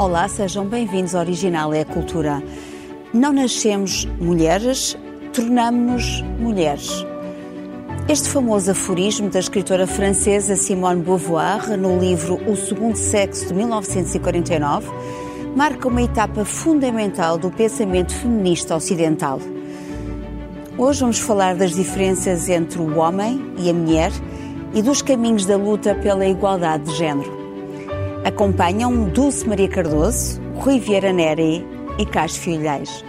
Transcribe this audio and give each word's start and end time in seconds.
Olá, 0.00 0.26
sejam 0.28 0.64
bem-vindos 0.64 1.14
ao 1.14 1.20
Original 1.20 1.74
é 1.74 1.82
a 1.82 1.84
Cultura. 1.84 2.42
Não 3.12 3.34
nascemos 3.34 4.06
mulheres, 4.18 4.96
tornamos-nos 5.30 6.22
mulheres. 6.40 7.04
Este 8.08 8.30
famoso 8.30 8.70
aforismo 8.70 9.28
da 9.28 9.38
escritora 9.38 9.86
francesa 9.86 10.56
Simone 10.56 11.02
Beauvoir, 11.02 11.76
no 11.76 11.98
livro 11.98 12.40
O 12.50 12.56
Segundo 12.56 12.96
Sexo 12.96 13.48
de 13.48 13.52
1949, 13.52 14.88
marca 15.54 15.86
uma 15.86 16.00
etapa 16.00 16.46
fundamental 16.46 17.36
do 17.36 17.50
pensamento 17.50 18.14
feminista 18.14 18.74
ocidental. 18.74 19.38
Hoje 20.78 21.00
vamos 21.00 21.18
falar 21.18 21.56
das 21.56 21.72
diferenças 21.74 22.48
entre 22.48 22.80
o 22.80 22.96
homem 22.96 23.52
e 23.58 23.68
a 23.68 23.74
mulher 23.74 24.12
e 24.72 24.80
dos 24.80 25.02
caminhos 25.02 25.44
da 25.44 25.58
luta 25.58 25.94
pela 25.94 26.24
igualdade 26.24 26.84
de 26.84 26.96
género. 26.96 27.39
Acompanham 28.24 29.08
Dulce 29.08 29.48
Maria 29.48 29.68
Cardoso, 29.68 30.40
Rui 30.56 30.78
Vieira 30.78 31.12
Neri 31.12 31.66
e 31.98 32.04
Cássio 32.04 32.42
Filhais. 32.42 33.04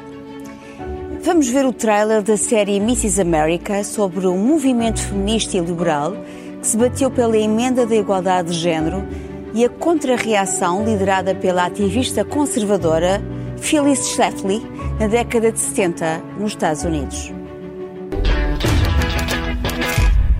Vamos 1.23 1.49
ver 1.49 1.65
o 1.65 1.73
trailer 1.73 2.21
da 2.21 2.37
série 2.37 2.77
Mrs. 2.77 3.21
America 3.21 3.84
sobre 3.84 4.25
o 4.25 4.35
movimento 4.35 5.01
feminista 5.01 5.57
e 5.57 5.59
liberal 5.59 6.13
que 6.61 6.67
se 6.67 6.77
bateu 6.77 7.11
pela 7.11 7.37
emenda 7.37 7.85
da 7.85 7.95
igualdade 7.95 8.51
de 8.51 8.57
género 8.57 9.05
e 9.53 9.65
a 9.65 9.70
contrarreação 9.70 10.85
liderada 10.85 11.35
pela 11.35 11.65
ativista 11.65 12.23
conservadora 12.23 13.21
Phyllis 13.57 14.13
Schlafly 14.13 14.62
na 14.99 15.07
década 15.07 15.51
de 15.51 15.59
70 15.59 16.20
nos 16.39 16.54
Estados 16.54 16.84
Unidos. 16.84 17.32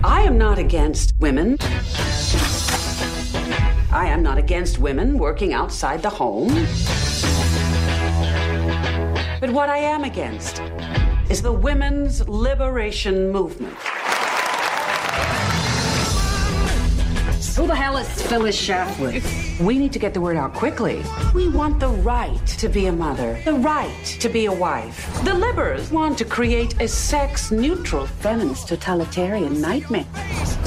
I 0.04 0.26
am 0.26 0.36
not 0.36 0.58
against 0.58 1.14
women. 1.20 1.56
I 3.92 4.06
am 4.06 4.22
not 4.22 4.38
against 4.38 4.78
women 4.78 5.18
working 5.18 5.52
outside 5.52 6.00
the 6.00 6.08
home. 6.08 6.48
But 9.38 9.50
what 9.50 9.68
I 9.68 9.76
am 9.76 10.04
against 10.04 10.62
is 11.28 11.42
the 11.42 11.52
women's 11.52 12.26
liberation 12.26 13.30
movement. 13.30 13.76
Who 17.54 17.66
the 17.66 17.74
hell 17.74 17.98
is 17.98 18.08
Phyllis 18.22 18.58
Schlafly? 18.58 19.60
We 19.60 19.78
need 19.78 19.92
to 19.92 19.98
get 19.98 20.14
the 20.14 20.22
word 20.22 20.38
out 20.38 20.54
quickly. 20.54 21.04
We 21.34 21.50
want 21.50 21.78
the 21.78 21.88
right 21.88 22.46
to 22.46 22.70
be 22.70 22.86
a 22.86 22.92
mother, 22.92 23.38
the 23.44 23.52
right 23.52 24.16
to 24.20 24.28
be 24.30 24.46
a 24.46 24.52
wife. 24.52 25.06
The 25.22 25.32
Libbers 25.32 25.92
want 25.92 26.16
to 26.16 26.24
create 26.24 26.80
a 26.80 26.88
sex 26.88 27.50
neutral 27.50 28.06
feminist 28.06 28.68
totalitarian 28.68 29.60
nightmare. 29.60 30.06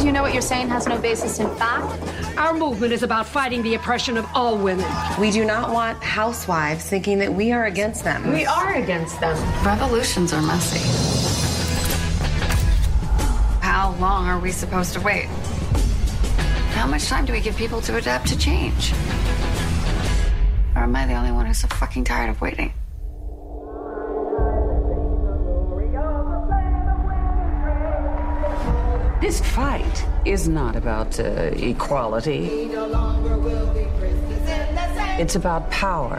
Do 0.05 0.09
you 0.09 0.13
know 0.13 0.21
what 0.21 0.33
you're 0.33 0.41
saying 0.43 0.67
has 0.67 0.85
no 0.85 0.99
basis 0.99 1.39
in 1.39 1.49
fact? 1.55 2.37
Our 2.37 2.53
movement 2.53 2.93
is 2.93 3.01
about 3.01 3.25
fighting 3.25 3.63
the 3.63 3.73
oppression 3.73 4.17
of 4.17 4.27
all 4.35 4.55
women. 4.55 4.85
We 5.19 5.31
do 5.31 5.43
not 5.43 5.71
want 5.71 6.03
housewives 6.03 6.87
thinking 6.87 7.17
that 7.17 7.33
we 7.33 7.51
are 7.51 7.65
against 7.65 8.03
them. 8.03 8.31
We 8.31 8.45
are 8.45 8.75
against 8.75 9.19
them. 9.19 9.35
Revolutions 9.65 10.31
are 10.31 10.43
messy. 10.43 10.77
How 13.61 13.95
long 13.99 14.27
are 14.27 14.37
we 14.37 14.51
supposed 14.51 14.93
to 14.93 15.01
wait? 15.01 15.25
How 16.75 16.85
much 16.85 17.07
time 17.07 17.25
do 17.25 17.33
we 17.33 17.39
give 17.39 17.57
people 17.57 17.81
to 17.81 17.97
adapt 17.97 18.27
to 18.27 18.37
change? 18.37 18.93
Or 20.75 20.83
am 20.83 20.95
I 20.95 21.07
the 21.07 21.15
only 21.15 21.31
one 21.31 21.47
who's 21.47 21.57
so 21.57 21.67
fucking 21.67 22.03
tired 22.03 22.29
of 22.29 22.39
waiting? 22.41 22.73
This 29.25 29.41
fight 29.41 30.05
is 30.23 30.47
not 30.47 30.75
about 30.75 31.19
uh, 31.19 31.49
equality. 31.57 32.69
It's 35.17 35.35
about 35.35 35.71
power. 35.71 36.17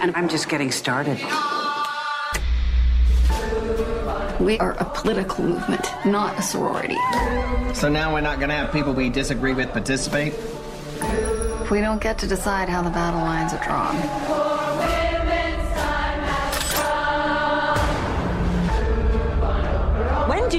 And 0.00 0.16
I'm 0.16 0.26
just 0.26 0.48
getting 0.48 0.70
started. 0.70 1.18
We 4.40 4.58
are 4.58 4.72
a 4.72 4.86
political 4.86 5.44
movement, 5.44 5.86
not 6.06 6.38
a 6.38 6.42
sorority. 6.42 6.96
So 7.74 7.90
now 7.90 8.14
we're 8.14 8.22
not 8.22 8.38
going 8.38 8.48
to 8.48 8.56
have 8.56 8.72
people 8.72 8.94
we 8.94 9.10
disagree 9.10 9.52
with 9.52 9.70
participate? 9.70 10.32
We 11.70 11.82
don't 11.82 12.00
get 12.00 12.16
to 12.20 12.26
decide 12.26 12.70
how 12.70 12.80
the 12.80 12.88
battle 12.88 13.20
lines 13.20 13.52
are 13.52 13.62
drawn. 13.62 14.53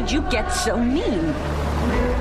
Did 0.05 0.11
you 0.11 0.21
get 0.29 0.49
so 0.49 0.77
mean? 0.77 1.29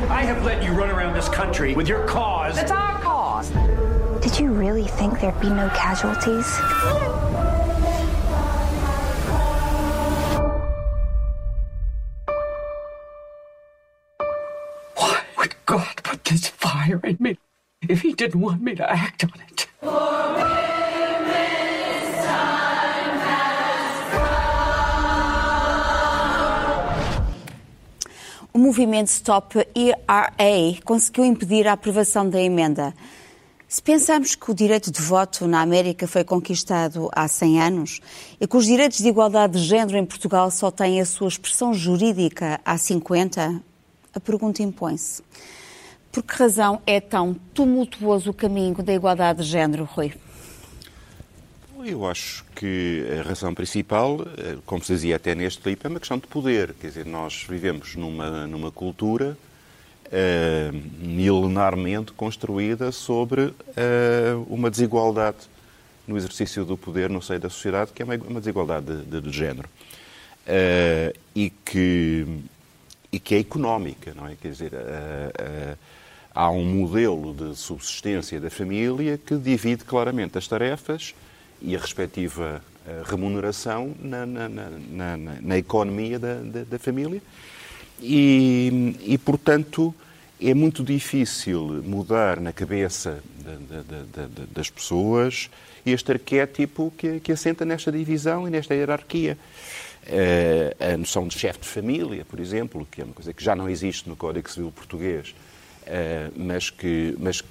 I 0.09 0.23
have 0.25 0.43
let 0.43 0.63
you 0.63 0.73
run 0.73 0.89
around 0.89 1.13
this 1.13 1.29
country 1.29 1.75
with 1.75 1.87
your 1.87 2.03
cause. 2.07 2.57
It's 2.57 2.71
our 2.71 2.99
cause. 3.01 3.51
Did 4.23 4.41
you 4.41 4.53
really 4.53 4.85
think 4.85 5.21
there'd 5.21 5.39
be 5.39 5.51
no 5.51 5.69
casualties? 5.69 6.47
Why 14.97 15.21
would 15.37 15.55
God 15.67 16.03
put 16.03 16.25
this 16.25 16.49
fire 16.49 17.01
in 17.05 17.19
me 17.21 17.37
if 17.87 18.01
He 18.01 18.15
didn't 18.15 18.41
want 18.41 18.63
me 18.63 18.75
to 18.77 18.91
act 18.91 19.25
on 19.25 19.33
it? 19.51 19.64
Movimento 28.75 29.07
Stop 29.07 29.57
ERA 29.73 30.83
conseguiu 30.85 31.25
impedir 31.25 31.69
a 31.69 31.75
aprovação 31.75 32.29
da 32.29 32.41
emenda. 32.41 32.93
Se 33.69 33.81
pensarmos 33.81 34.35
que 34.35 34.51
o 34.51 34.55
direito 34.55 34.91
de 34.91 35.01
voto 35.01 35.47
na 35.47 35.61
América 35.61 36.09
foi 36.09 36.25
conquistado 36.25 37.09
há 37.15 37.29
100 37.29 37.63
anos 37.63 38.01
e 38.41 38.49
que 38.49 38.57
os 38.57 38.67
direitos 38.67 38.99
de 38.99 39.07
igualdade 39.07 39.61
de 39.61 39.65
género 39.65 39.97
em 39.97 40.05
Portugal 40.05 40.51
só 40.51 40.73
têm 40.73 41.01
a 41.01 41.07
sua 41.07 41.29
expressão 41.29 41.73
jurídica 41.73 42.61
há 42.65 42.77
50, 42.77 43.63
a 44.13 44.19
pergunta 44.19 44.61
impõe-se. 44.61 45.23
Por 46.11 46.25
que 46.25 46.35
razão 46.35 46.83
é 46.85 47.01
tão 47.01 47.33
tumultuoso 47.55 48.31
o 48.31 48.35
caminho 48.35 48.83
da 48.83 48.93
igualdade 48.93 49.45
de 49.45 49.49
género, 49.49 49.85
Rui? 49.85 50.13
Eu 51.87 52.07
acho 52.07 52.45
que 52.55 53.05
a 53.21 53.23
razão 53.23 53.53
principal, 53.55 54.19
eh, 54.39 54.57
como 54.65 54.83
se 54.83 54.95
dizia 54.95 55.17
até 55.17 55.35
neste 55.35 55.61
clipe, 55.61 55.85
é 55.85 55.91
uma 55.91 56.01
questão 56.01 56.17
de 56.17 56.27
poder. 56.27 56.73
Quer 56.81 56.89
dizer, 56.89 57.05
nós 57.05 57.45
vivemos 57.47 57.95
numa, 57.95 58.47
numa 58.47 58.71
cultura 58.71 59.37
uh, 60.07 61.07
milenarmente 61.07 62.13
construída 62.13 62.91
sobre 62.91 63.43
uh, 63.43 63.55
uma 64.49 64.71
desigualdade 64.71 65.37
no 66.07 66.17
exercício 66.17 66.65
do 66.65 66.75
poder 66.77 67.11
no 67.11 67.21
seio 67.21 67.41
da 67.41 67.51
sociedade, 67.51 67.93
que 67.93 68.01
é 68.01 68.05
uma, 68.05 68.15
uma 68.17 68.41
desigualdade 68.41 68.87
de, 68.87 69.05
de, 69.05 69.21
de 69.21 69.31
género. 69.31 69.69
Uh, 70.47 71.19
e, 71.35 71.51
que, 71.51 72.27
e 73.13 73.21
que 73.21 73.35
é 73.35 73.39
económica, 73.41 74.15
não 74.15 74.27
é? 74.27 74.37
Quer 74.37 74.49
dizer, 74.49 74.73
há 76.35 76.51
um 76.51 76.65
modelo 76.65 77.35
de 77.35 77.55
subsistência 77.55 78.41
da 78.41 78.49
família 78.49 79.19
que 79.19 79.37
divide 79.37 79.85
claramente 79.85 80.39
as 80.39 80.49
tarefas 80.49 81.15
e 81.65 81.75
a 81.75 81.79
respectiva 81.79 82.63
remuneração 83.07 83.95
na, 84.01 84.27
na, 84.27 84.49
na, 84.49 85.17
na 85.17 85.59
economia 85.59 86.19
da, 86.19 86.35
da, 86.35 86.65
da 86.65 86.79
família. 86.79 87.23
E, 88.01 88.97
e, 89.01 89.17
portanto, 89.19 89.95
é 90.41 90.53
muito 90.53 90.85
difícil 90.85 91.83
mudar 91.85 92.41
na 92.41 92.53
cabeça 92.53 93.23
das 94.53 94.69
pessoas 94.69 95.49
este 95.87 96.13
arquétipo 96.13 96.93
que, 96.97 97.21
que 97.21 97.33
assenta 97.33 97.65
nesta 97.65 97.91
divisão 97.91 98.47
e 98.47 98.51
nesta 98.51 98.75
hierarquia. 98.75 99.39
a 100.81 100.97
noção 100.97 101.27
de 101.27 101.39
chefe 101.39 101.61
de 101.61 101.69
família, 101.69 102.25
por 102.25 102.41
exemplo, 102.41 102.87
que 102.91 103.01
é 103.01 103.05
uma 103.05 103.15
coisa 103.15 103.33
que 103.33 103.43
já 103.43 103.55
não 103.55 103.69
existe 103.69 104.09
no 104.09 104.17
Código 104.17 104.51
Civil 104.51 104.73
Português, 104.73 105.35
mas 106.37 106.71
que, 106.71 107.17
mas 107.19 107.41
que 107.41 107.49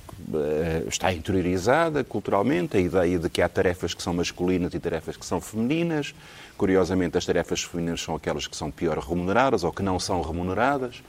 está 0.88 1.14
interiorizada 1.14 2.04
culturalmente, 2.04 2.78
a 2.78 2.80
ideia 2.80 3.20
de 3.20 3.30
que 3.30 3.42
há 3.42 3.50
tarefas 3.50 3.94
que 3.94 4.02
são 4.02 4.14
masculinas 4.14 4.74
e 4.74 4.80
tarefas 4.80 5.18
que 5.18 5.26
são 5.26 5.40
femininas. 5.42 6.14
Curiosamente, 6.58 7.18
as 7.18 7.26
tarefas 7.26 7.64
femininas 7.64 8.02
são 8.02 8.16
aquelas 8.16 8.48
que 8.48 8.56
são 8.56 8.72
pior 8.72 8.98
remuneradas 8.98 9.64
ou 9.64 9.72
que 9.72 9.84
não 9.84 10.00
são 10.00 10.22
remuneradas. 10.22 11.04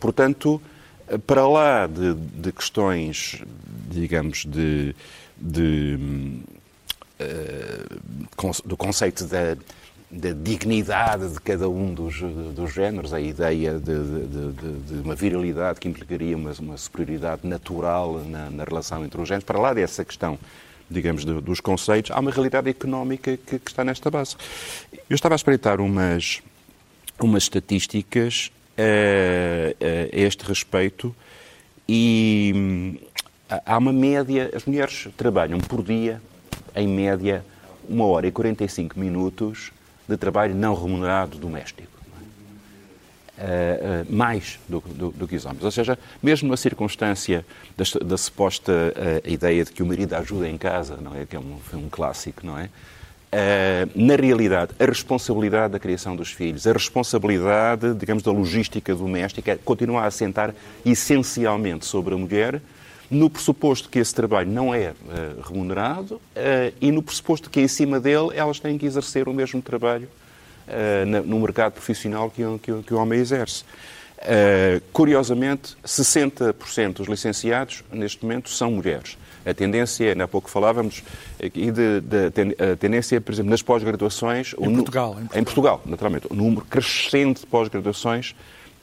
Portanto, 0.00 0.60
para 1.26 1.46
lá 1.46 1.86
de, 1.86 2.14
de 2.14 2.52
questões, 2.52 3.42
digamos, 3.90 4.44
de, 4.44 4.94
de, 5.36 5.98
uh, 7.20 8.64
do 8.64 8.76
conceito 8.76 9.24
da, 9.24 9.56
da, 10.14 10.32
dignidade 10.32 11.28
de 11.32 11.40
cada 11.40 11.68
um 11.68 11.92
dos, 11.92 12.20
dos 12.54 12.72
géneros, 12.72 13.12
a 13.12 13.20
ideia 13.20 13.78
de, 13.78 13.92
de 14.86 15.00
uma 15.02 15.14
virilidade 15.14 15.80
que 15.80 15.88
implicaria 15.88 16.36
uma, 16.36 16.52
uma 16.60 16.76
superioridade 16.76 17.46
natural 17.46 18.20
na, 18.24 18.50
na, 18.50 18.64
relação 18.64 19.04
entre 19.04 19.20
os 19.20 19.28
géneros, 19.28 19.44
para 19.44 19.58
lá 19.58 19.74
dessa 19.74 20.04
questão, 20.04 20.38
digamos, 20.88 21.24
dos 21.24 21.60
conceitos, 21.60 22.10
há 22.10 22.20
uma 22.20 22.30
realidade 22.30 22.68
económica 22.68 23.36
que, 23.36 23.58
que 23.58 23.70
está 23.70 23.84
nesta 23.84 24.10
base. 24.10 24.36
Eu 25.10 25.14
estava 25.14 25.34
a 25.34 25.36
espreitar 25.36 25.80
umas, 25.80 26.42
umas 27.20 27.42
estatísticas 27.44 28.52
a, 28.78 29.84
a 29.84 30.16
este 30.16 30.44
respeito 30.44 31.14
e 31.88 33.00
há 33.48 33.76
uma 33.76 33.92
média, 33.92 34.50
as 34.54 34.64
mulheres 34.64 35.08
trabalham 35.16 35.58
por 35.58 35.82
dia, 35.82 36.22
em 36.74 36.88
média, 36.88 37.44
uma 37.88 38.06
hora 38.06 38.26
e 38.26 38.32
45 38.32 38.98
minutos 38.98 39.70
de 40.08 40.16
trabalho 40.16 40.54
não 40.54 40.74
remunerado 40.74 41.38
doméstico. 41.38 41.94
Uh, 43.36 44.04
uh, 44.08 44.14
mais 44.14 44.60
do, 44.68 44.78
do, 44.80 45.10
do, 45.10 45.26
que 45.26 45.34
os 45.34 45.44
homens. 45.44 45.64
Ou 45.64 45.70
seja, 45.72 45.98
mesmo 46.22 46.48
na 46.48 46.56
circunstância 46.56 47.44
da, 47.76 47.84
da 48.06 48.16
suposta 48.16 48.72
uh, 48.72 49.28
ideia 49.28 49.64
de 49.64 49.72
que 49.72 49.82
o 49.82 49.86
marido 49.86 50.14
ajuda 50.14 50.48
em 50.48 50.56
casa, 50.56 50.96
não 51.02 51.16
é? 51.16 51.26
Que 51.26 51.34
é 51.34 51.40
um, 51.40 51.58
um 51.72 51.88
clássico, 51.88 52.46
não 52.46 52.56
é? 52.56 52.68
na 53.96 54.14
realidade, 54.14 54.70
a 54.78 54.84
responsabilidade 54.84 55.72
da 55.72 55.80
criação 55.80 56.14
dos 56.14 56.30
filhos, 56.30 56.68
a 56.68 56.72
responsabilidade, 56.72 57.92
digamos, 57.94 58.22
da 58.22 58.30
logística 58.30 58.94
doméstica, 58.94 59.58
continua 59.64 60.02
a 60.02 60.06
assentar 60.06 60.54
essencialmente 60.86 61.84
sobre 61.84 62.14
a 62.14 62.16
mulher, 62.16 62.62
no 63.10 63.28
pressuposto 63.28 63.88
que 63.88 63.98
esse 63.98 64.14
trabalho 64.14 64.50
não 64.50 64.74
é 64.74 64.92
remunerado 65.46 66.20
e 66.80 66.90
no 66.90 67.02
pressuposto 67.02 67.50
que, 67.50 67.60
em 67.60 67.68
cima 67.68 68.00
dele, 68.00 68.30
elas 68.34 68.58
têm 68.58 68.78
que 68.78 68.86
exercer 68.86 69.28
o 69.28 69.34
mesmo 69.34 69.60
trabalho 69.60 70.08
uh, 70.68 71.22
no 71.24 71.40
mercado 71.40 71.72
profissional 71.72 72.30
que, 72.30 72.42
que, 72.62 72.82
que 72.82 72.94
o 72.94 72.98
homem 72.98 73.18
exerce. 73.18 73.64
Uh, 74.18 74.80
curiosamente, 74.92 75.76
60% 75.84 76.94
dos 76.94 77.08
licenciados 77.08 77.84
neste 77.92 78.22
momento 78.22 78.48
são 78.48 78.70
mulheres. 78.70 79.18
A 79.44 79.52
tendência, 79.52 80.10
ainda 80.10 80.24
há 80.24 80.28
pouco 80.28 80.48
falávamos, 80.48 81.02
aqui 81.42 81.70
de, 81.70 82.00
de, 82.00 82.30
de, 82.30 82.62
a 82.62 82.76
tendência, 82.76 83.20
por 83.20 83.32
exemplo, 83.32 83.50
nas 83.50 83.60
pós-graduações... 83.60 84.54
Em, 84.58 84.74
Portugal, 84.74 84.74
em 84.74 84.76
Portugal. 84.76 85.18
Em 85.34 85.44
Portugal, 85.44 85.82
naturalmente. 85.84 86.26
O 86.30 86.34
número 86.34 86.64
crescente 86.64 87.40
de 87.40 87.46
pós-graduações, 87.46 88.34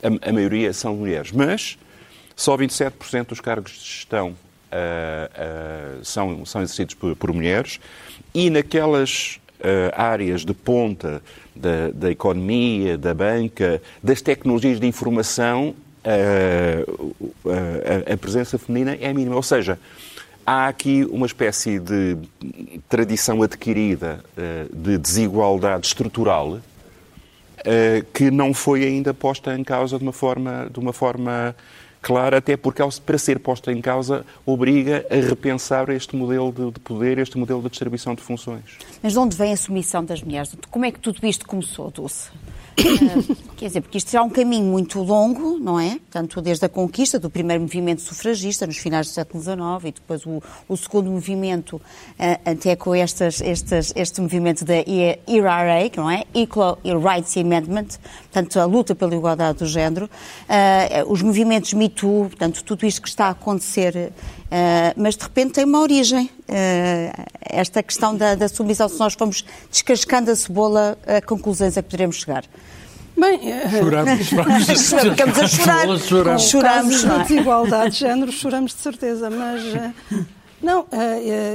a, 0.04 0.30
a, 0.30 0.32
maioria 0.32 0.72
são 0.72 0.96
mulheres. 0.96 1.32
Mas 1.32 1.80
só 2.42 2.58
27% 2.58 3.28
dos 3.28 3.40
cargos 3.40 3.72
de 3.74 3.86
gestão 3.86 4.30
uh, 4.30 4.34
uh, 6.02 6.04
são, 6.04 6.44
são 6.44 6.64
exercidos 6.64 6.96
por, 6.96 7.16
por 7.16 7.32
mulheres 7.32 7.80
e 8.34 8.50
naquelas 8.50 9.40
uh, 9.60 9.94
áreas 9.96 10.44
de 10.44 10.52
ponta 10.52 11.22
da, 11.56 11.92
da, 11.94 12.10
economia, 12.10 12.98
da 12.98 13.14
banca, 13.14 13.80
das 14.02 14.24
tecnologias 14.24 14.80
de 14.80 14.88
informação, 14.88 15.76
uh, 16.04 17.16
a, 18.12 18.18
presença 18.18 18.58
feminina 18.58 18.98
é 19.00 19.14
mínima. 19.14 19.36
Ou 19.36 19.44
seja, 19.44 19.78
há 20.44 20.68
aqui 20.68 21.06
uma 21.12 21.28
espécie 21.28 21.78
de 21.78 22.18
tradição 22.90 23.44
adquirida 23.44 24.24
de 24.74 24.98
desigualdade 24.98 25.86
estrutural 25.86 26.60
que 28.12 28.32
não 28.32 28.52
foi 28.52 28.84
ainda 28.84 29.14
posta 29.14 29.56
em 29.56 29.64
causa 29.64 30.00
de 30.00 30.04
uma 30.04 30.12
forma, 30.12 30.68
de 30.74 30.80
uma 30.80 30.92
forma 30.92 31.56
clara, 32.02 32.38
até 32.38 32.58
porque, 32.58 32.82
para 33.06 33.18
ser 33.18 33.40
posta 33.40 33.72
em 33.72 33.82
causa, 33.82 34.26
obriga 34.46 35.06
a 35.10 35.16
repensar 35.16 35.90
este 35.90 36.16
modelo 36.16 36.52
de, 36.52 36.80
poder, 36.80 37.18
este 37.20 37.38
modelo 37.38 37.62
de 37.62 37.70
distribuição 37.70 38.16
de 38.16 38.22
funções. 38.22 38.64
Mas 39.02 39.14
de 39.14 39.20
onde 39.20 39.38
vem 39.38 39.54
a 39.54 39.58
submissão 39.58 40.04
das 40.04 40.22
mulheres? 40.22 40.56
Como 40.70 40.86
é 40.86 40.92
que 40.92 41.00
tudo 41.00 41.26
isto 41.26 41.46
começou, 41.46 41.92
Dulce? 41.92 42.30
Quer 43.58 43.68
dizer, 43.68 43.82
porque 43.82 43.98
isto 43.98 44.16
é 44.16 44.22
um 44.22 44.30
caminho 44.30 44.66
muito 44.66 45.02
longo, 45.02 45.60
não 45.60 45.80
é? 45.80 46.00
Tanto 46.10 46.42
desde 46.42 46.66
a 46.66 46.70
conquista 46.70 47.20
do 47.20 47.30
primeiro 47.30 47.62
movimento 47.62 48.02
sufragista, 48.02 48.66
nos 48.66 48.78
finais 48.78 49.08
do 49.08 49.14
século 49.14 49.42
XIX, 49.42 49.60
e 49.86 49.92
depois 49.92 50.26
o, 50.26 50.42
o 50.68 50.78
segundo 50.78 51.12
movimento, 51.12 51.76
uh, 51.76 51.82
até 52.50 52.76
com 52.76 52.96
estas, 52.96 53.42
estas, 53.42 53.94
este 53.96 54.22
movimento 54.22 54.66
da 54.66 54.76
ERA, 54.76 55.92
não 55.96 56.10
é? 56.10 56.24
Equal 56.34 56.80
Rights 56.84 57.38
Amendment, 57.38 57.88
portanto, 58.24 58.60
a 58.60 58.66
luta 58.66 58.96
pela 58.96 59.16
igualdade 59.16 59.60
do 59.60 59.66
género, 59.66 60.06
uh, 60.06 61.12
os 61.12 61.22
movimentos 61.22 61.74
Me 61.74 61.90
Too, 61.90 62.30
portanto, 62.30 62.64
tudo 62.64 62.86
isto 62.86 63.02
que 63.02 63.10
está 63.10 63.28
a 63.28 63.32
acontecer 63.32 64.12
Uh, 64.52 64.92
mas 64.98 65.16
de 65.16 65.24
repente 65.24 65.54
tem 65.54 65.64
uma 65.64 65.80
origem. 65.80 66.30
Uh, 66.42 67.32
esta 67.40 67.82
questão 67.82 68.16
da, 68.16 68.36
da, 68.36 68.50
submissão, 68.50 68.90
se 68.90 69.00
nós 69.00 69.14
formos 69.14 69.46
descascando 69.70 70.30
a 70.30 70.36
cebola, 70.36 70.98
a 71.08 71.22
conclusões 71.22 71.78
a 71.78 71.82
que 71.82 71.90
poderemos 71.90 72.18
chegar. 72.18 72.44
Bem, 73.18 73.40
choramos, 73.70 74.26
choramos, 74.26 74.68
ficamos 75.10 75.40
a 75.40 75.48
chorar. 75.48 76.00
Choramos, 76.00 76.44
choramos. 76.44 77.04
Com 77.04 77.18
desigualdade 77.20 77.92
de 77.92 78.00
género, 78.00 78.32
choramos 78.32 78.74
de 78.74 78.82
certeza, 78.82 79.30
mas 79.30 79.64
não, 80.62 80.86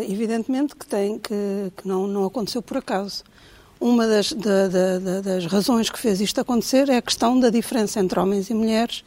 evidentemente 0.08 0.76
que, 0.76 0.86
tem, 0.86 1.18
que, 1.18 1.72
que 1.76 1.88
não, 1.88 2.06
não 2.06 2.24
aconteceu 2.24 2.62
por 2.62 2.76
acaso. 2.76 3.24
Uma 3.80 4.06
das, 4.06 4.32
da, 4.32 4.68
da, 4.68 5.20
das 5.20 5.46
razões 5.46 5.90
que 5.90 5.98
fez 5.98 6.20
isto 6.20 6.40
acontecer 6.40 6.88
é 6.88 6.96
a 6.98 7.02
questão 7.02 7.38
da 7.38 7.50
diferença 7.50 8.00
entre 8.00 8.18
homens 8.18 8.48
e 8.48 8.54
mulheres 8.54 9.02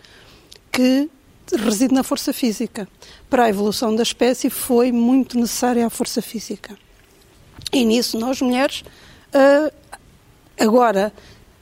que 0.72 1.10
reside 1.58 1.94
na 1.94 2.04
força 2.04 2.34
física. 2.34 2.88
Para 3.30 3.46
a 3.46 3.50
evolução 3.50 3.96
da 3.96 4.04
espécie 4.04 4.50
foi 4.50 4.92
muito 4.92 5.38
necessária 5.38 5.86
a 5.86 5.90
força 5.90 6.22
física. 6.22 6.78
E 7.72 7.86
nisso 7.86 8.18
nós 8.20 8.42
mulheres 8.42 8.84
uh, 9.34 9.72
agora 10.60 11.14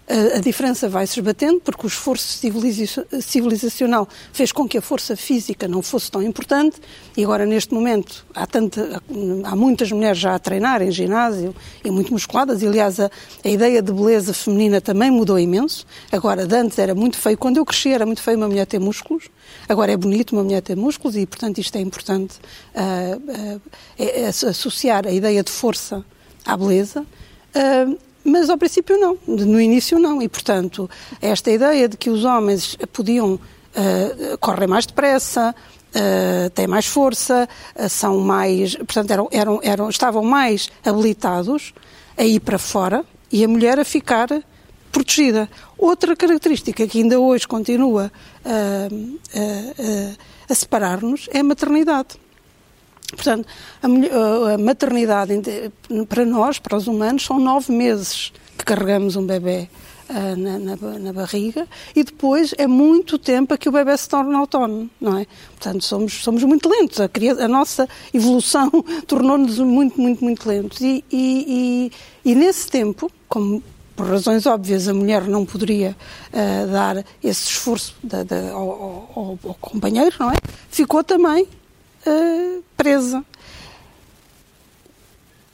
a, 0.07 0.39
diferença 0.39 0.87
vai 0.87 1.05
se 1.05 1.19
esbatendo 1.19 1.59
porque 1.59 1.85
o 1.85 1.87
esforço 1.87 2.39
civilizacional 3.21 4.07
fez 4.31 4.53
com 4.53 4.67
que 4.67 4.77
a 4.77 4.81
força 4.81 5.17
física 5.17 5.67
não 5.67 5.81
fosse 5.81 6.09
tão 6.09 6.23
importante 6.23 6.77
e 7.15 7.23
agora 7.23 7.45
neste 7.45 7.73
momento 7.73 8.25
há, 8.33 8.47
há 9.43 9.55
muitas 9.55 9.91
mulheres 9.91 10.17
já 10.17 10.33
a 10.33 10.39
treinar 10.39 10.81
em 10.81 10.91
ginásio 10.91 11.53
e 11.83 11.91
muito 11.91 12.13
musculadas 12.13 12.61
e 12.61 12.67
aliás 12.67 12.99
a, 13.01 13.11
a 13.43 13.49
ideia 13.49 13.81
de 13.81 13.91
beleza 13.91 14.33
feminina 14.33 14.79
também 14.79 15.11
mudou 15.11 15.37
imenso. 15.37 15.85
Agora, 16.11 16.47
antes 16.49 16.79
era 16.79 16.95
muito 16.95 17.17
feio, 17.17 17.37
quando 17.37 17.57
eu 17.57 17.65
cresci 17.65 17.89
era 17.89 18.05
muito 18.05 18.21
feio 18.21 18.37
uma 18.37 18.47
mulher 18.47 18.65
ter 18.65 18.79
músculos, 18.79 19.25
agora 19.67 19.91
é 19.91 19.97
bonito 19.97 20.31
uma 20.31 20.43
mulher 20.43 20.61
ter 20.61 20.77
músculos 20.77 21.17
e 21.17 21.25
portanto 21.25 21.57
isto 21.57 21.75
é 21.75 21.81
importante 21.81 22.37
uh, 22.73 23.57
uh, 23.57 23.61
é, 23.97 24.27
associar 24.27 25.05
a 25.05 25.11
ideia 25.11 25.43
de 25.43 25.51
força 25.51 26.05
à 26.45 26.55
beleza. 26.55 27.05
Uh, 27.53 28.06
mas 28.27 28.49
ao 28.49 28.57
princípio 28.57 28.99
não, 28.99 29.17
no 29.25 29.59
início 29.59 29.97
não. 29.97 30.21
E, 30.21 30.27
portanto, 30.27 30.89
esta 31.21 31.49
ideia 31.49 31.87
de 31.87 31.95
que 31.95 32.09
os 32.09 32.25
homens 32.25 32.77
podiam 32.91 33.35
uh, 33.35 34.37
correm 34.39 34.67
mais 34.67 34.85
depressa, 34.85 35.55
uh, 35.55 36.49
têm 36.49 36.67
mais 36.67 36.85
força, 36.85 37.47
uh, 37.73 37.87
são 37.87 38.19
mais. 38.19 38.75
Portanto, 38.75 39.11
eram, 39.11 39.29
eram, 39.31 39.59
eram, 39.63 39.89
estavam 39.89 40.23
mais 40.23 40.69
habilitados 40.85 41.73
a 42.17 42.23
ir 42.25 42.41
para 42.41 42.59
fora 42.59 43.05
e 43.31 43.45
a 43.45 43.47
mulher 43.47 43.79
a 43.79 43.85
ficar 43.85 44.27
protegida. 44.91 45.49
Outra 45.77 46.13
característica 46.13 46.85
que 46.85 47.01
ainda 47.01 47.19
hoje 47.19 47.47
continua 47.47 48.11
a 50.49 50.53
separar-nos 50.53 51.29
é 51.31 51.39
a 51.39 51.43
maternidade. 51.43 52.19
Portanto, 53.15 53.47
a, 53.81 54.53
a, 54.53 54.57
maternidade 54.57 55.33
para 56.09 56.25
nós, 56.25 56.59
para 56.59 56.75
os 56.75 56.87
humanos, 56.87 57.23
são 57.23 57.39
nove 57.39 57.71
meses 57.71 58.33
que 58.57 58.65
carregamos 58.65 59.15
um 59.15 59.25
bebê 59.25 59.69
uh, 60.09 60.35
na, 60.35 60.59
na, 60.59 60.99
na, 60.99 61.13
barriga 61.13 61.67
e 61.95 62.03
depois 62.03 62.53
é 62.57 62.67
muito 62.67 63.17
tempo 63.17 63.53
a 63.53 63.57
que 63.57 63.69
o 63.69 63.71
bebê 63.71 63.95
se 63.95 64.09
torna 64.09 64.37
autónomo, 64.37 64.89
não 64.99 65.17
é? 65.17 65.25
Portanto, 65.51 65.85
somos, 65.85 66.21
somos 66.21 66.43
muito 66.43 66.67
lentos. 66.67 66.99
A, 66.99 67.09
a 67.39 67.47
nossa 67.47 67.87
evolução 68.13 68.69
tornou-nos 69.07 69.57
muito, 69.59 70.01
muito, 70.01 70.21
muito 70.21 70.47
lentos. 70.47 70.81
E, 70.81 71.03
e, 71.09 71.91
e, 72.25 72.31
e, 72.31 72.35
nesse 72.35 72.67
tempo, 72.67 73.09
como 73.29 73.63
por 73.95 74.05
razões 74.05 74.45
óbvias 74.45 74.87
a 74.87 74.93
mulher 74.93 75.23
não 75.23 75.45
poderia 75.45 75.95
uh, 76.33 76.71
dar 76.71 76.97
esse 77.23 77.49
esforço 77.51 77.95
ao, 78.53 78.59
ao, 78.59 79.39
ao 79.43 79.53
companheiro, 79.55 80.15
não 80.19 80.29
é? 80.29 80.35
Ficou 80.69 81.03
também 81.03 81.47
uh, 82.05 82.63
presa. 82.75 83.23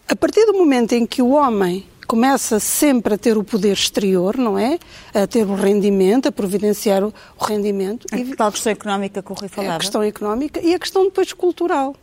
A 0.07 0.15
partir 0.15 0.45
do 0.45 0.53
momento 0.53 0.93
em 0.93 1.05
que 1.05 1.21
o 1.21 1.29
homem 1.29 1.87
começa 2.07 2.59
sempre 2.59 3.15
a 3.15 3.17
ter 3.17 3.37
o 3.37 3.43
poder 3.43 3.73
exterior, 3.73 4.37
não 4.37 4.57
é? 4.59 4.77
A 5.13 5.25
ter 5.25 5.45
o 5.47 5.55
rendimento, 5.55 6.27
a 6.27 6.31
providenciar 6.31 7.03
o, 7.03 7.13
o 7.39 7.43
rendimento. 7.43 8.05
A 8.11 8.17
e, 8.17 8.35
tal 8.35 8.51
questão 8.51 8.71
económica 8.71 9.23
que 9.23 9.31
o 9.31 9.35
Rui 9.35 9.47
falava. 9.47 9.75
A 9.75 9.79
questão 9.79 10.03
económica 10.03 10.59
e 10.61 10.73
a 10.73 10.79
questão 10.79 11.05
depois 11.05 11.33
cultural. 11.33 11.95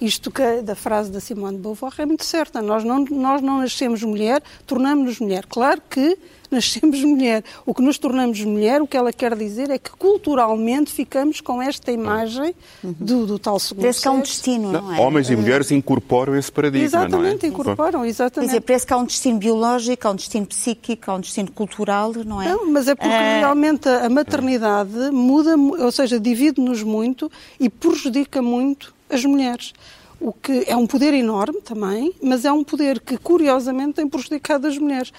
Isto 0.00 0.30
que, 0.30 0.62
da 0.62 0.74
frase 0.74 1.10
da 1.10 1.20
Simone 1.20 1.56
de 1.56 1.62
Beauvoir 1.62 1.94
é 1.98 2.06
muito 2.06 2.24
certa. 2.24 2.62
Nós 2.62 2.84
não, 2.84 3.04
nós 3.04 3.42
não 3.42 3.58
nascemos 3.58 4.02
mulher, 4.02 4.42
tornamos-nos 4.66 5.18
mulher. 5.18 5.44
Claro 5.46 5.82
que 5.88 6.16
nascemos 6.50 7.02
mulher. 7.02 7.44
O 7.64 7.74
que 7.74 7.82
nos 7.82 7.98
tornamos 7.98 8.40
mulher, 8.42 8.80
o 8.82 8.86
que 8.86 8.96
ela 8.96 9.12
quer 9.12 9.36
dizer 9.36 9.70
é 9.70 9.78
que 9.78 9.90
culturalmente 9.90 10.92
ficamos 10.92 11.40
com 11.40 11.60
esta 11.60 11.92
imagem 11.92 12.54
uhum. 12.82 12.94
do, 12.98 13.26
do, 13.26 13.38
tal 13.38 13.58
segundo 13.58 13.82
Parece 13.82 14.02
que 14.02 14.08
há 14.08 14.12
um 14.12 14.20
destino, 14.20 14.72
não, 14.72 14.94
é? 14.94 15.00
Homens 15.00 15.30
e 15.30 15.36
mulheres 15.36 15.70
incorporam 15.70 16.36
esse 16.36 16.50
paradigma, 16.50 16.86
Exatamente, 16.86 17.42
não 17.42 17.48
é? 17.48 17.52
incorporam, 17.52 18.04
exatamente. 18.04 18.50
Quer 18.50 18.56
dizer, 18.56 18.60
parece 18.60 18.86
que 18.86 18.92
há 18.92 18.96
um 18.96 19.04
destino 19.04 19.38
biológico, 19.38 20.08
há 20.08 20.10
um 20.10 20.16
destino 20.16 20.46
psíquico, 20.46 21.10
há 21.10 21.14
um 21.14 21.20
destino 21.20 21.50
cultural, 21.52 22.12
não 22.24 22.40
é? 22.40 22.48
Não, 22.48 22.70
mas 22.70 22.88
é 22.88 22.94
porque 22.94 23.08
uh... 23.08 23.40
realmente 23.40 23.88
a 23.88 24.08
maternidade 24.08 25.10
muda, 25.10 25.56
ou 25.56 25.92
seja, 25.92 26.18
divide-nos 26.18 26.82
muito 26.82 27.30
e 27.58 27.68
prejudica 27.68 28.40
muito 28.42 28.94
as 29.10 29.24
mulheres 29.24 29.72
o 30.20 30.32
que 30.32 30.64
é 30.66 30.76
um 30.76 30.86
poder 30.86 31.14
enorme 31.14 31.60
também, 31.60 32.12
mas 32.22 32.44
é 32.44 32.52
um 32.52 32.64
poder 32.64 33.00
que 33.00 33.16
curiosamente 33.16 33.94
tem 33.94 34.08
prejudicado 34.08 34.66
as 34.66 34.76
mulheres. 34.76 35.12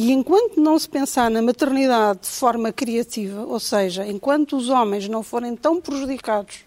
E 0.00 0.12
enquanto 0.12 0.60
não 0.60 0.78
se 0.78 0.88
pensar 0.88 1.28
na 1.28 1.42
maternidade 1.42 2.20
de 2.20 2.28
forma 2.28 2.72
criativa, 2.72 3.44
ou 3.44 3.58
seja, 3.58 4.06
enquanto 4.06 4.56
os 4.56 4.68
homens 4.68 5.08
não 5.08 5.24
forem 5.24 5.56
tão 5.56 5.80
prejudicados 5.80 6.60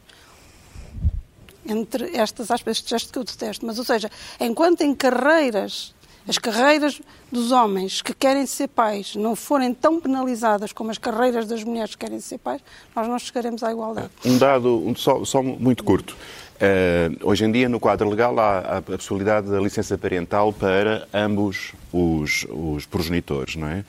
entre 1.66 2.14
estas 2.18 2.52
aspas, 2.52 2.80
este 2.80 2.90
gesto 2.90 3.14
que 3.14 3.18
eu 3.18 3.24
detesto, 3.24 3.66
mas 3.66 3.80
ou 3.80 3.86
seja, 3.86 4.12
enquanto 4.38 4.82
em 4.82 4.94
carreiras 4.94 5.96
as 6.28 6.38
carreiras 6.38 7.01
dos 7.32 7.51
homens 7.51 8.01
que 8.01 8.13
querem 8.13 8.46
ser 8.46 8.68
pais 8.68 9.16
não 9.16 9.36
forem 9.36 9.74
tão 9.74 10.00
penalizadas 10.00 10.72
como 10.72 10.92
as 10.92 10.98
carreiras 10.98 11.48
das 11.48 11.63
mulheres 11.63 11.96
que 11.96 12.06
querem 12.06 12.20
ser 12.20 12.38
pais, 12.38 12.62
nós 12.96 13.08
não 13.08 13.18
chegaremos 13.18 13.63
à 13.63 13.72
igualdade. 13.72 14.10
Um 14.25 14.38
dado 14.38 14.88
um, 14.88 14.96
só, 14.96 15.25
só, 15.25 15.42
muito 15.42 15.84
curto. 15.84 16.16
Uh, 16.62 17.28
hoje 17.28 17.44
em 17.44 17.51
dia, 17.51 17.68
no 17.68 17.80
quadro 17.80 18.08
legal, 18.08 18.40
há 18.40 18.78
a 18.78 18.82
possibilidade 18.82 19.50
da 19.50 19.60
licença 19.60 19.98
parental 19.98 20.54
para 20.54 21.08
ambos 21.12 21.74
os, 21.92 22.46
os 22.50 22.86
progenitores, 22.86 23.56
não 23.56 23.68
é? 23.68 23.84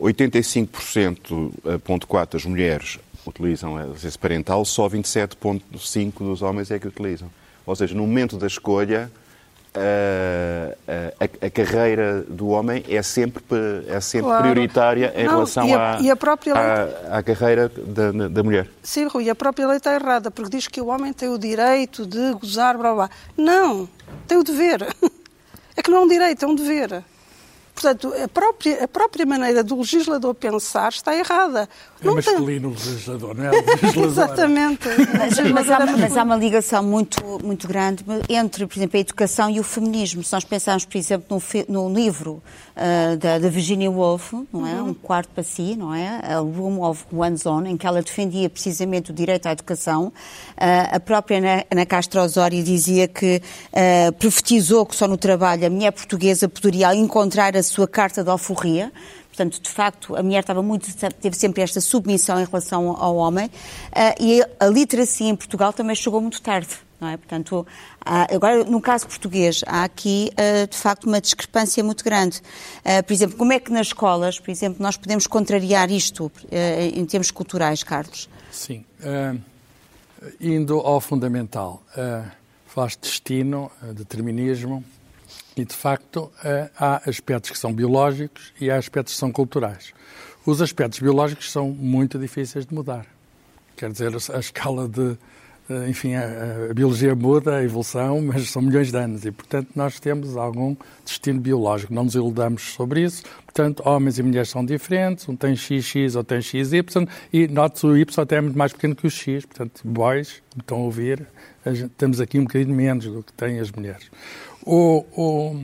85,4% 0.00 2.32
das 2.32 2.44
mulheres 2.44 3.00
utilizam 3.26 3.76
a 3.76 3.84
licença 3.84 4.18
parental, 4.18 4.64
só 4.64 4.88
27,5% 4.88 6.12
dos 6.18 6.42
homens 6.42 6.70
é 6.70 6.78
que 6.78 6.86
utilizam. 6.86 7.28
Ou 7.66 7.74
seja, 7.74 7.94
no 7.94 8.06
momento 8.06 8.36
da 8.36 8.46
escolha, 8.46 9.10
a, 9.76 11.24
a, 11.24 11.46
a, 11.46 11.50
carreira 11.50 12.24
do 12.28 12.48
homem 12.48 12.84
é 12.88 13.02
sempre, 13.02 13.42
é 13.88 14.00
sempre 14.00 14.26
claro. 14.26 14.42
prioritária 14.42 15.12
em 15.16 15.24
Não, 15.24 15.32
relação 15.32 15.66
e 15.66 15.72
a, 15.72 16.10
à, 16.10 16.12
a 16.12 16.16
própria 16.16 16.54
lei... 16.54 16.62
à, 16.62 17.18
à, 17.18 17.22
carreira 17.22 17.68
da, 17.68 18.28
da 18.28 18.42
mulher. 18.42 18.68
Sim, 18.82 19.06
Rui, 19.06 19.28
a 19.28 19.34
própria 19.34 19.66
lei 19.66 19.78
está 19.78 19.92
errada, 19.94 20.30
porque 20.30 20.56
diz 20.56 20.68
que 20.68 20.80
o 20.80 20.86
homem 20.86 21.12
tem 21.12 21.28
o 21.28 21.38
direito 21.38 22.06
de 22.06 22.32
gozar, 22.34 22.78
blá 22.78 22.94
blá. 22.94 23.10
Não, 23.36 23.88
tem 24.28 24.38
o 24.38 24.44
dever. 24.44 24.86
É 25.76 25.82
que 25.82 25.90
não 25.90 25.98
é 25.98 26.00
um 26.02 26.06
direito, 26.06 26.44
é 26.44 26.46
um 26.46 26.54
dever. 26.54 27.02
Portanto, 27.74 28.14
a 28.22 28.28
própria, 28.28 28.84
a 28.84 28.88
própria 28.88 29.26
maneira 29.26 29.64
do 29.64 29.76
legislador 29.76 30.32
pensar 30.34 30.90
está 30.90 31.14
errada. 31.16 31.68
É 32.04 32.08
não 32.08 32.14
masculino 32.16 32.68
o 32.68 32.72
legislador, 32.72 33.34
não 33.34 33.44
é? 33.44 33.50
Exatamente. 34.04 34.88
Mas, 35.18 35.50
mas, 35.50 35.70
há, 35.70 35.86
mas, 35.86 36.16
há, 36.16 36.22
uma 36.22 36.36
ligação 36.36 36.82
muito, 36.82 37.22
muito 37.42 37.66
grande 37.66 38.04
entre, 38.28 38.66
por 38.66 38.76
exemplo, 38.76 38.96
a 38.98 39.00
educação 39.00 39.50
e 39.50 39.58
o 39.58 39.64
feminismo. 39.64 40.22
Se 40.22 40.32
nós 40.32 40.44
pensarmos, 40.44 40.84
por 40.84 40.98
exemplo, 40.98 41.40
no, 41.68 41.88
no 41.88 41.94
livro 41.94 42.42
uh, 42.76 43.16
da, 43.16 43.38
da, 43.38 43.48
Virginia 43.48 43.90
Woolf, 43.90 44.32
não 44.52 44.66
é? 44.66 44.74
Uhum. 44.74 44.90
Um 44.90 44.94
quarto 44.94 45.30
para 45.30 45.42
si, 45.42 45.76
não 45.76 45.94
é? 45.94 46.20
A 46.22 46.38
Room 46.38 46.82
of 46.82 47.04
One's 47.12 47.46
Own, 47.46 47.66
em 47.66 47.76
que 47.76 47.86
ela 47.86 48.02
defendia 48.02 48.50
precisamente 48.50 49.10
o 49.10 49.14
direito 49.14 49.46
à 49.46 49.52
educação. 49.52 50.08
Uh, 50.08 50.96
a 50.96 51.00
própria 51.00 51.38
Ana, 51.38 51.64
Ana 51.70 51.86
Castro 51.86 52.20
Osório 52.20 52.62
dizia 52.62 53.08
que 53.08 53.40
uh, 53.72 54.12
profetizou 54.14 54.84
que 54.84 54.94
só 54.94 55.08
no 55.08 55.16
trabalho 55.16 55.66
a 55.66 55.70
mulher 55.70 55.92
portuguesa 55.92 56.48
poderia 56.48 56.94
encontrar 56.94 57.56
a 57.56 57.62
sua 57.62 57.88
carta 57.88 58.22
de 58.22 58.30
alforria. 58.30 58.92
Portanto, 59.34 59.60
de 59.60 59.68
facto, 59.68 60.14
a 60.14 60.22
mulher 60.22 60.40
estava 60.40 60.62
muito, 60.62 60.86
teve 61.20 61.36
sempre 61.36 61.60
esta 61.60 61.80
submissão 61.80 62.40
em 62.40 62.44
relação 62.44 62.96
ao 62.96 63.16
homem. 63.16 63.46
Uh, 63.46 64.22
e 64.22 64.42
a 64.60 64.66
literacia 64.66 65.28
em 65.28 65.34
Portugal 65.34 65.72
também 65.72 65.96
chegou 65.96 66.20
muito 66.20 66.40
tarde. 66.40 66.68
Não 67.00 67.08
é? 67.08 67.16
Portanto, 67.16 67.66
há, 68.00 68.32
agora, 68.32 68.62
no 68.62 68.80
caso 68.80 69.08
português, 69.08 69.64
há 69.66 69.82
aqui, 69.82 70.30
uh, 70.34 70.68
de 70.68 70.76
facto, 70.76 71.06
uma 71.08 71.20
discrepância 71.20 71.82
muito 71.82 72.04
grande. 72.04 72.40
Uh, 72.84 73.02
por 73.04 73.12
exemplo, 73.12 73.36
como 73.36 73.52
é 73.52 73.58
que 73.58 73.72
nas 73.72 73.88
escolas, 73.88 74.38
por 74.38 74.52
exemplo, 74.52 74.80
nós 74.80 74.96
podemos 74.96 75.26
contrariar 75.26 75.90
isto 75.90 76.30
em 76.94 77.04
termos 77.04 77.32
culturais, 77.32 77.82
Carlos? 77.82 78.28
Sim. 78.52 78.84
indo 80.40 80.78
ao 80.78 81.00
fundamental, 81.00 81.82
falaste 82.68 83.00
de 83.00 83.08
destino, 83.08 83.70
determinismo, 83.94 84.84
e, 85.56 85.64
de 85.64 85.74
facto, 85.74 86.30
eh, 86.44 86.68
há 86.76 87.08
aspectos 87.08 87.50
que 87.50 87.58
são 87.58 87.72
biológicos 87.72 88.52
e 88.60 88.70
há 88.70 88.76
aspectos 88.76 89.14
que 89.14 89.20
são 89.20 89.30
culturais. 89.30 89.92
Os 90.44 90.60
aspectos 90.60 90.98
biológicos 90.98 91.50
são 91.50 91.68
muito 91.68 92.18
difíceis 92.18 92.66
de 92.66 92.74
mudar. 92.74 93.06
Quer 93.76 93.90
dizer, 93.90 94.12
a 94.32 94.38
escala 94.38 94.88
de. 94.88 95.16
Eh, 95.70 95.88
enfim, 95.88 96.14
a, 96.14 96.74
biologia 96.74 97.14
muda, 97.14 97.56
a 97.56 97.62
evolução, 97.62 98.20
mas 98.26 98.50
são 98.50 98.60
milhões 98.60 98.90
de 98.90 98.98
anos 98.98 99.24
e, 99.24 99.30
portanto, 99.30 99.68
nós 99.76 100.00
temos 100.00 100.36
algum 100.36 100.76
destino 101.04 101.40
biológico. 101.40 101.94
Não 101.94 102.04
nos 102.04 102.14
iludamos 102.16 102.74
sobre 102.74 103.02
isso. 103.02 103.22
Portanto, 103.46 103.82
homens 103.86 104.18
e 104.18 104.22
mulheres 104.24 104.48
são 104.48 104.64
diferentes, 104.64 105.28
um 105.28 105.36
tem 105.36 105.54
XX, 105.54 106.16
outro 106.16 106.24
tem 106.24 106.42
XY, 106.42 106.82
e 107.32 107.46
note 107.46 107.86
o 107.86 107.96
Y 107.96 108.22
até 108.22 108.36
é 108.36 108.40
muito 108.40 108.58
mais 108.58 108.72
pequeno 108.72 108.96
que 108.96 109.06
o 109.06 109.10
X. 109.10 109.46
Portanto, 109.46 109.80
boys, 109.84 110.42
estão 110.58 110.78
a 110.78 110.80
ouvir, 110.80 111.24
temos 111.96 112.20
aqui 112.20 112.40
um 112.40 112.42
bocadinho 112.42 112.74
menos 112.74 113.06
do 113.06 113.22
que 113.22 113.32
têm 113.32 113.60
as 113.60 113.70
mulheres. 113.70 114.10
O, 114.64 115.04
o... 115.16 115.62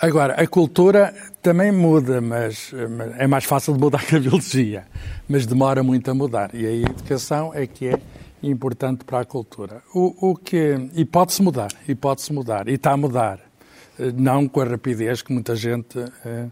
Agora, 0.00 0.34
a 0.34 0.46
cultura 0.46 1.14
também 1.42 1.72
muda, 1.72 2.20
mas 2.20 2.72
é 3.18 3.26
mais 3.26 3.44
fácil 3.44 3.74
de 3.74 3.80
mudar 3.80 4.04
que 4.06 4.16
a 4.16 4.20
biologia, 4.20 4.86
mas 5.28 5.46
demora 5.46 5.82
muito 5.82 6.10
a 6.10 6.14
mudar. 6.14 6.50
E 6.54 6.66
a 6.66 6.72
educação 6.72 7.52
é 7.54 7.66
que 7.66 7.88
é 7.88 7.98
importante 8.42 9.04
para 9.04 9.20
a 9.20 9.24
cultura. 9.24 9.82
O, 9.94 10.30
o 10.30 10.36
que, 10.36 10.90
e 10.94 11.04
pode-se 11.04 11.42
mudar, 11.42 11.70
e 11.86 11.94
pode-se 11.94 12.32
mudar, 12.32 12.68
e 12.68 12.74
está 12.74 12.92
a 12.92 12.96
mudar. 12.96 13.40
Não 14.14 14.46
com 14.46 14.60
a 14.60 14.64
rapidez 14.64 15.22
que 15.22 15.32
muita 15.32 15.56
gente, 15.56 15.98
eh, 15.98 16.46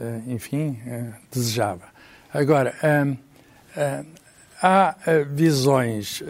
eh, 0.00 0.20
enfim, 0.26 0.80
eh, 0.84 1.12
desejava. 1.30 1.84
Agora, 2.34 2.74
há 4.60 4.96
visões 5.30 6.22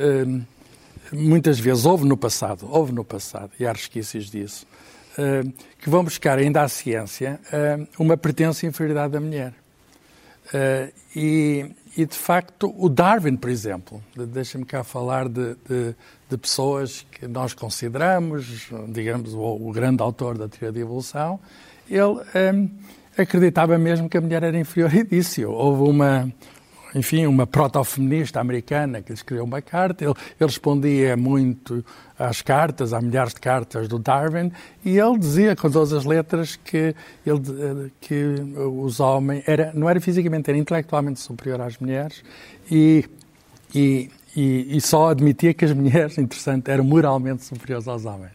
muitas 1.12 1.58
vezes 1.58 1.84
houve 1.84 2.04
no 2.04 2.16
passado, 2.16 2.68
houve 2.70 2.92
no 2.92 3.04
passado, 3.04 3.50
e 3.58 3.66
há 3.66 3.72
resquícios 3.72 4.30
disso, 4.30 4.66
uh, 5.18 5.52
que 5.78 5.88
vão 5.88 6.04
buscar 6.04 6.38
ainda 6.38 6.62
à 6.62 6.68
ciência 6.68 7.40
uh, 7.46 7.86
uma 7.98 8.16
pretensa 8.16 8.66
inferioridade 8.66 9.12
da 9.12 9.20
mulher. 9.20 9.52
Uh, 10.46 10.92
e, 11.14 11.70
e, 11.96 12.06
de 12.06 12.16
facto, 12.16 12.74
o 12.78 12.88
Darwin, 12.88 13.36
por 13.36 13.50
exemplo, 13.50 14.02
deixa-me 14.16 14.64
cá 14.64 14.82
falar 14.82 15.28
de, 15.28 15.54
de, 15.68 15.94
de, 16.30 16.38
pessoas 16.38 17.06
que 17.10 17.26
nós 17.26 17.52
consideramos, 17.52 18.70
digamos, 18.88 19.34
o, 19.34 19.40
o, 19.40 19.72
grande 19.72 20.02
autor 20.02 20.38
da 20.38 20.48
teoria 20.48 20.72
da 20.72 20.80
evolução, 20.80 21.38
ele 21.90 22.20
acreditava 23.16 23.76
mesmo 23.76 24.08
que 24.08 24.16
a 24.16 24.20
mulher 24.20 24.42
era 24.42 24.58
inferior 24.58 24.94
e 24.94 25.04
disse. 25.04 25.44
Houve 25.44 25.90
uma, 25.90 26.32
enfim, 26.94 27.26
uma 27.26 27.46
proto-feminista 27.46 28.40
americana 28.40 29.02
que 29.02 29.12
escreveu 29.12 29.44
uma 29.44 29.60
carta. 29.60 30.04
Ele, 30.04 30.12
ele, 30.12 30.48
respondia 30.50 31.16
muito 31.16 31.84
às 32.18 32.42
cartas, 32.42 32.92
a 32.92 33.00
milhares 33.00 33.34
de 33.34 33.40
cartas 33.40 33.88
do 33.88 33.98
Darwin, 33.98 34.50
e 34.84 34.98
ele 34.98 35.18
dizia 35.18 35.54
com 35.54 35.70
todas 35.70 35.92
as 35.92 36.04
letras 36.04 36.56
que, 36.56 36.94
ele, 37.26 37.92
que 38.00 38.34
os 38.56 39.00
homens 39.00 39.44
era, 39.46 39.72
não 39.74 39.88
era 39.88 40.00
fisicamente, 40.00 40.50
era 40.50 40.58
intelectualmente 40.58 41.20
superior 41.20 41.60
às 41.60 41.78
mulheres 41.78 42.22
e, 42.70 43.04
e 43.74 44.10
e, 44.36 44.76
e, 44.76 44.80
só 44.80 45.10
admitia 45.10 45.54
que 45.54 45.64
as 45.64 45.72
mulheres, 45.72 46.16
interessante, 46.18 46.70
eram 46.70 46.84
moralmente 46.84 47.44
superiores 47.44 47.88
aos 47.88 48.04
homens. 48.04 48.32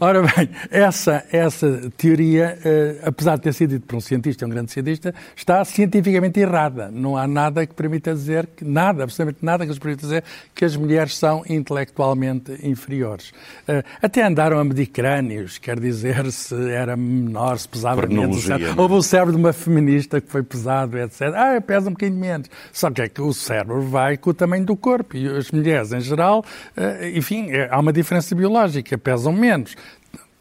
Ora 0.00 0.22
bem, 0.22 0.48
essa, 0.70 1.24
essa 1.30 1.90
teoria, 1.96 2.58
eh, 2.64 3.00
apesar 3.02 3.36
de 3.36 3.42
ter 3.42 3.52
sido 3.52 3.70
dito 3.70 3.86
por 3.86 3.96
um 3.96 4.00
cientista, 4.00 4.46
um 4.46 4.48
grande 4.48 4.72
cientista, 4.72 5.14
está 5.36 5.64
cientificamente 5.64 6.40
errada. 6.40 6.90
Não 6.90 7.16
há 7.16 7.26
nada 7.26 7.66
que 7.66 7.74
permita 7.74 8.12
dizer, 8.12 8.46
que, 8.56 8.64
nada, 8.64 9.04
absolutamente 9.04 9.44
nada 9.44 9.64
que 9.64 9.68
nos 9.68 9.78
permita 9.78 10.02
dizer 10.02 10.24
que 10.54 10.64
as 10.64 10.76
mulheres 10.76 11.16
são 11.16 11.42
intelectualmente 11.48 12.52
inferiores. 12.62 13.32
Eh, 13.68 13.84
até 14.02 14.22
andaram 14.22 14.58
a 14.58 14.64
medir 14.64 14.86
crânios, 14.86 15.58
quer 15.58 15.78
dizer, 15.78 16.30
se 16.32 16.54
era 16.70 16.96
menor, 16.96 17.58
se 17.58 17.68
pesava 17.68 18.06
menos. 18.06 18.48
É? 18.48 18.56
Houve 18.76 18.94
o 18.94 19.02
cérebro 19.02 19.32
de 19.32 19.38
uma 19.38 19.52
feminista 19.52 20.20
que 20.20 20.30
foi 20.30 20.42
pesado, 20.42 20.98
etc. 20.98 21.22
Ah, 21.34 21.60
pesa 21.60 21.88
um 21.88 21.92
bocadinho 21.92 22.18
menos. 22.18 22.50
Só 22.72 22.90
que 22.90 23.02
é 23.02 23.08
que 23.08 23.20
o 23.20 23.32
cérebro 23.32 23.82
vai 23.82 24.16
com 24.16 24.30
o 24.30 24.34
tamanho 24.34 24.64
do 24.64 24.76
corpo. 24.76 25.16
E 25.16 25.33
as 25.36 25.50
mulheres, 25.50 25.92
em 25.92 26.00
geral, 26.00 26.44
eh, 26.76 27.12
enfim, 27.14 27.50
é, 27.50 27.68
há 27.70 27.78
uma 27.78 27.92
diferença 27.92 28.34
biológica, 28.34 28.96
pesam 28.98 29.32
menos. 29.32 29.76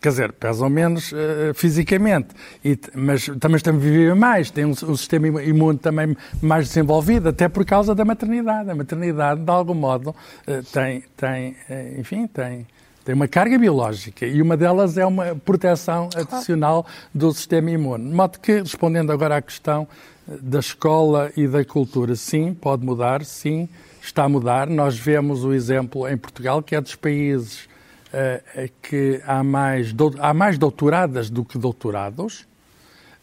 Quer 0.04 0.10
dizer, 0.10 0.34
pesam 0.34 0.70
menos 0.70 1.14
uh, 1.14 1.54
fisicamente, 1.54 2.28
e, 2.64 2.78
mas 2.94 3.26
também 3.40 3.56
estão 3.56 3.74
a 3.74 3.78
viver 3.78 4.14
mais, 4.14 4.52
têm 4.52 4.66
um, 4.66 4.72
um, 4.72 4.98
sistema 4.98 5.42
imune 5.42 5.80
também 5.80 6.18
mais 6.42 6.68
desenvolvido, 6.68 7.30
até 7.30 7.48
por 7.48 7.64
causa 7.64 7.96
da 7.96 8.04
maternidade. 8.04 8.70
A 8.70 8.76
maternidade, 8.76 9.40
de 9.40 9.50
algum 9.50 9.74
modo, 9.74 10.10
uh, 10.10 10.64
tem, 10.74 11.06
tem 11.16 11.52
uh, 11.70 12.02
enfim, 12.02 12.28
tem, 12.28 12.68
tem 13.06 13.16
uma 13.16 13.30
carga 13.30 13.58
biológica. 13.58 14.26
E 14.26 14.42
uma 14.42 14.58
delas 14.58 14.98
é 14.98 15.06
uma 15.06 15.38
proteção 15.38 16.10
adicional 16.14 16.86
do 17.16 17.32
sistema 17.32 17.72
imune. 17.72 18.10
De 18.10 18.14
modo 18.14 18.40
que, 18.42 18.60
respondendo 18.60 19.10
agora 19.10 19.38
à 19.38 19.42
questão 19.42 19.88
da 20.28 20.60
escola 20.60 21.32
e 21.38 21.48
da 21.48 21.64
cultura, 21.64 22.14
sim, 22.18 22.54
pode 22.54 22.86
mudar, 22.86 23.24
sim, 23.24 23.70
está 24.08 24.26
a 24.26 24.30
mudar. 24.30 24.68
Nós 24.68 24.98
vemos 24.98 25.44
o 25.44 25.54
exemplo 25.54 26.08
em 26.08 26.18
Portugal, 26.18 26.62
que 26.62 26.76
é 26.76 26.82
dos 26.82 26.96
países 26.96 27.68
uh, 28.14 28.70
que 28.82 29.22
há 29.26 29.44
mais, 29.44 29.94
do, 29.94 30.14
há 30.20 30.34
mais 30.34 30.58
doutoradas 30.58 31.30
do 31.30 31.44
que 31.44 31.58
doutorados, 31.58 32.42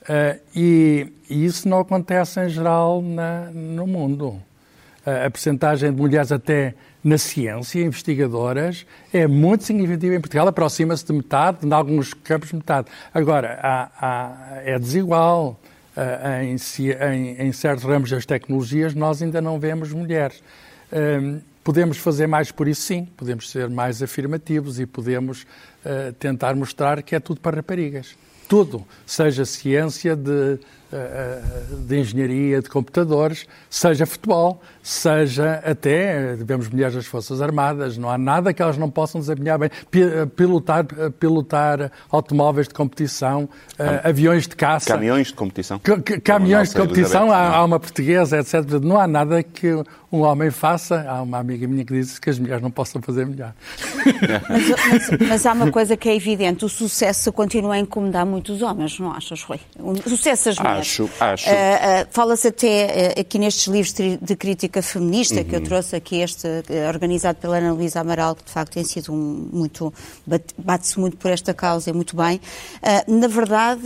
uh, 0.03 0.41
e, 0.55 1.13
e, 1.29 1.45
isso 1.45 1.69
não 1.69 1.81
acontece 1.81 2.41
em 2.41 2.49
geral 2.49 3.03
na, 3.03 3.51
no 3.51 3.87
mundo. 3.87 4.29
Uh, 5.07 5.27
a 5.27 5.31
percentagem 5.31 5.93
de 5.93 6.01
mulheres 6.01 6.33
até 6.33 6.75
na 7.03 7.17
ciência, 7.17 7.81
investigadoras, 7.81 8.87
é 9.13 9.27
muito 9.27 9.65
significativa 9.65 10.15
em 10.15 10.21
Portugal, 10.21 10.49
aproxima-se 10.49 11.05
de 11.07 11.13
metade, 11.13 11.67
em 11.67 11.73
alguns 11.73 12.13
campos 12.13 12.53
metade. 12.53 12.89
Agora, 13.13 13.59
há, 13.63 13.91
há, 14.01 14.63
é 14.65 14.79
desigual. 14.79 15.59
Em, 16.41 16.57
em, 17.13 17.49
em, 17.49 17.53
certos 17.53 17.85
ramos 17.85 18.09
das 18.09 18.25
tecnologias, 18.25 18.95
nós 18.95 19.21
ainda 19.21 19.41
não 19.43 19.59
vemos 19.59 19.93
mulheres. 19.93 20.41
Um, 20.93 21.41
podemos 21.63 21.99
fazer 21.99 22.27
mais 22.27 22.51
por 22.51 22.69
isso, 22.69 22.83
sim. 22.83 23.07
Podemos 23.17 23.51
ser 23.51 23.69
mais 23.69 24.03
afirmativos 24.03 24.81
e 24.81 24.87
podemos 24.87 25.43
uh, 25.85 26.13
tentar 26.19 26.55
mostrar 26.55 27.03
que 27.03 27.15
é 27.15 27.21
tudo 27.21 27.41
para 27.41 27.57
raparigas. 27.57 28.17
Tudo. 28.49 28.85
Seja 29.07 29.45
ciência 29.45 30.17
de 30.17 30.59
de 31.87 31.99
engenharia 31.99 32.61
de 32.61 32.69
computadores, 32.69 33.47
seja 33.69 34.07
futebol, 34.07 34.61
seja 34.83 35.63
até, 35.65 36.35
vemos 36.37 36.69
mulheres 36.69 36.95
das 36.95 37.07
Forças 37.07 37.41
Armadas, 37.41 37.97
não 37.97 38.11
há 38.11 38.19
nada 38.19 38.53
que 38.53 38.63
elas 38.63 38.77
não 38.77 38.91
possam 38.91 39.21
desempenhar 39.21 39.59
bem. 39.59 39.71
Pilotar, 40.35 40.85
pilotar 41.19 41.93
automóveis 42.11 42.69
de 42.69 42.75
competição, 42.75 43.49
Cam 43.77 44.01
aviões 44.05 44.47
de 44.47 44.57
caça. 44.57 44.93
Caminhões 44.93 45.29
de 45.29 45.35
competição. 45.35 45.81
caminhões 46.25 46.71
de 46.71 46.77
competição, 46.77 47.33
há, 47.33 47.57
há, 47.57 47.65
uma 47.65 47.81
portuguesa, 47.81 48.39
etc. 48.39 48.63
Não 48.83 48.99
há 48.99 49.07
nada 49.07 49.43
que 49.43 49.73
um 50.13 50.21
homem 50.23 50.51
faça. 50.51 51.05
Há 51.09 51.23
uma 51.23 51.39
amiga 51.39 51.67
minha 51.67 51.85
que 51.85 51.93
disse 51.93 52.21
que 52.21 52.31
as 52.31 52.39
mulheres 52.39 52.63
não 52.63 52.71
possam 52.71 53.01
fazer 53.01 53.27
melhor. 53.27 53.55
mas, 54.49 54.69
mas, 54.69 55.29
mas, 55.29 55.47
há 55.47 55.53
uma 55.53 55.71
coisa 55.71 55.97
que 55.97 56.09
é 56.09 56.17
evidente: 56.17 56.65
o 56.65 56.69
sucesso 56.69 57.33
continua 57.33 57.75
a 57.75 57.79
incomodar 57.79 58.27
muitos 58.27 58.63
homens, 58.63 58.99
não 58.99 59.13
achas, 59.13 59.43
Rui? 59.43 59.61
O 59.79 59.97
sucesso 60.09 60.47
das 60.47 60.59
mulheres. 60.59 60.80
Acho, 60.81 61.11
acho. 61.21 61.49
Uh, 61.49 61.53
uh, 61.53 62.07
Fala-se 62.11 62.49
até 62.49 63.15
uh, 63.17 63.21
aqui 63.21 63.39
nestes 63.39 63.67
livros 63.67 63.93
de 63.93 64.37
crítica 64.37 64.83
feminista 64.83 65.37
uhum. 65.37 65.45
que 65.45 65.55
eu 65.55 65.61
uhum. 65.61 65.65
trouxe 65.65 65.97
aqui, 65.97 66.21
este 66.21 66.49
organizado 66.89 67.39
pela 67.39 67.59
Ana 67.59 67.73
Luísa 67.73 68.01
Amaral, 68.01 68.35
que 68.35 68.45
de 68.45 68.51
facto 68.51 68.73
tem 68.73 68.85
sido 68.85 69.13
um, 69.13 69.49
muito. 69.53 69.93
bate-se 70.59 70.99
muito 70.99 71.17
por 71.17 71.31
esta 71.31 71.55
causa 71.55 71.91
e 71.91 71.93
muito 71.93 72.17
bem. 72.17 72.41
na 73.07 73.29
verdade, 73.29 73.83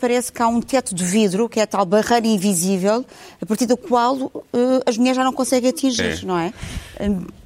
parece 0.00 0.32
que 0.32 0.42
há 0.42 0.48
um 0.48 0.60
teto 0.60 0.94
de 0.94 1.04
vidro, 1.04 1.48
que 1.48 1.60
é 1.60 1.62
a 1.62 1.66
tal 1.66 1.84
barreira 1.84 2.26
invisível, 2.26 3.04
a 3.40 3.46
partir 3.46 3.66
do 3.66 3.76
qual 3.76 4.30
as 4.84 4.96
mulheres 4.96 5.16
já 5.16 5.24
não 5.24 5.32
conseguem 5.32 5.70
atingir, 5.70 6.22
é. 6.22 6.26
não 6.26 6.38
é? 6.38 6.52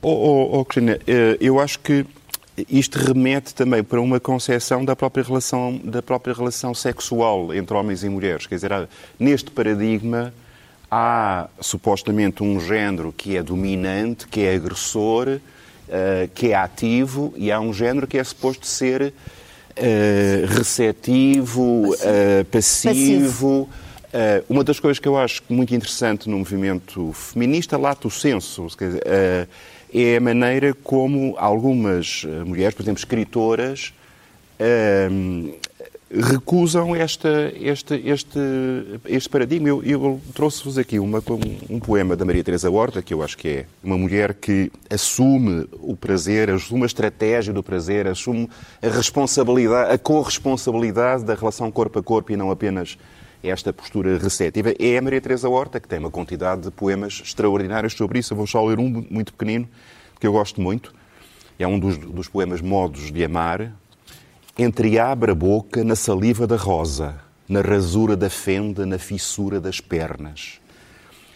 Oh, 0.03 0.09
oh, 0.09 0.59
oh, 0.59 0.65
Cristina, 0.65 0.99
eu 1.41 1.61
acho 1.61 1.79
que 1.81 2.07
isto 2.69 2.99
remete 2.99 3.55
também 3.55 3.83
para 3.83 4.01
uma 4.01 4.21
concepção 4.21 4.85
da 4.85 4.95
própria 4.95 5.25
relação, 5.25 5.81
da 5.83 6.03
própria 6.03 6.35
relação 6.35 6.75
sexual 6.75 7.55
entre 7.55 7.77
homens 7.77 8.05
e 8.05 8.09
mulheres. 8.09 8.47
Quer 8.47 8.57
dizer, 8.57 8.89
neste 9.19 9.51
paradigma 9.51 10.33
há 10.91 11.49
supostamente 11.61 12.43
um 12.43 12.59
género 12.61 13.15
que 13.17 13.37
é 13.37 13.43
dominante, 13.43 14.27
que 14.27 14.41
é 14.41 14.55
agressor, 14.55 15.29
uh, 15.29 16.29
que 16.35 16.49
é 16.49 16.55
ativo, 16.55 17.33
e 17.37 17.53
há 17.53 17.61
um 17.61 17.73
género 17.73 18.07
que 18.07 18.19
é 18.19 18.25
suposto 18.25 18.67
ser 18.67 19.03
uh, 19.03 20.47
receptivo, 20.49 21.95
passivo. 22.51 23.63
Uh, 23.63 23.69
passivo. 23.69 23.69
uma 24.49 24.65
das 24.65 24.81
coisas 24.81 24.99
que 24.99 25.07
eu 25.07 25.17
acho 25.17 25.43
muito 25.49 25.73
interessante 25.73 26.29
no 26.29 26.39
movimento 26.39 27.13
feminista, 27.13 27.79
lato 27.79 28.11
senso, 28.11 28.67
quer 28.77 28.87
dizer, 28.87 29.49
é 29.93 30.17
a 30.17 30.21
maneira 30.21 30.75
como 30.75 31.35
algumas 31.39 32.25
eh, 32.27 32.45
mulheres, 32.45 32.75
por 32.75 32.83
exemplo, 32.83 33.01
escritoras, 33.01 33.93
ehm, 34.59 35.51
recusam 36.13 36.95
esta, 36.95 37.53
este, 37.55 37.95
este, 38.05 38.39
este 39.05 39.29
paradigma. 39.29 39.69
Eu, 39.69 39.83
eu 39.85 40.21
trouxe-vos 40.35 40.77
aqui 40.77 40.99
uma, 40.99 41.19
um, 41.19 41.77
um, 41.77 41.81
poema 41.81 42.17
da 42.17 42.25
Maria 42.25 42.43
Teresa 42.43 42.69
Horta, 42.71 43.01
que 43.01 43.15
eu 43.15 43.23
acho 43.23 43.39
que 43.39 43.49
é 43.49 43.67
uma 43.83 43.97
mulher 43.97 44.35
que 44.35 44.73
assume 44.91 45.69
o 45.81 45.97
prazer, 45.97 46.51
assume 46.51 46.83
a 46.83 46.87
estratégia 46.87 47.53
do 47.53 47.63
prazer, 47.63 48.09
assume 48.09 48.51
a 48.83 48.89
responsabilidade, 48.89 49.93
a 49.93 49.99
corresponsabilidade 49.99 51.25
da 51.25 51.35
relação 51.35 51.71
corpo 51.71 52.01
a 52.01 52.03
corpo 52.03 52.33
e 52.33 52.37
não 52.37 52.51
apenas 52.51 52.99
esta 53.43 53.73
postura 53.73 54.19
receptiva 54.19 54.75
é 54.79 54.99
a 54.99 55.03
Maria 55.03 55.21
Teresa 55.21 55.49
Horta, 55.49 55.81
que 55.81 55.89
tem 55.89 55.99
uma 55.99 56.11
quantidade 56.11 56.63
de 56.63 56.71
poemas 56.71 57.23
extraordinários 57.25 57.95
sobre 57.95 58.19
isso. 58.19 58.35
Eu 58.35 58.37
vou 58.37 58.47
só 58.47 58.63
ler 58.65 58.79
um 58.79 59.07
muito 59.11 59.33
pequenino, 59.33 59.67
que 60.19 60.27
eu 60.27 60.33
gosto 60.33 60.61
muito. 60.61 60.95
É 61.59 61.67
um 61.67 61.79
dos, 61.79 61.97
dos 61.97 62.29
poemas 62.29 62.61
Modos 62.61 63.11
de 63.11 63.25
Amar. 63.25 63.73
Entreabre 64.59 65.33
a 65.33 65.35
boca 65.35 65.83
na 65.83 65.97
saliva 65.97 66.47
da 66.47 66.57
rosa, 66.57 67.19
na 67.49 67.63
rasura 67.63 68.15
da 68.15 68.29
fenda, 68.29 68.85
na 68.85 68.99
fissura 68.99 69.59
das 69.59 69.81
pernas. 69.81 70.61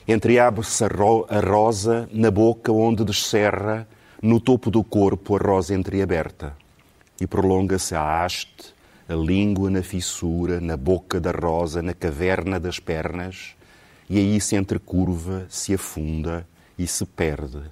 Entreabre-se 0.06 0.84
a, 0.84 0.88
ro 0.88 1.26
a 1.30 1.40
rosa 1.40 2.06
na 2.12 2.30
boca 2.30 2.70
onde 2.70 3.02
descerra, 3.02 3.88
no 4.20 4.38
topo 4.38 4.70
do 4.70 4.84
corpo, 4.84 5.36
a 5.36 5.38
rosa 5.38 5.74
entreaberta. 5.74 6.54
E 7.18 7.26
prolonga-se 7.26 7.94
a 7.94 8.22
haste, 8.22 8.73
a 9.08 9.14
língua 9.14 9.70
na 9.70 9.82
fissura, 9.82 10.60
na 10.60 10.76
boca 10.76 11.20
da 11.20 11.30
rosa, 11.30 11.82
na 11.82 11.94
caverna 11.94 12.58
das 12.58 12.78
pernas, 12.78 13.54
e 14.08 14.18
aí 14.18 14.40
se 14.40 14.56
entrecurva, 14.56 15.46
se 15.48 15.74
afunda 15.74 16.46
e 16.78 16.86
se 16.86 17.04
perde, 17.04 17.62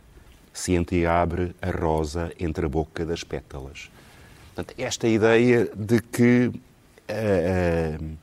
se 0.52 0.74
entreabre 0.74 1.54
a 1.60 1.70
rosa 1.70 2.32
entre 2.38 2.66
a 2.66 2.68
boca 2.68 3.04
das 3.04 3.24
pétalas. 3.24 3.90
Portanto, 4.54 4.74
esta 4.78 5.08
ideia 5.08 5.68
de 5.74 6.00
que 6.00 6.48
uh, 6.48 6.52
uh, 8.02 8.16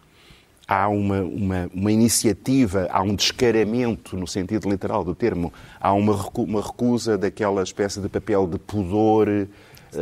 há 0.68 0.88
uma, 0.88 1.22
uma, 1.22 1.70
uma, 1.74 1.92
iniciativa, 1.92 2.88
há 2.92 3.02
um 3.02 3.16
descaramento, 3.16 4.16
no 4.16 4.28
sentido 4.28 4.70
literal 4.70 5.04
do 5.04 5.16
termo, 5.16 5.52
há 5.80 5.92
uma, 5.94 6.16
recusa 6.62 7.18
daquela 7.18 7.64
espécie 7.64 8.00
de 8.00 8.08
papel 8.08 8.46
de 8.48 8.60
pudor 8.60 9.48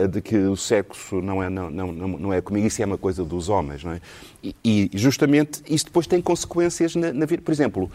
de 0.10 0.22
que 0.22 0.36
o 0.38 0.56
sexo 0.56 1.22
não 1.22 1.42
é, 1.42 1.50
não, 1.50 1.70
não, 1.70 1.92
não 1.92 2.34
é 2.34 2.42
comigo, 2.42 2.68
isso 2.68 2.82
é 2.82 2.86
uma 2.86 2.98
coisa 2.98 3.24
dos 3.24 3.50
homens, 3.50 3.84
não 3.84 3.94
é? 3.94 4.02
E, 4.44 4.56
e 4.64 4.90
justamente 4.94 5.62
isso 5.68 5.86
depois 5.86 6.08
tem 6.08 6.22
consequências 6.22 6.96
na, 6.96 7.12
na 7.14 7.26
vida. 7.26 7.42
Por 7.42 7.52
exemplo, 7.52 7.92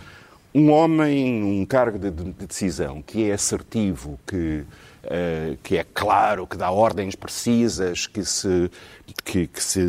um 0.54 0.70
homem, 0.70 1.42
um 1.42 1.64
cargo 1.64 1.98
de, 1.98 2.10
de 2.10 2.46
decisão 2.46 3.02
que 3.02 3.30
é 3.30 3.32
assertivo, 3.32 4.18
que, 4.26 4.64
uh, 5.04 5.56
que 5.62 5.78
é 5.78 5.84
claro, 5.94 6.46
que 6.46 6.56
dá 6.56 6.70
ordens 6.70 7.14
precisas, 7.14 8.06
que 8.06 8.24
se, 8.24 8.70
que, 9.24 9.46
que, 9.46 9.62
se 9.62 9.80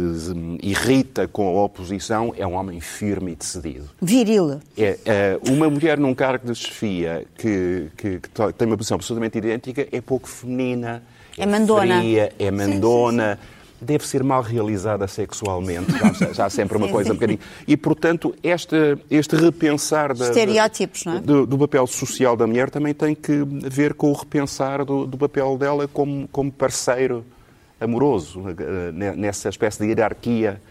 irrita 0.62 1.28
com 1.28 1.48
a 1.48 1.64
oposição, 1.64 2.34
é 2.38 2.48
um 2.48 2.54
homem 2.54 2.80
firme 2.80 3.34
e 3.34 3.36
decidido. 3.36 3.90
Viril. 4.02 4.62
É, 4.78 5.40
uh, 5.44 5.52
uma 5.52 5.70
mulher 5.70 5.98
num 5.98 6.16
cargo 6.16 6.48
de 6.48 6.56
chefia 6.56 7.26
que, 7.38 7.90
que, 7.98 8.20
que 8.20 8.30
tem 8.58 8.68
uma 8.68 8.78
posição 8.78 8.96
absolutamente 8.96 9.38
idêntica 9.38 9.88
é 9.92 10.00
pouco 10.00 10.30
feminina, 10.30 11.04
é, 11.38 11.46
mandona. 11.46 12.00
Fria, 12.00 12.34
é 12.38 12.52
mandona. 12.52 13.36
Sim, 13.36 13.42
sim, 13.42 13.48
sim. 13.48 13.64
Deve 13.86 14.08
ser 14.08 14.24
mal 14.24 14.42
realizada 14.42 15.06
sexualmente, 15.10 15.92
já, 16.18 16.32
já 16.32 16.50
sempre 16.50 16.78
uma 16.78 16.88
coisa 16.88 17.12
um 17.12 17.16
bocadinho. 17.16 17.40
E, 17.68 17.76
portanto, 17.76 18.34
este, 18.42 18.98
este 19.12 19.36
repensar 19.36 20.16
da, 20.16 20.30
Estereótipos, 20.30 21.04
não 21.04 21.18
é? 21.18 21.20
do, 21.20 21.46
do, 21.46 21.58
papel 21.58 21.86
social 21.86 22.38
da 22.38 22.48
mulher 22.48 22.70
também 22.70 22.94
tem 22.94 23.14
que 23.14 23.44
ver 23.46 23.94
com 23.94 24.10
o 24.10 24.14
repensar 24.14 24.86
do, 24.86 25.06
do 25.06 25.18
papel 25.18 25.58
dela 25.58 25.86
como, 25.86 26.30
como 26.30 26.50
parceiro 26.50 27.26
amoroso, 27.78 28.42
eh, 28.48 29.14
nessa 29.18 29.50
espécie 29.50 29.80
de 29.80 29.90
hierarquia 29.90 30.62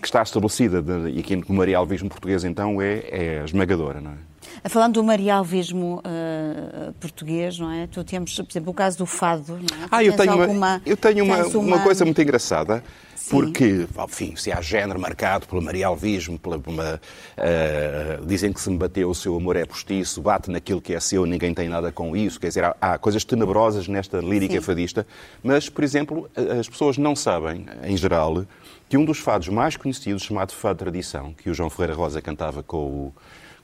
que 0.00 0.06
está 0.06 0.22
estabelecida, 0.22 0.84
e 1.08 1.20
aqui 1.20 1.36
no 1.36 1.54
Maria 1.54 1.78
Alvismo 1.78 2.08
português, 2.08 2.44
então, 2.44 2.82
é, 2.82 3.04
é 3.10 3.42
esmagadora, 3.44 4.00
não 4.00 4.10
é? 4.10 4.14
Falando 4.64 4.94
do 4.94 5.04
marialvismo 5.04 6.00
uh, 6.00 6.92
português, 6.94 7.58
não 7.58 7.70
é? 7.70 7.86
Tu 7.86 8.02
temos, 8.04 8.34
por 8.34 8.50
exemplo, 8.50 8.70
o 8.70 8.74
caso 8.74 8.98
do 8.98 9.06
fado, 9.06 9.52
não 9.52 9.84
é? 9.84 9.88
Ah, 9.90 10.04
eu 10.04 10.16
tenho, 10.16 10.32
alguma, 10.32 10.52
uma, 10.52 10.82
eu 10.84 10.96
tenho 10.96 11.24
uma, 11.24 11.46
uma... 11.46 11.58
uma 11.58 11.78
coisa 11.80 12.04
muito 12.04 12.20
engraçada. 12.20 12.82
Sim. 13.26 13.30
Porque, 13.30 13.88
enfim, 14.04 14.36
se 14.36 14.52
há 14.52 14.60
género 14.60 15.00
marcado 15.00 15.48
pelo 15.48 15.60
marialvismo, 15.60 16.38
pela, 16.38 16.62
uma, 16.64 16.94
uh, 16.94 18.24
dizem 18.24 18.52
que 18.52 18.60
se 18.60 18.70
me 18.70 18.78
bateu 18.78 19.10
o 19.10 19.14
seu 19.16 19.34
amor 19.34 19.56
é 19.56 19.64
postiço, 19.64 20.22
bate 20.22 20.48
naquilo 20.48 20.80
que 20.80 20.94
é 20.94 21.00
seu, 21.00 21.26
ninguém 21.26 21.52
tem 21.52 21.68
nada 21.68 21.90
com 21.90 22.16
isso. 22.16 22.38
Quer 22.38 22.48
dizer, 22.48 22.62
há, 22.62 22.76
há 22.80 22.98
coisas 22.98 23.24
tenebrosas 23.24 23.88
nesta 23.88 24.18
lírica 24.18 24.54
Sim. 24.54 24.60
fadista, 24.60 25.04
mas, 25.42 25.68
por 25.68 25.82
exemplo, 25.82 26.30
as 26.56 26.68
pessoas 26.68 26.98
não 26.98 27.16
sabem, 27.16 27.66
em 27.82 27.96
geral, 27.96 28.44
que 28.88 28.96
um 28.96 29.04
dos 29.04 29.18
fados 29.18 29.48
mais 29.48 29.76
conhecidos, 29.76 30.22
chamado 30.22 30.52
Fado 30.52 30.78
Tradição, 30.78 31.32
que 31.32 31.50
o 31.50 31.54
João 31.54 31.68
Ferreira 31.68 31.94
Rosa 31.94 32.22
cantava 32.22 32.62
com 32.62 32.78
o 32.78 33.14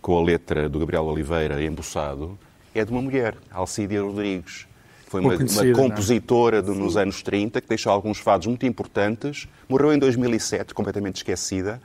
com 0.03 0.19
a 0.19 0.23
letra 0.23 0.69
do 0.69 0.81
Gabriel 0.81 1.05
Oliveira 1.05 1.62
embuçado, 1.62 2.37
é 2.75 2.85
de 2.85 2.91
uma 2.91 3.01
mulher, 3.01 3.37
Alcídia 3.51 4.03
Rodrigues. 4.03 4.67
Foi 5.07 5.21
uma, 5.21 5.35
uma 5.35 5.67
é? 5.67 5.73
compositora 5.73 6.61
de, 6.62 6.71
nos 6.71 6.97
anos 6.97 7.23
30 7.23 7.61
que 7.61 7.69
deixou 7.69 7.93
alguns 7.93 8.19
fados 8.19 8.47
muito 8.47 8.67
importantes. 8.67 9.47
Morreu 9.69 9.93
em 9.93 9.99
2007, 9.99 10.75
completamente 10.75 11.17
esquecida. 11.17 11.81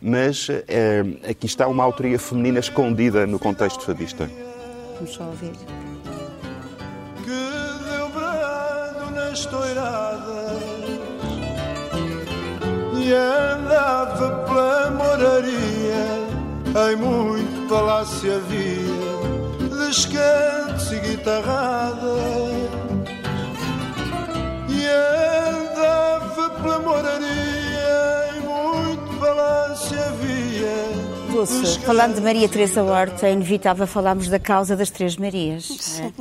Mas 0.00 0.48
é, 0.50 1.04
aqui 1.30 1.46
está 1.46 1.68
uma 1.68 1.84
autoria 1.84 2.18
feminina 2.18 2.58
escondida 2.58 3.24
no 3.24 3.38
contexto 3.38 3.84
fadista. 3.84 4.28
Vamos 4.96 5.12
só 5.12 5.24
ouvir. 5.24 5.52
Que 7.22 7.88
deu 7.88 8.08
brado 8.08 9.10
nas 9.14 9.46
toiradas 9.46 10.62
e 13.00 13.12
andava 13.12 14.44
pela 14.44 14.90
moraria 14.90 16.32
em 16.90 16.96
muito 16.96 17.61
palácio 17.72 18.36
havia 18.36 19.78
descantos 19.86 20.92
e 20.92 21.00
guitarrada 21.00 22.18
e 24.68 24.86
andava 25.48 26.50
pela 26.50 26.78
moraria 26.80 28.28
em 28.36 28.40
muito 28.40 29.18
palácio 29.18 29.98
havia 29.98 31.01
Dulce, 31.32 31.78
falando 31.80 32.16
de 32.16 32.20
Maria 32.20 32.46
Teresa 32.46 32.82
Horta, 32.82 33.26
é 33.26 33.32
inevitável 33.32 33.86
falarmos 33.86 34.28
da 34.28 34.38
causa 34.38 34.76
das 34.76 34.90
Três 34.90 35.16
Marias. 35.16 35.98
É? 35.98 36.12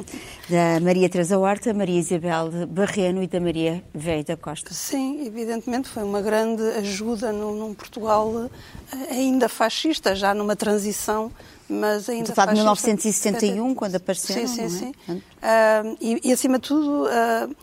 Da 0.50 0.80
Maria 0.80 1.10
Teresa 1.10 1.38
Horta, 1.38 1.74
Maria 1.74 2.00
Isabel 2.00 2.50
Barreno 2.68 3.22
e 3.22 3.28
da 3.28 3.42
Maria 3.42 3.84
Veio 3.94 4.24
da 4.24 4.38
Costa. 4.38 4.74
Sim, 4.74 5.26
evidentemente 5.26 5.90
foi 5.90 6.04
uma 6.04 6.22
grande 6.22 6.64
ajuda 6.78 7.34
num, 7.34 7.54
num 7.56 7.74
Portugal 7.74 8.50
eh, 8.94 9.14
ainda 9.14 9.50
fascista, 9.50 10.16
já 10.16 10.34
numa 10.34 10.56
transição 10.56 11.30
mas 11.68 12.10
ainda 12.10 12.30
Estou 12.30 12.34
a 12.34 12.36
falar 12.36 12.52
de 12.54 12.60
1971, 12.60 13.76
quando 13.76 13.96
apareceram, 13.96 14.46
Sim, 14.46 14.56
sim, 14.56 14.64
é? 14.64 14.70
sim. 14.70 14.92
Uh, 15.12 15.98
e, 16.02 16.22
e, 16.26 16.34
acima 16.34 16.60
de 16.60 16.68
tudo, 16.68 17.06
uh, 17.06 17.56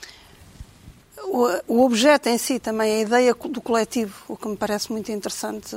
o, 1.25 1.83
objeto 1.83 2.29
em 2.29 2.39
si 2.39 2.59
também, 2.59 2.97
a 2.97 3.01
ideia 3.01 3.35
do 3.35 3.61
coletivo, 3.61 4.15
o 4.29 4.37
que 4.37 4.49
me 4.49 4.57
parece 4.57 4.91
muito 4.91 5.11
interessante. 5.13 5.77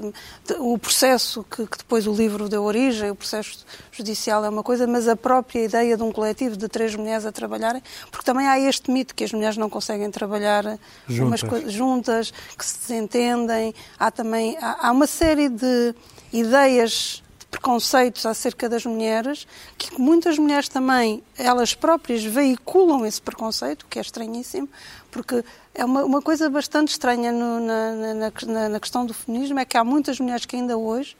O 0.60 0.77
processo 0.77 1.45
que, 1.49 1.65
que, 1.65 1.77
depois 1.77 2.08
o 2.08 2.13
livro 2.13 2.47
deu 2.47 2.63
origem, 2.63 3.12
o 3.12 3.15
processo 3.15 3.65
judicial 3.91 4.43
é 4.45 4.49
uma 4.49 4.63
coisa, 4.63 4.88
mas 4.88 5.08
a 5.08 5.15
própria 5.15 5.65
ideia 5.65 5.97
de 5.97 6.04
um 6.04 6.12
coletivo 6.12 6.56
de 6.56 6.67
três 6.67 6.95
mulheres 6.95 7.25
a 7.25 7.32
trabalharem, 7.32 7.82
porque 8.10 8.25
também 8.25 8.47
há 8.47 8.60
este 8.60 8.89
mito 8.91 9.13
que 9.13 9.23
as 9.23 9.34
mulheres 9.34 9.58
não 9.58 9.69
conseguem 9.69 10.10
trabalhar 10.10 10.80
juntas, 11.08 11.43
coisas, 11.43 11.73
juntas 11.73 12.34
que 12.58 12.65
se 12.65 12.80
desentendem. 12.80 13.73
Há 13.99 14.12
também 14.12 14.58
há, 14.62 14.88
há 14.88 14.91
uma 14.91 15.08
série 15.08 15.49
de 15.49 15.93
ideias 16.32 17.21
preconceitos 17.51 18.25
acerca 18.25 18.69
das 18.69 18.86
mulheres, 18.86 19.45
que 19.77 19.99
muitas 19.99 20.39
mulheres 20.39 20.69
também, 20.69 21.21
elas 21.38 21.75
próprias, 21.75 22.23
veiculam 22.23 23.06
esse 23.06 23.21
preconceito, 23.21 23.86
que 23.89 23.99
é 23.99 24.01
estranhíssimo, 24.01 24.69
porque 25.12 25.43
é 25.76 25.86
uma, 25.86 26.04
uma 26.04 26.21
coisa 26.21 26.50
bastante 26.50 26.89
estranha 26.89 27.32
no, 27.32 27.60
na, 27.60 28.32
na, 28.47 28.69
na, 28.69 28.80
questão 28.80 29.06
do 29.06 29.13
feminismo, 29.13 29.60
é 29.60 29.65
que 29.65 29.78
há 29.78 29.84
muitas 29.84 30.19
mulheres 30.19 30.45
que 30.45 30.56
ainda 30.56 30.78
hoje 30.78 31.15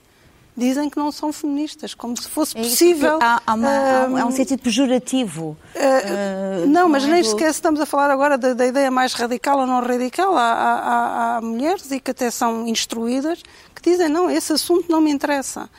dizem 0.56 0.90
que 0.90 0.98
não 0.98 1.10
são 1.10 1.32
feministas, 1.32 1.94
como 1.94 2.20
se 2.20 2.28
fosse 2.28 2.56
é 2.56 2.62
possível... 2.62 3.18
Há, 3.22 3.40
há, 3.46 3.54
uma, 3.54 4.20
há, 4.20 4.26
um 4.26 4.30
sentido 4.30 4.60
pejorativo. 4.60 5.56
Uh, 5.74 6.64
uh, 6.64 6.66
não, 6.66 6.88
mas 6.88 7.04
nem 7.06 7.22
sequer 7.22 7.50
estamos 7.50 7.80
a 7.80 7.86
falar 7.86 8.10
agora 8.10 8.36
da, 8.36 8.52
da, 8.52 8.66
ideia 8.66 8.90
mais 8.90 9.14
radical 9.14 9.60
ou 9.60 9.66
não 9.66 9.80
radical. 9.80 10.36
Há, 10.36 10.52
há, 10.52 11.36
há 11.36 11.40
mulheres, 11.40 11.90
e 11.90 12.00
que 12.00 12.10
até 12.10 12.30
são 12.30 12.66
instruídas, 12.66 13.42
que 13.74 13.82
dizem, 13.82 14.08
não, 14.08 14.30
esse 14.30 14.52
assunto 14.52 14.90
não 14.90 15.00
me 15.00 15.10
interessa. 15.10 15.70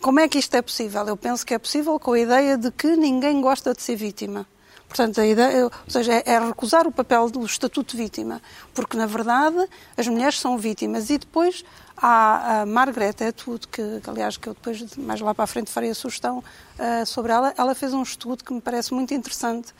Como 0.00 0.20
é 0.20 0.28
que 0.28 0.38
isto 0.38 0.54
é 0.54 0.62
possível? 0.62 1.06
Eu 1.06 1.16
penso 1.16 1.44
que 1.44 1.52
é 1.52 1.58
possível 1.58 1.98
com 1.98 2.12
a 2.12 2.20
ideia 2.20 2.56
de 2.56 2.70
que 2.70 2.96
ninguém 2.96 3.40
gosta 3.40 3.74
de 3.74 3.82
ser 3.82 3.96
vítima. 3.96 4.46
Portanto, 4.88 5.20
a 5.20 5.26
ideia, 5.26 5.66
ou 5.66 5.70
seja, 5.86 6.14
é, 6.14 6.22
é 6.24 6.38
recusar 6.38 6.86
o 6.86 6.92
papel 6.92 7.28
do 7.28 7.44
estatuto 7.44 7.94
de 7.94 8.02
vítima, 8.02 8.40
porque 8.74 8.96
na 8.96 9.04
verdade 9.04 9.68
as 9.96 10.08
mulheres 10.08 10.40
são 10.40 10.56
vítimas 10.56 11.10
e 11.10 11.18
depois 11.18 11.62
há 11.94 12.62
a 12.62 12.66
Margaret 12.66 13.14
Atwood, 13.28 13.68
que, 13.68 13.82
aliás 14.06 14.38
que 14.38 14.48
eu 14.48 14.54
depois 14.54 14.96
mais 14.96 15.20
lá 15.20 15.34
para 15.34 15.44
a 15.44 15.46
frente 15.46 15.70
farei 15.70 15.90
a 15.90 15.94
sugestão 15.94 16.38
uh, 16.38 17.04
sobre 17.04 17.32
ela, 17.32 17.52
ela 17.58 17.74
fez 17.74 17.92
um 17.92 18.02
estudo 18.02 18.42
que 18.42 18.52
me 18.52 18.62
parece 18.62 18.94
muito 18.94 19.12
interessante 19.12 19.74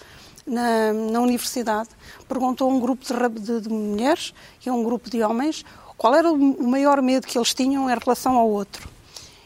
na, 0.46 0.92
na 0.92 1.20
universidade. 1.20 1.88
Perguntou 2.28 2.70
a 2.70 2.74
um 2.74 2.78
grupo 2.78 3.02
de, 3.04 3.40
de, 3.40 3.60
de 3.62 3.68
mulheres 3.68 4.34
e 4.64 4.68
a 4.68 4.74
um 4.74 4.84
grupo 4.84 5.08
de 5.08 5.22
homens 5.22 5.64
qual 5.96 6.14
era 6.14 6.30
o 6.30 6.68
maior 6.68 7.02
medo 7.02 7.26
que 7.26 7.36
eles 7.36 7.52
tinham 7.52 7.90
em 7.90 7.98
relação 7.98 8.36
ao 8.36 8.48
outro. 8.48 8.88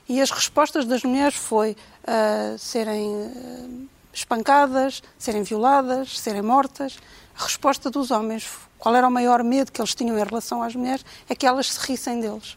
E 0.08 0.20
as 0.20 0.30
respostas 0.30 0.84
das 0.84 1.02
mulheres 1.02 1.34
foi 1.34 1.70
uh, 2.02 2.58
serem 2.58 3.08
uh, 3.08 3.88
espancadas, 4.12 5.02
serem 5.18 5.42
violadas, 5.42 6.18
serem 6.18 6.42
mortas. 6.42 6.98
A 7.38 7.44
resposta 7.44 7.90
dos 7.90 8.10
homens, 8.10 8.48
qual 8.78 8.94
era 8.94 9.06
o 9.06 9.10
maior 9.10 9.42
medo 9.42 9.72
que 9.72 9.80
eles 9.80 9.94
tinham 9.94 10.18
em 10.18 10.24
relação 10.24 10.62
às 10.62 10.74
mulheres, 10.74 11.04
é 11.28 11.34
que 11.34 11.46
elas 11.46 11.72
se 11.72 11.80
rissem 11.86 12.20
deles. 12.20 12.56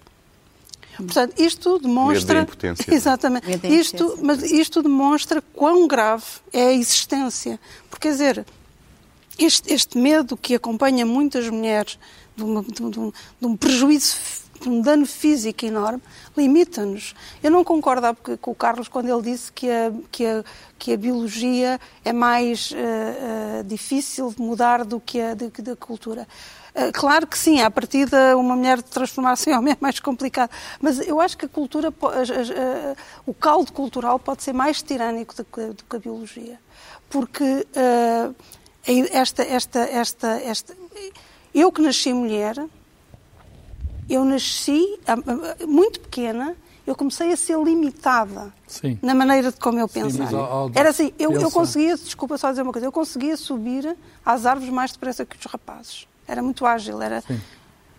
Portanto, 0.97 1.39
isto 1.39 1.79
demonstra. 1.79 2.39
Medo 2.39 2.45
da 2.45 2.53
impotência. 2.53 2.85
Exatamente. 2.93 3.47
Medo 3.47 3.61
da 3.61 3.67
isto, 3.67 4.03
impotência. 4.03 4.23
mas 4.23 4.43
isto 4.43 4.81
demonstra 4.81 5.41
quão 5.53 5.87
grave 5.87 6.23
é 6.53 6.67
a 6.67 6.73
existência. 6.73 7.59
Porque, 7.89 8.07
quer 8.07 8.13
dizer, 8.13 8.45
este, 9.37 9.73
este 9.73 9.97
medo 9.97 10.37
que 10.37 10.55
acompanha 10.55 11.05
muitas 11.05 11.49
mulheres 11.49 11.99
de, 12.35 12.43
uma, 12.43 12.63
de, 12.63 12.83
um, 12.83 13.11
de 13.11 13.47
um 13.47 13.57
prejuízo, 13.57 14.15
um 14.69 14.81
dano 14.81 15.05
físico 15.05 15.65
enorme, 15.65 16.01
limita-nos. 16.35 17.13
Eu 17.41 17.51
não 17.51 17.63
concordo 17.63 18.15
com 18.41 18.51
o 18.51 18.55
Carlos 18.55 18.87
quando 18.87 19.09
ele 19.09 19.21
disse 19.21 19.51
que 19.51 19.69
a, 19.69 19.91
que 20.11 20.25
a, 20.25 20.43
que 20.77 20.93
a 20.93 20.97
biologia 20.97 21.79
é 22.03 22.13
mais 22.13 22.71
uh, 22.71 22.75
uh, 22.75 23.63
difícil 23.63 24.31
de 24.31 24.41
mudar 24.41 24.83
do 24.83 24.99
que 24.99 25.19
a 25.21 25.33
da 25.33 25.75
cultura. 25.75 26.27
Uh, 26.75 26.91
claro 26.93 27.25
que 27.25 27.37
sim, 27.37 27.61
a 27.61 27.71
partir 27.71 28.09
de 28.09 28.33
uma 28.35 28.55
mulher 28.55 28.81
transformar-se 28.81 29.49
em 29.51 29.57
homem 29.57 29.73
é 29.73 29.77
mais 29.79 29.99
complicado, 29.99 30.51
mas 30.81 30.99
eu 30.99 31.19
acho 31.19 31.37
que 31.37 31.45
a 31.45 31.49
cultura, 31.49 31.93
o 33.25 33.33
caldo 33.33 33.71
cultural 33.71 34.19
pode 34.19 34.43
ser 34.43 34.53
mais 34.53 34.81
tirânico 34.81 35.35
do 35.35 35.45
que, 35.45 35.65
do 35.67 35.83
que 35.83 35.95
a 35.95 35.99
biologia, 35.99 36.59
porque 37.09 37.65
esta, 39.11 39.43
esta, 39.43 39.79
esta, 39.79 40.27
esta, 40.41 40.75
eu 41.53 41.71
que 41.71 41.81
nasci 41.81 42.11
mulher, 42.11 42.55
eu 44.09 44.23
nasci 44.25 44.99
muito 45.67 45.99
pequena, 45.99 46.55
eu 46.85 46.95
comecei 46.95 47.31
a 47.31 47.37
ser 47.37 47.57
limitada 47.57 48.53
Sim. 48.67 48.99
na 49.01 49.15
maneira 49.15 49.51
de 49.51 49.59
como 49.59 49.79
eu 49.79 49.87
pensava. 49.87 50.29
Sim, 50.29 50.35
ao, 50.35 50.43
ao 50.43 50.71
Era 50.75 50.89
assim, 50.89 51.11
eu, 51.17 51.31
eu 51.31 51.49
conseguia, 51.49 51.95
desculpa 51.95 52.37
só 52.37 52.49
dizer 52.49 52.61
uma 52.61 52.71
coisa, 52.71 52.85
eu 52.85 52.91
conseguia 52.91 53.35
subir 53.35 53.95
às 54.23 54.45
árvores 54.45 54.71
mais 54.71 54.91
depressa 54.91 55.25
que 55.25 55.35
os 55.37 55.45
rapazes. 55.45 56.07
Era 56.27 56.41
muito 56.41 56.65
ágil, 56.65 57.01
era... 57.01 57.21
Sim. 57.21 57.39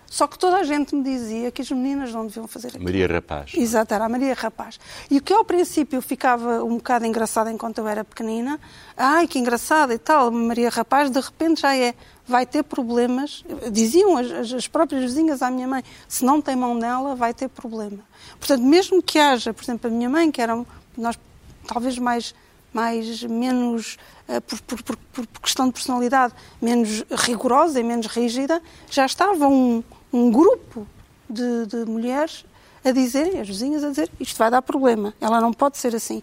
Só 0.08 0.26
que 0.26 0.38
toda 0.38 0.58
a 0.58 0.64
gente 0.64 0.94
me 0.94 1.02
dizia 1.02 1.50
que 1.50 1.62
as 1.62 1.70
meninas 1.70 2.12
não 2.12 2.26
deviam 2.26 2.46
fazer 2.46 2.68
aquilo. 2.68 2.84
Maria 2.84 3.06
Rapaz. 3.06 3.52
Exato, 3.54 3.92
era 3.92 4.04
a 4.04 4.08
Maria 4.08 4.34
Rapaz. 4.34 4.78
E 5.10 5.18
o 5.18 5.22
que 5.22 5.32
ao 5.32 5.44
princípio 5.44 6.00
ficava 6.00 6.62
um 6.64 6.76
bocado 6.76 7.04
engraçado 7.06 7.50
enquanto 7.50 7.78
eu 7.78 7.88
era 7.88 8.04
pequenina, 8.04 8.60
ai 8.96 9.26
que 9.26 9.38
engraçada 9.38 9.92
e 9.92 9.98
tal, 9.98 10.30
Maria 10.30 10.70
Rapaz, 10.70 11.10
de 11.10 11.20
repente 11.20 11.62
já 11.62 11.76
é, 11.76 11.94
vai 12.26 12.46
ter 12.46 12.62
problemas. 12.62 13.44
Diziam 13.70 14.16
as, 14.16 14.52
as 14.52 14.68
próprias 14.68 15.02
vizinhas 15.02 15.42
à 15.42 15.50
minha 15.50 15.66
mãe, 15.66 15.82
se 16.08 16.24
não 16.24 16.40
tem 16.40 16.56
mão 16.56 16.74
nela, 16.74 17.14
vai 17.14 17.34
ter 17.34 17.48
problema. 17.48 17.98
Portanto, 18.38 18.62
mesmo 18.62 19.02
que 19.02 19.18
haja, 19.18 19.52
por 19.52 19.64
exemplo, 19.64 19.88
a 19.88 19.92
minha 19.92 20.08
mãe, 20.08 20.30
que 20.30 20.40
era 20.40 20.64
nós 20.96 21.18
talvez 21.66 21.98
mais 21.98 22.34
mais 22.72 23.22
menos 23.22 23.96
uh, 24.28 24.40
por, 24.42 24.60
por, 24.60 24.82
por, 24.82 24.96
por, 25.26 25.40
questão 25.40 25.66
de 25.66 25.72
personalidade 25.72 26.34
menos 26.60 27.04
rigorosa 27.10 27.80
e 27.80 27.82
menos 27.82 28.06
rígida, 28.06 28.60
já 28.90 29.06
estava 29.06 29.48
um, 29.48 29.82
um 30.16 30.30
grupo 30.30 30.86
de, 31.28 31.66
de 31.66 31.84
mulheres 31.84 32.44
a 32.84 32.90
dizerem, 32.92 33.40
as 33.40 33.48
vizinhas 33.48 33.82
a 33.82 33.90
dizer, 33.90 34.10
isto 34.20 34.38
vai 34.38 34.50
dar 34.50 34.62
problema, 34.62 35.12
ela 35.20 35.40
não 35.40 35.52
pode 35.52 35.78
ser 35.78 35.94
assim. 35.94 36.22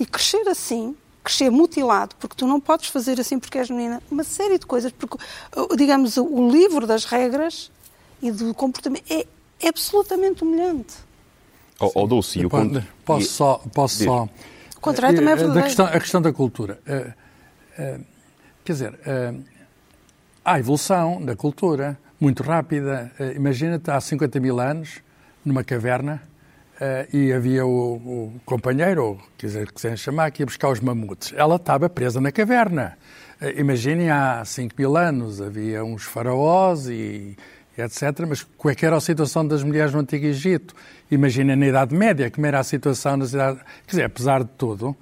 E 0.00 0.06
crescer 0.06 0.48
assim, 0.48 0.96
crescer 1.22 1.50
mutilado, 1.50 2.14
porque 2.16 2.34
tu 2.34 2.46
não 2.46 2.60
podes 2.60 2.88
fazer 2.88 3.20
assim 3.20 3.38
porque 3.38 3.58
és 3.58 3.68
menina, 3.68 4.02
uma 4.10 4.24
série 4.24 4.58
de 4.58 4.66
coisas, 4.66 4.92
porque, 4.92 5.18
digamos, 5.76 6.16
o 6.16 6.50
livro 6.50 6.86
das 6.86 7.04
regras 7.04 7.70
e 8.22 8.30
do 8.30 8.54
comportamento 8.54 9.04
é, 9.10 9.26
absolutamente 9.66 10.42
humilhante. 10.42 10.94
Ou 11.80 11.92
oh, 11.94 12.06
Dulce, 12.06 12.40
eu 12.40 12.50
posso, 12.50 12.82
posso 13.04 13.26
só, 13.28 13.62
posso 13.72 14.04
só 14.04 14.28
o 14.78 14.80
contrário 14.80 15.18
também 15.18 15.32
é 15.32 15.36
verdadeiro. 15.36 15.60
Da 15.60 15.66
questão, 15.66 15.86
a 15.86 16.00
questão 16.00 16.22
da 16.22 16.32
cultura. 16.32 16.80
Uh, 16.86 17.98
uh, 17.98 18.04
quer 18.64 18.72
dizer, 18.72 18.92
uh, 18.92 19.44
há 20.44 20.58
evolução 20.58 21.20
da 21.20 21.34
cultura 21.34 21.98
muito 22.20 22.42
rápida. 22.42 23.12
Imagina-te, 23.34 23.90
há 23.90 24.00
50 24.00 24.40
mil 24.40 24.60
anos, 24.60 25.00
numa 25.44 25.62
caverna, 25.62 26.22
e 27.12 27.32
havia 27.32 27.66
o, 27.66 27.94
o 27.94 28.40
companheiro, 28.44 29.04
ou 29.04 29.20
quiser, 29.36 29.70
quiserem 29.70 29.96
chamar, 29.96 30.30
que 30.30 30.42
ia 30.42 30.46
buscar 30.46 30.68
os 30.68 30.80
mamutes. 30.80 31.32
Ela 31.36 31.56
estava 31.56 31.88
presa 31.88 32.20
na 32.20 32.30
caverna. 32.30 32.96
Imaginem, 33.56 34.10
há 34.10 34.44
5 34.44 34.74
mil 34.78 34.96
anos 34.96 35.40
havia 35.40 35.84
uns 35.84 36.02
faraós 36.02 36.88
e 36.88 37.36
etc. 37.76 38.26
Mas 38.28 38.42
qual 38.42 38.72
é 38.72 38.74
que 38.74 38.84
era 38.84 38.96
a 38.96 39.00
situação 39.00 39.46
das 39.46 39.62
mulheres 39.62 39.92
no 39.92 40.00
Antigo 40.00 40.26
Egito? 40.26 40.74
Imagina 41.10 41.54
na 41.54 41.66
Idade 41.66 41.94
Média, 41.94 42.30
como 42.30 42.46
era 42.46 42.58
a 42.58 42.64
situação 42.64 43.16
na 43.16 43.26
cidade. 43.26 43.58
Quer 43.86 43.90
dizer, 43.90 44.04
apesar 44.04 44.42
de 44.42 44.50
tudo, 44.58 44.96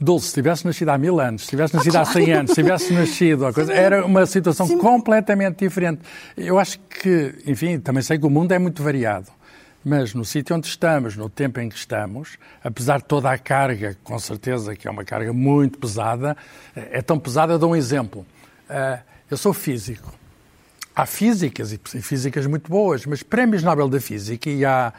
Dulce, 0.00 0.28
se 0.28 0.34
tivesse 0.34 0.64
nascido 0.64 0.88
há 0.88 0.96
mil 0.96 1.20
anos, 1.20 1.42
se 1.42 1.48
tivesse 1.48 1.74
nascido 1.74 1.96
ah, 1.96 2.00
há 2.00 2.04
100 2.06 2.32
anos, 2.32 2.50
se 2.52 2.62
tivesse 2.62 2.92
nascido, 2.94 3.52
coisa, 3.52 3.72
era 3.72 4.06
uma 4.06 4.24
situação 4.24 4.66
Sim. 4.66 4.78
completamente 4.78 5.58
diferente. 5.58 6.00
Eu 6.36 6.58
acho 6.58 6.78
que, 6.80 7.34
enfim, 7.46 7.78
também 7.78 8.02
sei 8.02 8.18
que 8.18 8.24
o 8.24 8.30
mundo 8.30 8.52
é 8.52 8.58
muito 8.58 8.82
variado, 8.82 9.30
mas 9.84 10.14
no 10.14 10.24
sítio 10.24 10.56
onde 10.56 10.66
estamos, 10.66 11.16
no 11.16 11.28
tempo 11.28 11.60
em 11.60 11.68
que 11.68 11.76
estamos, 11.76 12.38
apesar 12.64 12.98
de 12.98 13.04
toda 13.04 13.30
a 13.30 13.36
carga, 13.36 13.96
com 14.02 14.18
certeza 14.18 14.74
que 14.74 14.88
é 14.88 14.90
uma 14.90 15.04
carga 15.04 15.32
muito 15.32 15.78
pesada, 15.78 16.36
é 16.74 17.02
tão 17.02 17.18
pesada, 17.18 17.52
eu 17.52 17.58
dou 17.58 17.72
um 17.72 17.76
exemplo. 17.76 18.24
Eh, 18.68 19.00
eu 19.30 19.36
sou 19.36 19.52
físico 19.52 20.18
há 20.94 21.06
físicas, 21.06 21.72
e 21.72 21.78
físicas 22.02 22.46
muito 22.46 22.68
boas, 22.68 23.06
mas 23.06 23.22
prémios 23.22 23.62
Nobel 23.62 23.88
da 23.88 24.00
Física, 24.00 24.50
e 24.50 24.64
há, 24.64 24.92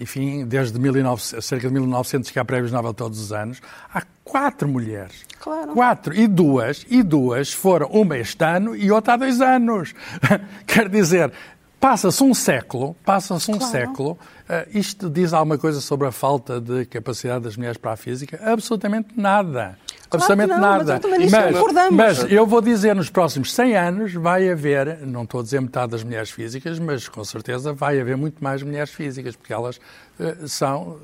enfim, 0.00 0.44
desde 0.44 0.78
1900, 0.78 1.44
cerca 1.44 1.68
de 1.68 1.74
1900 1.74 2.30
que 2.30 2.38
há 2.38 2.44
prémios 2.44 2.72
Nobel 2.72 2.94
todos 2.94 3.20
os 3.20 3.32
anos, 3.32 3.60
há 3.92 4.02
quatro 4.24 4.68
mulheres. 4.68 5.24
Claro. 5.40 5.72
Quatro. 5.72 6.14
E 6.14 6.26
duas, 6.26 6.86
e 6.88 7.02
duas 7.02 7.52
foram, 7.52 7.88
uma 7.88 8.16
este 8.16 8.44
ano 8.44 8.76
e 8.76 8.90
outra 8.90 9.14
há 9.14 9.16
dois 9.16 9.40
anos. 9.40 9.94
Quer 10.66 10.88
dizer, 10.88 11.32
Passa-se 11.78 12.24
um 12.24 12.32
século, 12.32 12.96
passa-se 13.04 13.50
um 13.50 13.58
Claro. 13.58 13.70
século, 13.72 14.10
uh, 14.12 14.76
isto 14.76 15.10
diz 15.10 15.32
alguma 15.32 15.58
coisa 15.58 15.80
sobre 15.80 16.08
a 16.08 16.10
falta 16.10 16.58
de 16.60 16.86
capacidade 16.86 17.44
das 17.44 17.56
mulheres 17.56 17.76
para 17.76 17.92
a 17.92 17.96
física? 17.96 18.40
Absolutamente 18.42 19.08
nada. 19.14 19.78
Absolutamente 20.10 20.50
mas 20.50 20.60
nada. 20.60 20.94
eu 20.94 21.00
também 21.00 21.18
nisso 21.20 21.36
concordamos. 21.36 21.94
mas 21.94 22.32
eu 22.32 22.46
vou 22.46 22.60
dizer, 22.60 22.94
nos 22.94 23.10
próximos 23.10 23.52
100 23.52 23.76
anos 23.76 24.12
vai 24.14 24.48
haver, 24.48 24.98
não 25.06 25.24
estou 25.24 25.40
a 25.40 25.42
dizer 25.42 25.60
metade 25.60 25.92
das 25.92 26.04
mulheres 26.04 26.30
físicas, 26.30 26.78
mas 26.78 27.08
com 27.08 27.24
certeza 27.24 27.72
vai 27.72 28.00
haver 28.00 28.16
muito 28.16 28.42
mais 28.42 28.62
mulheres 28.62 28.90
físicas, 28.90 29.34
porque 29.34 29.52
elas 29.52 29.76
uh, 30.20 30.46
são 30.48 30.96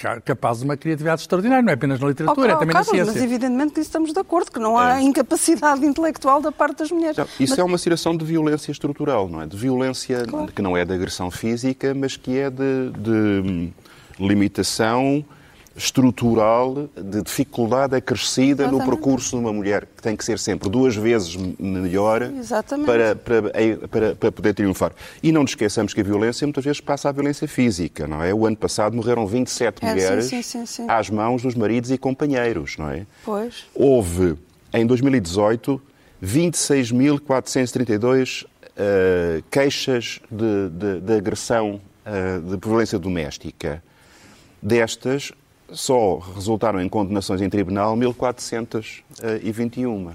ca- 0.00 0.20
capazes 0.20 0.60
de 0.60 0.68
uma 0.68 0.76
criatividade 0.76 1.22
extraordinária, 1.22 1.62
não 1.62 1.70
é 1.70 1.74
apenas 1.74 1.98
na 1.98 2.06
literatura, 2.08 2.46
Oh, 2.48 2.50
é 2.52 2.54
oh, 2.54 2.58
também 2.60 2.72
Carlos, 2.72 2.92
na 2.92 2.98
mas 2.98 3.06
ciência. 3.14 3.24
evidentemente 3.26 3.72
que 3.74 3.80
isso 3.80 3.88
estamos 3.88 4.12
de 4.12 4.18
acordo, 4.20 4.50
que 4.52 4.58
não 4.60 4.78
há 4.78 5.02
incapacidade 5.02 5.84
intelectual 5.86 6.40
da 6.40 6.52
parte 6.52 6.78
das 6.78 6.90
mulheres. 6.92 7.16
Não, 7.16 7.24
isso 7.40 7.50
Mas- 7.50 7.58
é 7.58 7.64
uma 7.64 7.78
situação 7.78 8.16
de 8.16 8.24
violência 8.24 8.70
estrutural, 8.70 9.28
não 9.28 9.42
é? 9.42 9.46
De 9.46 9.56
violência 9.56 10.24
Claro. 10.24 10.52
que 10.52 10.62
não 10.62 10.76
é 10.76 10.84
de 10.84 10.92
agressão 10.94 11.30
física, 11.32 11.92
mas 11.94 12.16
que 12.16 12.38
é 12.38 12.48
de, 12.48 12.90
de, 12.96 13.10
hum, 13.10 13.72
limitação 14.20 15.24
estrutural, 15.76 16.88
de 16.96 17.22
dificuldade 17.22 17.94
acrescida 17.94 18.64
no 18.64 18.70
Exatamente. 18.78 18.90
percurso 18.96 19.30
de 19.30 19.36
uma 19.36 19.52
mulher, 19.52 19.86
que 19.96 20.02
tem 20.02 20.16
que 20.16 20.24
ser 20.24 20.38
sempre 20.38 20.68
duas 20.70 20.96
vezes 20.96 21.36
melhor 21.58 22.22
para, 22.86 23.14
para, 23.16 23.42
para, 23.88 24.14
para 24.16 24.32
poder 24.32 24.54
triunfar. 24.54 24.92
E 25.22 25.30
não 25.30 25.42
nos 25.42 25.50
esqueçamos 25.50 25.92
que 25.92 26.00
a 26.00 26.04
violência 26.04 26.46
muitas 26.46 26.64
vezes 26.64 26.80
passa 26.80 27.10
à 27.10 27.12
violência 27.12 27.46
física, 27.46 28.06
não 28.06 28.22
é? 28.22 28.32
O 28.32 28.46
ano 28.46 28.56
passado 28.56 28.96
morreram 28.96 29.26
27 29.26 29.84
É, 29.84 29.90
mulheres 29.90 30.24
sim, 30.26 30.40
sim, 30.42 30.64
sim. 30.64 30.86
às 30.88 31.10
mãos 31.10 31.42
dos 31.42 31.54
maridos 31.54 31.90
e 31.90 31.98
companheiros, 31.98 32.76
não 32.78 32.88
é? 32.90 33.04
Pois. 33.24 33.64
Houve, 33.74 34.36
em 34.72 34.86
2018, 34.86 35.80
26.432 36.24 38.46
eh, 38.78 39.42
queixas 39.50 40.20
de, 40.30 40.68
de- 40.70 41.00
de 41.00 41.12
agressão, 41.14 41.80
eh, 42.04 42.38
de 42.38 42.56
violência 42.66 42.98
doméstica. 42.98 43.82
Destas, 44.62 45.32
só 45.72 46.18
resultaram 46.34 46.80
em 46.80 46.88
condenações 46.88 47.40
em 47.42 47.48
tribunal 47.48 47.96
1.421. 47.96 50.12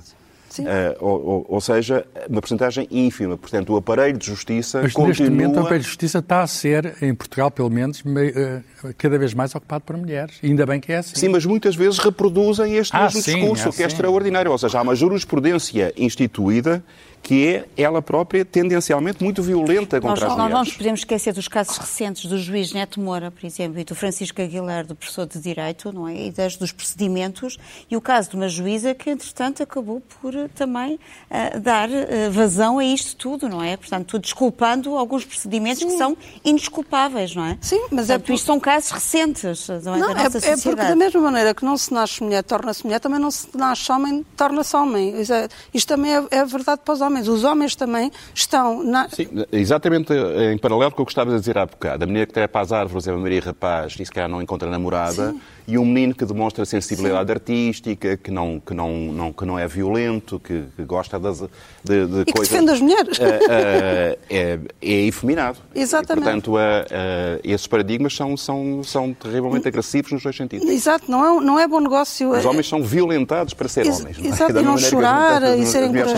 Sim. 0.50 0.66
Eh, 0.68 0.98
ou, 1.00 1.26
ou- 1.26 1.46
ou 1.48 1.62
seja, 1.62 2.06
uma 2.30 2.42
porcentagem 2.42 2.86
ínfima. 2.92 3.38
Portanto, 3.38 3.72
o 3.72 3.78
aparelho 3.78 4.18
de 4.18 4.26
justiça 4.28 4.82
Mas 4.82 4.92
continua... 4.92 5.08
neste 5.08 5.24
momento 5.30 5.56
o 5.56 5.60
aparelho 5.62 5.82
de 5.82 5.88
justiça 5.88 6.20
está 6.20 6.42
a 6.42 6.48
ser, 6.48 6.94
em 7.02 7.16
Portugal 7.16 7.50
pelo 7.50 7.70
menos, 7.70 8.04
eh, 8.06 8.62
cada 8.98 9.18
vez 9.18 9.34
mais 9.34 9.56
ocupado 9.56 9.86
por 9.86 9.96
mulheres. 9.96 10.40
E 10.44 10.48
ainda 10.48 10.66
bem 10.66 10.82
que 10.82 10.92
é 10.92 10.98
assim. 10.98 11.16
Sim, 11.16 11.30
mas 11.30 11.46
muitas 11.46 11.74
vezes 11.74 12.00
reproduzem 12.00 12.76
este 12.76 12.94
Ah, 12.94 13.04
mesmo 13.04 13.22
sim, 13.22 13.36
discurso, 13.36 13.70
ah, 13.70 13.72
que 13.72 13.82
é 13.82 13.88
sim. 13.88 13.94
extraordinário. 13.96 14.52
Ou 14.52 14.58
seja, 14.58 14.80
há 14.80 14.82
uma 14.82 14.94
jurisprudência 14.94 15.94
instituída 15.96 16.84
que 17.24 17.48
é, 17.48 17.66
ela 17.78 18.02
própria, 18.02 18.44
tendencialmente 18.44 19.24
muito 19.24 19.44
violenta 19.44 20.00
Nós 20.00 20.10
contra 20.10 20.26
as 20.26 20.32
não, 20.32 20.38
não 20.38 20.46
mulheres. 20.50 20.68
nos 20.70 20.78
podemos 20.78 21.00
esquecer 21.02 21.34
dos 21.34 21.48
casos 21.48 21.78
recentes 21.78 22.26
do 22.26 22.38
juiz 22.38 22.74
Neto 22.74 23.00
Moura, 23.00 23.30
por 23.32 23.46
exemplo, 23.46 23.80
e 23.80 23.84
do 23.84 23.94
Francisco 23.96 24.42
Aguilar, 24.42 24.86
do 24.86 24.96
professor 24.96 25.26
de 25.28 25.40
Direito, 25.40 25.92
não 25.94 26.08
é? 26.08 26.28
E 26.28 26.32
das, 26.32 26.56
dos 26.56 26.72
procedimentos, 26.72 27.58
e 27.90 27.96
o 27.96 28.02
caso 28.02 28.32
de 28.32 28.36
uma 28.36 28.50
juíza 28.50 28.94
que, 28.96 29.10
entretanto, 29.10 29.62
acabou 29.62 30.02
por 30.22 30.36
eh, 30.36 30.48
também 30.56 31.00
ah, 31.30 31.58
dar 31.60 31.90
eh, 31.92 32.30
vazão 32.30 32.80
a 32.80 32.86
isto 32.86 33.16
tudo, 33.16 33.48
não 33.48 33.62
é? 33.62 33.78
Portanto, 33.78 34.18
desculpando 34.18 34.98
alguns 34.98 35.24
procedimentos 35.24 35.84
que 35.84 35.92
são 35.98 36.18
indesculpáveis, 36.44 37.36
não 37.36 37.46
é? 37.46 37.58
Sim, 37.62 37.82
mas 37.92 38.10
é 38.10 38.18
Portanto, 38.18 38.36
isto 38.36 38.46
são 38.46 38.60
casos 38.60 38.92
recentes 38.92 39.68
não 39.84 39.96
é, 39.96 40.00
Não, 40.00 40.14
da 40.14 40.20
é, 40.22 40.24
nossa 40.24 40.38
é 40.38 40.42
porque 40.42 40.56
sociedade. 40.58 40.90
da 40.90 40.96
mesma 40.96 41.22
maneira 41.22 41.54
que 41.54 41.64
não 41.64 41.78
se 41.78 41.94
nasce 41.94 42.24
mulher, 42.24 42.44
torna-se 42.44 42.84
mulher, 42.84 43.00
também 43.00 43.20
não 43.20 43.32
se 43.32 43.48
nasce 43.56 43.92
homem, 43.92 44.26
torna-se 44.36 44.76
homem. 44.76 45.14
É- 45.22 45.48
isto 45.74 45.88
também 45.88 46.16
é, 46.16 46.24
é 46.32 46.46
verdade 46.46 46.82
para 46.84 46.94
os 46.94 47.02
homens. 47.02 47.11
Os 47.20 47.44
homens 47.44 47.76
também 47.76 48.12
estão 48.34 48.84
na... 48.84 49.10
Sim, 49.10 49.28
exatamente 49.52 50.14
em 50.52 50.58
paralelo 50.58 50.92
com 50.92 51.04
o 51.04 51.06
que 51.06 51.12
estavas 51.12 51.34
a 51.34 51.40
dizer 51.40 51.58
há 51.58 51.66
bocado. 51.66 52.04
A 52.04 52.08
menina 52.08 52.26
que 52.26 52.34
trepa 52.34 52.62
às 52.62 52.72
árvores 52.72 53.08
é 53.08 53.12
uma 53.12 53.22
Maria 53.22 53.42
Rapaz 53.42 53.96
e 54.00 54.06
se 54.06 54.12
calhar 54.12 54.30
não 54.30 54.42
encontra 54.42 54.70
namorada. 54.70 55.36
E 55.68 55.78
um 55.78 55.86
menino 55.86 56.14
que 56.14 56.26
demonstra 56.26 56.66
sensibilidade 56.66 57.32
artística, 57.32 58.18
que 58.18 58.32
não, 58.32 58.60
que, 58.60 58.74
não, 58.74 58.92
não, 59.14 59.32
que 59.32 59.46
não 59.46 59.58
é 59.58 59.68
violento, 59.68 60.40
que, 60.40 60.64
que 60.76 60.84
gosta 60.84 61.18
das, 61.20 61.40
de, 61.84 62.06
de 62.08 62.22
E 62.22 62.26
que 62.26 62.34
coisas... 62.34 62.52
defende 62.52 62.72
as 62.72 62.82
mulheres. 62.82 63.20
eh, 63.20 63.40
eh, 63.50 64.18
é, 64.30 64.60
é 64.82 65.06
efeminado. 65.06 65.60
Exatamente. 65.74 66.24
E, 66.24 66.24
portanto, 66.24 66.58
eh, 66.60 66.86
eh, 66.90 67.40
esses 67.44 67.68
paradigmas 67.68 68.14
são, 68.16 68.36
são, 68.36 68.84
são 68.84 69.14
terrivelmente 69.14 69.68
agressivos 69.68 70.12
nos 70.12 70.24
dois 70.24 70.36
sentidos. 70.36 70.68
Exato, 70.68 71.10
não 71.10 71.40
é, 71.40 71.44
não 71.46 71.60
é 71.60 71.68
bom 71.68 71.80
negócio. 71.80 72.32
Os 72.32 72.46
homens 72.46 72.68
são 72.68 72.84
violentados 72.84 73.54
para 73.54 73.68
ser 73.70 73.86
Ex- 73.86 74.00
homens. 74.00 74.18
não 74.18 74.26
é? 74.26 74.28
exato, 74.30 74.52
e 74.60 74.64
não 74.64 74.76
que 74.76 74.84
as 74.84 74.90
chorar, 74.90 75.42
e 75.44 75.62
as 75.62 75.70
serem 75.70 75.90
mulheres 75.90 76.12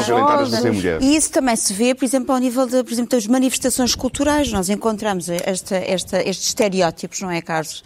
E 1.01 1.15
isso 1.15 1.31
também 1.31 1.55
se 1.55 1.73
vê, 1.73 1.93
por 1.95 2.05
exemplo, 2.05 2.33
ao 2.33 2.39
nível 2.39 2.65
de, 2.65 2.83
por 2.83 2.91
exemplo, 2.91 3.11
das 3.11 3.25
manifestações 3.27 3.95
culturais. 3.95 4.51
Nós 4.51 4.69
encontramos 4.69 5.29
esta, 5.29 5.75
esta, 5.77 6.17
estes 6.27 6.47
estereótipos, 6.47 7.21
não 7.21 7.31
é, 7.31 7.41
Carlos? 7.41 7.83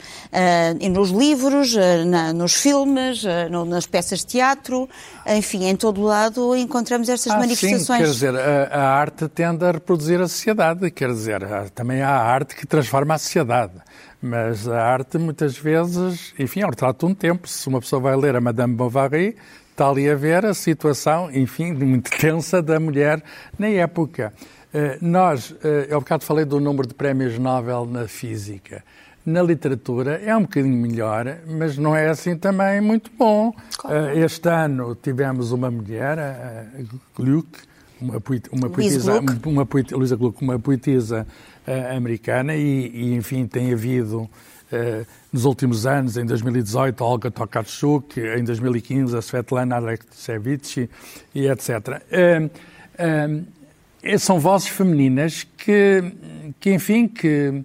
E 0.79 0.89
nos 0.89 1.09
livros, 1.09 1.75
ah, 1.77 2.05
na- 2.05 2.33
nos 2.33 2.53
filmes, 2.53 3.25
ah, 3.25 3.49
no- 3.49 3.65
nas 3.65 3.85
peças 3.85 4.19
de 4.19 4.27
teatro, 4.27 4.89
enfim, 5.25 5.65
em 5.65 5.75
todo 5.75 6.01
lado 6.01 6.55
encontramos 6.55 7.09
estas 7.09 7.33
Ah, 7.33 7.39
manifestações. 7.39 7.99
Sim, 7.99 8.05
quer 8.05 8.11
dizer, 8.11 8.35
a, 8.35 8.63
a 8.79 8.89
arte 8.99 9.27
tende 9.27 9.63
a 9.65 9.71
reproduzir 9.71 10.19
a 10.21 10.27
sociedade, 10.27 10.89
quer 10.91 11.09
dizer, 11.09 11.41
também 11.73 12.01
há 12.01 12.09
arte 12.11 12.55
que 12.55 12.65
transforma 12.65 13.13
a 13.15 13.17
sociedade. 13.17 13.73
Mas 14.21 14.67
a 14.67 14.81
arte, 14.83 15.17
muitas 15.19 15.55
vezes, 15.57 16.33
enfim, 16.39 16.61
é 16.61 16.65
o 16.65 16.69
retrato 16.69 17.05
de 17.05 17.11
um 17.11 17.15
tempo. 17.15 17.47
Se 17.47 17.67
uma 17.67 17.79
pessoa 17.79 18.01
vai 18.01 18.15
ler 18.15 18.35
a 18.35 18.41
Madame 18.41 18.73
Bovary, 18.73 19.35
está 19.77 19.89
ali 19.89 20.09
a 20.09 20.15
ver 20.15 20.43
a 20.43 20.55
situação, 20.55 21.29
enfim, 21.31 21.71
muito 21.71 22.09
tensa 22.09 22.63
da 22.63 22.79
mulher 22.79 23.21
na 23.59 23.67
época. 23.67 24.33
Eh, 24.73 24.97
Nós, 24.99 25.53
eh, 25.63 25.85
eu 25.91 25.97
há 25.97 25.99
bocado 25.99 26.23
falei 26.25 26.45
do 26.45 26.59
número 26.59 26.87
de 26.87 26.95
prémios 26.95 27.37
Nobel 27.37 27.85
na 27.85 28.07
física. 28.07 28.83
Na 29.23 29.43
literatura 29.43 30.19
é 30.25 30.35
um 30.35 30.41
bocadinho 30.41 30.75
melhor, 30.75 31.37
mas 31.47 31.77
não 31.77 31.95
é 31.95 32.07
assim 32.07 32.35
também 32.35 32.81
muito 32.81 33.11
bom. 33.15 33.53
Eh, 33.87 34.21
Este 34.21 34.49
ano 34.49 34.95
tivemos 34.95 35.51
uma 35.51 35.69
mulher, 35.69 36.17
a 36.17 36.65
Gluck, 37.15 37.47
uma, 38.01 38.19
poet- 38.19 38.49
uma 38.51 38.69
poetisa, 38.71 39.21
uma 39.45 39.63
poet, 39.65 39.93
Luísa 39.93 40.15
Gluck, 40.15 40.41
uma 40.43 40.57
poetisa 40.57 41.27
americana 41.95 42.55
e, 42.55 42.87
e, 42.93 43.13
enfim, 43.13 43.45
tem 43.45 43.73
havido 43.73 44.27
nos 45.31 45.45
últimos 45.45 45.85
anos, 45.85 46.17
em 46.17 46.25
2018, 46.25 47.03
a 47.03 47.07
Olga 47.07 47.31
Tokarczuk, 47.31 48.19
em 48.19 48.43
2015, 48.43 49.15
a 49.15 49.21
Svetlana 49.21 49.75
Alexievich 49.75 50.89
e 51.33 51.47
etc. 51.47 52.01
Eh, 52.11 52.49
eh, 52.97 54.17
são 54.17 54.39
vozes 54.39 54.67
femininas 54.67 55.45
que, 55.57 56.03
que 56.59 56.73
enfim, 56.73 57.07
que, 57.07 57.63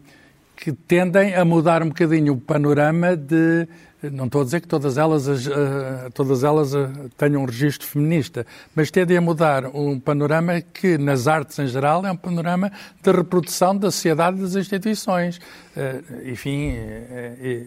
que 0.57 0.73
tendem 0.73 1.35
a 1.35 1.45
mudar 1.45 1.83
um 1.83 1.89
bocadinho 1.89 2.35
o 2.35 2.41
panorama 2.41 3.17
de. 3.17 3.67
Não 4.11 4.27
estou 4.27 4.41
a 4.41 4.45
dizer 4.45 4.61
que 4.61 4.67
todas 4.69 4.99
elas, 4.99 5.29
as, 5.29 5.47
eh, 5.47 6.09
todas 6.13 6.43
elas 6.43 6.75
eh, 6.75 6.89
tenham 7.17 7.43
um 7.43 7.45
registro 7.45 7.87
feminista, 7.87 8.45
mas 8.75 8.91
tendem 8.91 9.17
a 9.17 9.21
mudar 9.21 9.67
um 9.67 9.99
panorama 10.01 10.61
que, 10.61 10.99
nas 10.99 11.29
artes 11.29 11.59
em 11.59 11.67
geral, 11.69 12.05
é 12.05 12.11
um 12.11 12.17
panorama 12.17 12.73
de 13.01 13.13
reprodução 13.13 13.77
da 13.77 13.91
sociedade 13.91 14.39
e 14.39 14.43
das 14.43 14.57
instituições. 14.57 15.41
Eh, 15.77 16.01
enfim, 16.27 16.75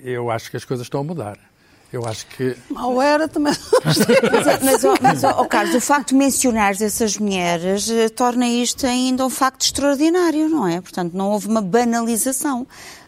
eu 0.03 0.29
acho 0.29 0.51
que 0.51 0.57
as 0.57 0.65
coisas 0.65 0.85
estão 0.85 1.01
a 1.01 1.03
mudar. 1.03 1.37
Eu 1.93 2.05
acho 2.05 2.25
que. 2.27 2.57
Mal 2.69 3.01
era 3.01 3.27
também. 3.27 3.53
Mas, 3.85 4.83
é- 4.83 4.93
mas, 5.01 5.23
ó, 5.23 5.45
Carlos, 5.45 5.75
o 5.75 5.79
facto 5.79 6.09
de 6.09 6.15
mencionares 6.15 6.81
essas 6.81 7.17
mulheres 7.17 7.87
torna 8.15 8.45
isto 8.47 8.85
ainda 8.85 9.25
um 9.25 9.29
facto 9.29 9.61
extraordinário, 9.61 10.49
não 10.49 10.67
é? 10.67 10.81
Portanto, 10.81 11.13
não 11.13 11.29
houve 11.31 11.47
uma 11.47 11.61
banalização. 11.61 12.67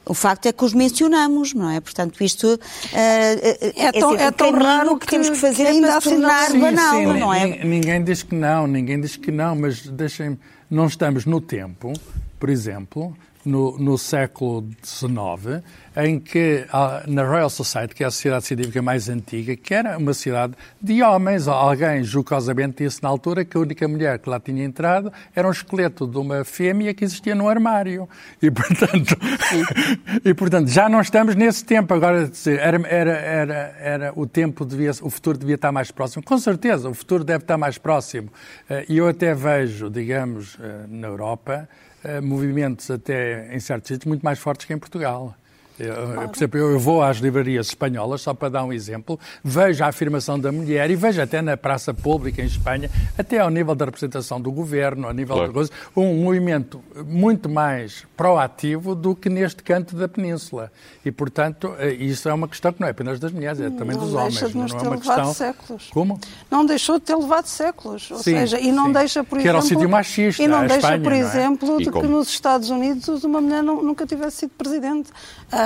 O 0.09 0.13
facto 0.13 0.45
é 0.47 0.53
que 0.53 0.63
os 0.63 0.73
mencionamos, 0.73 1.53
não 1.53 1.69
é? 1.69 1.79
Portanto, 1.79 2.23
isto 2.23 2.59
eh, 2.93 3.71
É 3.75 3.91
tão- 3.91 4.11
assim, 4.13 4.23
é 4.23 4.31
tão 4.31 4.51
raro 4.51 4.97
que 4.97 5.05
temos 5.07 5.27
que 5.27 5.35
que- 5.35 5.39
fazer 5.41 5.55
que 5.63 5.63
é 5.63 5.69
ainda 5.71 5.97
assim 5.97 6.09
tornar 6.11 6.51
Sim, 6.51 6.59
banal, 6.59 6.95
sim, 6.95 7.05
não 7.19 7.33
é? 7.33 7.45
nin- 7.45 7.63
Ninguém 7.69 8.03
diz 8.03 8.23
que 8.23 8.35
não, 8.35 8.67
ninguém 8.67 8.99
diz 9.01 9.15
que 9.15 9.31
não, 9.31 9.55
mas 9.55 9.81
deixem 9.87 10.37
não 10.69 10.85
estamos 10.87 11.25
no 11.25 11.39
tempo, 11.41 11.93
por 12.39 12.49
exemplo, 12.49 13.15
no, 13.47 13.77
no 13.77 13.97
século 13.97 14.67
XIX, 14.83 15.63
em 15.95 16.19
que 16.19 16.65
na 17.07 17.23
Royal 17.23 17.49
Society, 17.49 17.95
que 17.95 18.03
é 18.03 18.07
a 18.07 18.11
sociedade 18.11 18.45
científica 18.45 18.81
mais 18.81 19.09
antiga, 19.09 19.55
que 19.55 19.73
era 19.73 19.97
uma 19.97 20.13
sociedade 20.13 20.53
de 20.81 21.01
homens, 21.01 21.47
alguém 21.47 22.03
jocosamente 22.03 22.83
disse 22.83 23.01
na 23.01 23.09
altura 23.09 23.45
que 23.45 23.55
a 23.57 23.59
única 23.59 23.87
mulher 23.87 24.19
que 24.19 24.29
lá 24.29 24.39
tinha 24.39 24.63
entrado 24.63 25.11
era 25.33 25.47
um 25.47 25.51
esqueleto 25.51 26.05
de 26.05 26.17
uma 26.17 26.43
fêmea 26.43 26.93
que 26.93 27.03
existia 27.03 27.33
no 27.33 27.47
armário. 27.47 28.07
E, 28.41 28.51
portanto, 28.51 29.17
e, 30.23 30.33
portanto 30.33 30.69
já 30.69 30.89
não 30.89 31.01
estamos 31.01 31.35
nesse 31.35 31.63
tempo. 31.63 31.93
Agora, 31.93 32.29
era, 32.45 32.87
era, 32.87 33.11
era, 33.11 33.75
era 33.79 34.13
o 34.15 34.27
tempo, 34.27 34.65
devia, 34.65 34.91
o 35.01 35.09
futuro 35.09 35.37
devia 35.37 35.55
estar 35.55 35.71
mais 35.71 35.89
próximo. 35.89 36.21
Com 36.23 36.37
certeza, 36.37 36.89
o 36.89 36.93
futuro 36.93 37.23
deve 37.23 37.43
estar 37.43 37.57
mais 37.57 37.77
próximo. 37.77 38.29
Eh, 38.69 38.85
E 38.89 38.97
eu 38.97 39.07
até 39.07 39.33
vejo, 39.33 39.89
digamos, 39.89 40.57
eh, 40.59 40.85
na 40.89 41.07
Europa, 41.07 41.67
movimentos 42.21 42.89
até 42.89 43.55
em 43.55 43.59
certos 43.59 43.89
sítios 43.89 44.07
muito 44.07 44.23
mais 44.23 44.39
fortes 44.39 44.65
que 44.65 44.73
em 44.73 44.77
Portugal. 44.77 45.35
Eu, 45.79 46.27
por 46.27 46.35
exemplo, 46.35 46.59
eu 46.59 46.79
vou 46.79 47.03
às 47.03 47.17
livrarias 47.17 47.67
espanholas, 47.67 48.21
só 48.21 48.33
para 48.33 48.49
dar 48.49 48.63
um 48.63 48.73
exemplo, 48.73 49.19
vejo 49.43 49.83
a 49.83 49.87
afirmação 49.87 50.39
da 50.39 50.51
mulher 50.51 50.89
e 50.89 50.95
vejo 50.95 51.21
até 51.21 51.41
na 51.41 51.55
praça 51.55 51.93
pública 51.93 52.41
em 52.41 52.45
Espanha, 52.45 52.89
até 53.17 53.39
ao 53.39 53.49
nível 53.49 53.75
da 53.75 53.85
representação 53.85 54.41
do 54.41 54.51
governo, 54.51 55.07
ao 55.07 55.13
nível 55.13 55.35
claro. 55.35 55.49
de 55.49 55.53
coisas, 55.53 55.71
um 55.95 56.23
movimento 56.23 56.81
muito 57.05 57.47
mais 57.47 58.05
proativo 58.15 58.95
do 58.95 59.15
que 59.15 59.29
neste 59.29 59.61
canto 59.61 59.95
da 59.95 60.07
península. 60.07 60.71
E, 61.05 61.11
portanto, 61.11 61.73
eh, 61.77 61.93
isso 61.93 62.27
é 62.27 62.33
uma 62.33 62.47
questão 62.47 62.73
que 62.73 62.81
não 62.81 62.87
é 62.87 62.91
apenas 62.91 63.19
das 63.19 63.31
mulheres, 63.31 63.59
é 63.59 63.69
também 63.69 63.95
não 63.95 64.03
dos 64.03 64.13
homens. 64.13 64.37
De 64.37 64.57
não 64.57 64.65
é 64.65 64.81
uma 64.81 64.97
questão... 64.97 65.33
séculos. 65.33 65.89
Como? 65.91 66.19
Não 66.49 66.65
deixou 66.65 66.97
de 66.99 67.05
ter 67.05 67.15
levado 67.15 67.45
séculos. 67.45 68.09
Ou 68.11 68.17
sim, 68.17 68.33
seja, 68.33 68.59
e 68.59 68.71
não 68.71 68.87
sim. 68.87 68.93
deixa, 68.93 69.23
por 69.23 69.37
que 69.37 69.47
exemplo. 69.47 69.49
era 69.49 69.57
um 69.57 69.61
sítio 69.61 69.89
machista. 69.89 70.43
E 70.43 70.47
não 70.47 70.61
deixa, 70.61 70.75
Espanha, 70.77 70.99
por 70.99 71.11
não 71.11 71.17
é? 71.17 71.19
exemplo, 71.19 71.77
de 71.77 71.91
como? 71.91 72.01
que 72.01 72.11
nos 72.11 72.27
Estados 72.29 72.69
Unidos 72.69 73.23
uma 73.23 73.39
mulher 73.39 73.61
não, 73.61 73.83
nunca 73.83 74.05
tivesse 74.05 74.37
sido 74.37 74.51
presidente. 74.57 75.11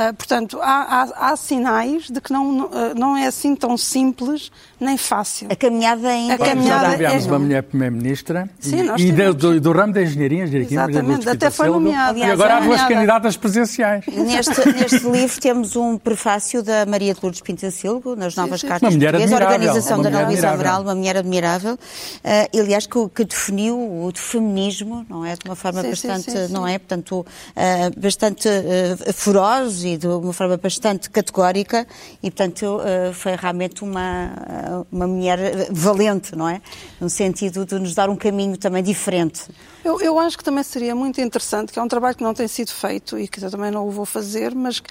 Uh, 0.10 0.14
portanto, 0.14 0.60
há, 0.62 0.66
há, 0.66 1.32
há, 1.32 1.36
sinais 1.36 2.10
de 2.10 2.20
que 2.22 2.32
não, 2.32 2.70
não 2.96 3.18
é 3.18 3.28
assim 3.28 3.56
tão 3.56 3.78
simples 3.78 4.52
nem 4.80 4.98
fácil. 4.98 5.48
A 5.52 5.56
caminhada 5.56 6.08
ainda 6.08 6.34
a 6.34 6.38
caminhada 6.38 6.88
Nós 6.88 6.98
tivemos 6.98 7.26
é... 7.26 7.30
uma 7.30 7.40
mulher 7.40 7.64
primeira-ministra 7.64 8.50
e, 8.98 9.04
e 9.04 9.12
do, 9.12 9.60
do, 9.60 9.72
ramo 9.72 9.94
da 9.94 10.02
engenharia, 10.02 10.44
engenharia 10.44 10.68
Exatamente, 10.72 11.30
até 11.30 11.50
foi 11.52 11.70
nomeada. 11.70 12.18
E 12.18 12.24
agora 12.24 12.56
há 12.56 12.60
duas 12.60 12.82
nomeada. 12.82 12.94
candidatas 12.94 13.38
presidenciais. 13.38 14.06
Neste, 14.08 14.70
neste 14.70 15.08
livro 15.10 15.40
temos 15.40 15.76
um 15.76 15.98
prefácio 15.98 16.64
da 16.64 16.86
Maria 16.86 17.14
de 17.14 17.20
Lourdes 17.22 17.42
Pinto 17.42 17.62
da 17.62 17.72
Silva, 17.72 18.16
nas 18.16 18.36
Novas 18.36 18.62
sim, 18.62 18.68
sim. 18.68 18.72
Cartas 18.72 18.90
Uma 18.90 18.98
mulher 18.98 19.12
Portuguesas, 19.12 19.42
organização 19.42 19.98
uma 20.00 20.10
da 20.10 20.20
admirável. 20.20 20.58
Moral, 20.58 20.82
uma 20.82 20.96
mulher 20.96 21.18
admirável, 21.18 21.74
uh, 21.74 22.60
aliás, 22.60 22.88
que, 22.88 23.10
que 23.10 23.24
definiu 23.24 23.78
o 23.78 24.12
feminismo, 24.16 25.06
não 25.10 25.26
é? 25.26 25.36
De 25.36 25.42
uma 25.46 25.56
forma 25.56 25.82
Sim, 25.82 25.96
sim, 25.96 26.08
bastante, 26.08 26.32
sim, 26.32 26.48
sim. 26.48 26.54
não 26.54 26.68
é? 26.68 26.80
Portanto, 26.80 27.20
uh, 27.20 28.00
bastante 28.00 28.48
uh, 28.48 29.14
feroz 29.14 29.84
e 29.84 29.91
de 29.98 30.08
uma 30.08 30.34
forma 30.34 30.58
bastante 30.58 31.10
categórica 31.10 31.88
e, 32.22 32.30
portanto, 32.30 32.78
uh, 32.78 33.14
foi 33.14 33.36
realmente 33.36 33.84
uma, 33.84 34.86
uma 34.92 35.08
mulher 35.08 35.68
valente, 35.72 36.36
não 36.36 36.48
é? 36.48 36.62
No 37.00 37.10
sentido 37.10 37.66
de 37.66 37.80
nos 37.80 37.94
dar 37.94 38.10
um 38.10 38.16
caminho 38.16 38.58
também 38.58 38.84
diferente. 38.84 39.44
Eu, 39.84 40.00
eu, 40.00 40.20
acho 40.20 40.38
que 40.38 40.44
também 40.44 40.64
seria 40.64 40.94
muito 40.94 41.20
interessante, 41.20 41.72
que 41.72 41.80
é 41.80 41.82
um 41.82 41.88
trabalho 41.88 42.16
que 42.16 42.24
não 42.24 42.36
tem 42.36 42.48
sido 42.48 42.72
feito 42.72 43.18
e 43.18 43.28
que 43.28 43.44
eu 43.44 43.50
também 43.50 43.72
não 43.72 43.88
o 43.88 43.92
vou 43.92 44.06
fazer, 44.06 44.54
mas 44.54 44.82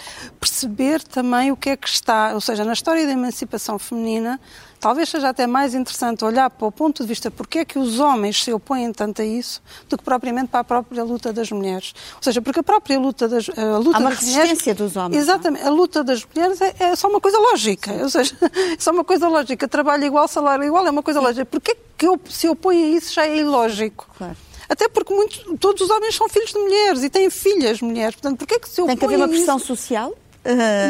perceber 0.40 1.00
também 1.02 1.52
o 1.52 1.56
que 1.56 1.70
é 1.70 1.76
que 1.76 1.88
está, 1.88 2.34
ou 2.34 2.40
seja, 2.40 2.64
na 2.64 2.72
história 2.72 3.06
da 3.06 3.12
emancipação 3.12 3.78
feminina, 3.78 4.40
talvez 4.80 5.08
seja 5.08 5.28
até 5.28 5.46
mais 5.46 5.74
interessante 5.74 6.24
olhar 6.24 6.48
para 6.50 6.66
o 6.66 6.72
ponto 6.72 7.02
de 7.02 7.08
vista 7.08 7.30
porque 7.30 7.60
é 7.60 7.64
que 7.64 7.78
os 7.78 8.00
homens 8.00 8.42
se 8.42 8.52
opõem 8.52 8.92
tanto 8.92 9.22
a 9.22 9.24
isso 9.24 9.62
do 9.88 9.98
que 9.98 10.02
propriamente 10.02 10.48
para 10.48 10.60
a 10.60 10.64
própria 10.64 11.04
luta 11.04 11.32
das 11.32 11.50
mulheres. 11.52 11.94
Ou 12.16 12.22
seja, 12.22 12.40
porque 12.40 12.60
a 12.60 12.62
própria 12.62 12.98
luta 12.98 13.28
das 13.28 13.48
a 13.50 13.78
luta 13.78 13.98
Há 13.98 14.00
uma 14.00 14.10
resistência 14.10 14.72
mulheres, 14.72 14.76
dos 14.76 14.96
homens. 14.96 15.22
Exatamente. 15.22 15.64
A 15.64 15.70
luta 15.70 16.02
das 16.02 16.24
mulheres 16.24 16.60
é, 16.60 16.74
é, 16.78 16.96
só 16.96 17.08
uma 17.08 17.20
coisa 17.20 17.38
lógica. 17.38 17.92
Ou 18.02 18.08
seja, 18.08 18.34
é 18.42 18.76
só 18.78 18.90
uma 18.90 19.04
coisa 19.04 19.28
lógica. 19.28 19.68
Trabalho 19.68 20.04
igual, 20.04 20.26
salário 20.26 20.64
igual, 20.64 20.86
é 20.86 20.90
uma 20.90 21.02
coisa 21.02 21.20
lógica. 21.20 21.44
Porque 21.44 21.72
é 21.72 21.76
que 21.98 22.06
eu, 22.06 22.18
se 22.28 22.48
opõe 22.48 22.82
a 22.82 22.86
isso 22.96 23.12
já 23.12 23.26
é 23.26 23.36
ilógico? 23.36 24.08
Claro. 24.16 24.36
Até 24.68 24.88
porque 24.88 25.12
muitos, 25.12 25.44
todos 25.58 25.82
os 25.82 25.90
homens 25.90 26.14
são 26.14 26.28
filhos 26.28 26.52
de 26.52 26.58
mulheres 26.58 27.02
e 27.02 27.10
têm 27.10 27.28
filhas 27.28 27.80
mulheres. 27.82 28.14
Portanto, 28.14 28.38
porquê 28.38 28.54
é 28.54 28.58
que 28.58 28.68
se 28.68 28.80
opõe 28.80 28.94
Tem 28.94 28.96
que 28.96 29.04
haver 29.04 29.16
uma 29.16 29.28
pressão 29.28 29.56
isso? 29.56 29.66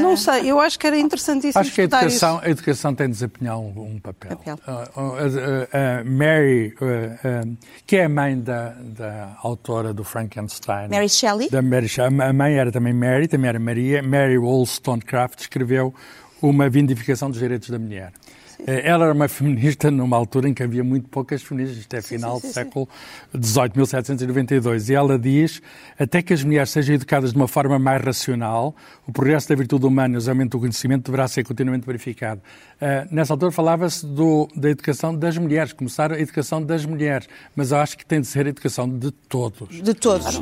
Não 0.01 0.17
sei, 0.17 0.51
eu 0.51 0.61
acho 0.61 0.79
que 0.79 0.87
era 0.87 0.99
interessantíssimo 0.99 1.61
Acho 1.61 1.73
que 1.73 1.81
a 1.81 1.85
educação, 1.85 2.37
isso. 2.37 2.47
a 2.47 2.51
educação 2.51 2.95
tem 2.95 3.07
de 3.07 3.13
desempenhar 3.15 3.59
um, 3.59 3.95
um 3.95 3.99
papel. 3.99 4.37
Papel. 4.37 4.59
Uh, 4.67 4.71
uh, 4.71 5.15
uh, 5.17 6.11
Mary, 6.11 6.75
uh, 6.81 7.49
uh, 7.49 7.57
que 7.87 7.97
é 7.97 8.05
a 8.05 8.09
mãe 8.09 8.39
da, 8.39 8.75
da 8.81 9.37
autora 9.43 9.93
do 9.93 10.05
Frankenstein. 10.05 10.89
Mary 10.89 11.09
Shelley? 11.09 11.51
Da 11.51 11.63
Mary 11.63 11.89
Shelley. 11.89 12.21
A 12.21 12.33
mãe 12.33 12.55
era 12.55 12.71
também 12.71 12.93
Mary, 12.93 13.27
também 13.27 13.49
era 13.49 13.59
Maria. 13.59 14.03
Mary 14.03 14.39
Wollstonecraft 14.39 15.41
escreveu 15.41 15.93
uma 16.41 16.69
vindificação 16.69 17.31
dos 17.31 17.39
direitos 17.39 17.71
da 17.71 17.79
mulher. 17.79 18.13
Eh, 18.67 18.83
Ela 18.89 19.07
era 19.07 19.15
uma 19.15 19.29
feminista 19.29 19.91
numa 19.91 20.17
altura 20.17 20.49
em 20.49 20.55
que 20.55 20.63
havia 20.63 20.83
muito 20.85 21.09
poucas 21.09 21.43
feministas, 21.43 21.79
isto 21.79 21.95
é 21.95 22.03
final 22.03 22.37
sim, 22.37 22.43
do 22.43 22.47
sim, 22.49 22.53
século 22.55 22.89
XVIII, 23.35 23.71
1792. 23.77 24.89
E 24.91 24.95
ela 24.95 25.19
diz, 25.19 25.61
até 25.99 26.23
que 26.23 26.33
as 26.33 26.43
mulheres 26.45 26.71
sejam 26.71 26.95
educadas 26.95 27.31
de 27.33 27.37
uma 27.37 27.49
forma 27.49 27.79
mais 27.79 28.03
racional, 28.03 28.75
o 29.07 29.13
progresso 29.13 29.49
da 29.49 29.55
virtude 29.55 29.87
humana 29.87 30.15
e 30.15 30.17
o 30.17 30.19
usamento 30.19 30.53
do 30.53 30.61
conhecimento 30.61 31.05
deverá 31.11 31.27
ser 31.29 31.45
continuamente 31.45 31.87
verificado. 31.87 32.41
Uh, 32.81 33.15
nessa 33.15 33.33
altura 33.35 33.51
falava-se 33.53 34.07
do- 34.07 34.49
da 34.57 34.71
educação 34.71 35.15
das 35.15 35.37
mulheres, 35.37 35.73
começar 35.73 36.13
a 36.13 36.21
educação 36.21 36.63
das 36.63 36.85
mulheres, 36.87 37.29
mas 37.55 37.73
eu 37.73 37.79
acho 37.79 37.97
que 37.99 38.05
tem 38.07 38.21
de 38.21 38.27
ser 38.27 38.47
a 38.47 38.49
educação 38.51 38.89
de 38.89 39.11
todos. 39.11 39.83
De 39.83 39.95
todos. 39.95 40.41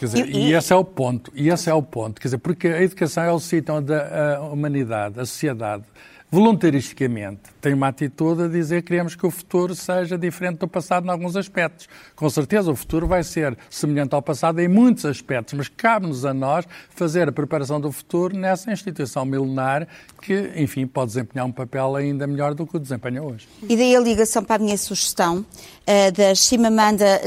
Dizer, 0.00 0.26
E- 0.28 0.30
e, 0.32 0.50
e- 0.50 0.52
esse 0.54 0.72
é 0.72 0.76
o 0.76 0.84
ponto. 0.84 1.32
E 1.34 1.48
esse 1.48 1.68
é 1.70 1.74
o 1.74 1.82
ponto. 1.82 2.20
Quer 2.20 2.28
dizer, 2.28 2.38
porque 2.38 2.68
a 2.68 2.82
educação 2.82 3.24
é 3.24 3.32
o 3.32 3.40
sítio 3.40 3.74
onde 3.74 3.92
a, 3.92 4.36
a 4.36 4.40
humanidade, 4.42 5.18
a 5.18 5.26
sociedade, 5.26 5.82
voluntaristicamente 6.30 7.40
tem 7.60 7.74
uma 7.74 7.88
atitude 7.88 8.42
a 8.42 8.48
dizer 8.48 8.82
que 8.82 8.88
queremos 8.88 9.16
que 9.16 9.26
o 9.26 9.30
futuro 9.30 9.74
seja 9.74 10.16
diferente 10.18 10.58
do 10.58 10.68
passado 10.68 11.06
em 11.06 11.10
alguns 11.10 11.36
aspectos. 11.36 11.88
Com 12.14 12.28
certeza 12.28 12.70
o 12.70 12.76
futuro 12.76 13.06
vai 13.06 13.22
ser 13.22 13.56
semelhante 13.70 14.14
ao 14.14 14.22
passado 14.22 14.60
em 14.60 14.68
muitos 14.68 15.04
aspectos, 15.04 15.54
mas 15.54 15.68
cabe-nos 15.68 16.24
a 16.24 16.34
nós 16.34 16.66
fazer 16.90 17.28
a 17.28 17.32
preparação 17.32 17.80
do 17.80 17.90
futuro 17.90 18.36
nessa 18.36 18.70
instituição 18.72 19.24
milenar 19.24 19.88
que, 20.20 20.52
enfim, 20.56 20.86
pode 20.86 21.08
desempenhar 21.08 21.46
um 21.46 21.52
papel 21.52 21.96
ainda 21.96 22.26
melhor 22.26 22.54
do 22.54 22.66
que 22.66 22.76
o 22.76 22.80
desempenha 22.80 23.22
hoje. 23.22 23.48
E 23.68 23.76
daí 23.76 23.96
a 23.96 24.00
ligação 24.00 24.44
para 24.44 24.56
a 24.56 24.58
minha 24.58 24.76
sugestão 24.76 25.44
eh, 25.90 26.10
da 26.10 26.34
Shimamanda 26.34 27.22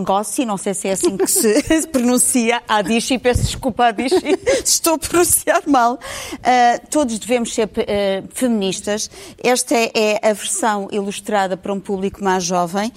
Ngozi, 0.00 0.44
não 0.44 0.56
sei 0.56 0.74
se 0.74 0.88
é 0.88 0.92
assim 0.92 1.16
que 1.16 1.28
se 1.28 1.86
pronuncia, 1.92 2.60
Adichie, 2.66 3.20
peço 3.20 3.44
desculpa 3.44 3.86
Adichie, 3.86 4.36
estou 4.64 4.94
a 4.94 4.98
pronunciar 4.98 5.62
mal. 5.68 5.96
Eh, 6.42 6.78
todos 6.90 7.20
devemos 7.20 7.54
ser 7.54 7.70
eh, 7.76 8.24
feministas. 8.34 9.08
Esta 9.40 9.76
é, 9.76 10.18
a 10.28 10.32
versão 10.32 10.88
ilustrada 10.90 11.56
para 11.56 11.72
um 11.72 11.78
público 11.78 12.24
mais 12.24 12.42
jovem. 12.42 12.92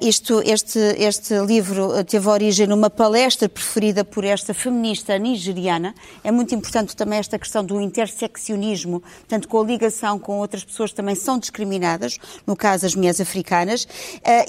Isto, 0.00 0.40
este, 0.44 0.78
este 0.78 1.34
livro 1.40 2.04
teve 2.04 2.28
origem 2.28 2.68
numa 2.68 2.88
palestra 2.88 3.48
preferida 3.48 4.04
por 4.04 4.24
esta 4.24 4.54
feminista 4.54 5.18
nigeriana. 5.18 5.92
É 6.22 6.30
muito 6.30 6.54
importante 6.54 6.94
também 6.94 7.18
esta 7.18 7.36
questão 7.36 7.64
do 7.64 7.80
interseccionismo, 7.80 9.00
portanto, 9.00 9.48
com 9.48 9.60
a 9.60 9.64
ligação 9.64 10.20
com 10.20 10.38
outras 10.38 10.62
pessoas 10.62 10.92
também 10.92 11.16
são 11.16 11.36
discriminadas, 11.36 12.16
no 12.46 12.54
caso 12.54 12.86
as 12.86 12.94
mulheres 12.94 13.20
africanas. 13.20 13.88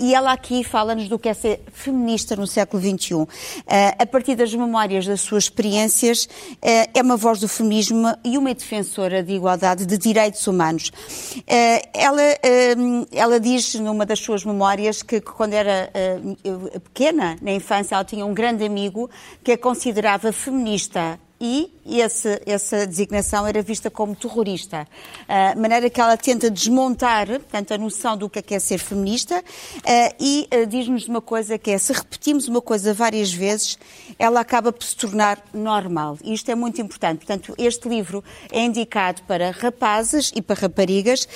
E 0.03 0.13
ela 0.13 0.33
aqui 0.33 0.65
fala-nos 0.65 1.07
do 1.07 1.17
que 1.17 1.29
é 1.29 1.33
ser 1.33 1.61
feminista 1.71 2.35
no 2.35 2.45
século 2.45 2.83
XXI. 2.83 3.25
Eh, 3.65 3.95
a 3.99 4.05
partir 4.05 4.35
das 4.35 4.53
memórias 4.53 5.07
das 5.07 5.21
suas 5.21 5.45
experiências, 5.45 6.27
eh, 6.61 6.89
é 6.93 7.01
uma 7.01 7.15
voz 7.15 7.39
do 7.39 7.47
feminismo 7.47 8.13
e 8.21 8.37
uma 8.37 8.53
defensora 8.53 9.23
de 9.23 9.31
igualdade 9.31 9.85
de 9.85 9.97
direitos 9.97 10.45
humanos. 10.45 10.91
Eh, 11.47 11.87
ela, 11.93 12.21
ela 13.13 13.39
diz 13.39 13.75
numa 13.75 14.05
das 14.05 14.19
suas 14.19 14.43
memórias 14.43 15.01
que 15.01 15.21
quando 15.21 15.53
era 15.53 15.89
pequena, 16.83 17.37
na 17.41 17.53
infância, 17.53 17.95
ela 17.95 18.03
tinha 18.03 18.25
um 18.25 18.33
grande 18.33 18.65
amigo 18.65 19.09
que 19.41 19.53
a 19.53 19.57
considerava 19.57 20.33
feminista 20.33 21.17
e 21.43 21.69
esse, 21.85 22.41
essa 22.45 22.87
designação 22.87 23.45
era 23.45 23.61
vista 23.61 23.91
como 23.91 24.15
terrorista. 24.15 24.87
A 25.27 25.53
maneira 25.59 25.89
que 25.89 25.99
ela 25.99 26.15
tenta 26.15 26.49
desmontar, 26.49 27.27
portanto, 27.27 27.73
a 27.73 27.77
noção 27.77 28.15
do 28.15 28.29
que 28.29 28.39
é, 28.39 28.41
que 28.41 28.55
é 28.55 28.59
ser 28.59 28.77
feminista 28.77 29.43
eh, 29.83 30.15
e 30.17 30.47
eh, 30.49 30.65
diz-nos 30.65 31.05
uma 31.05 31.19
coisa 31.19 31.57
que 31.57 31.71
é, 31.71 31.77
se 31.77 31.91
repetimos 31.91 32.47
uma 32.47 32.61
coisa 32.61 32.93
várias 32.93 33.33
vezes, 33.33 33.77
ela 34.17 34.39
acaba 34.39 34.71
por 34.71 34.85
se 34.85 34.95
tornar 34.95 35.43
normal. 35.53 36.17
E 36.23 36.33
isto 36.33 36.49
é 36.49 36.55
muito 36.55 36.81
importante. 36.81 37.25
Portanto, 37.25 37.53
este 37.57 37.89
livro 37.89 38.23
é 38.49 38.63
indicado 38.63 39.21
para 39.23 39.51
rapazes 39.51 40.31
e 40.33 40.41
para 40.41 40.61
raparigas 40.61 41.27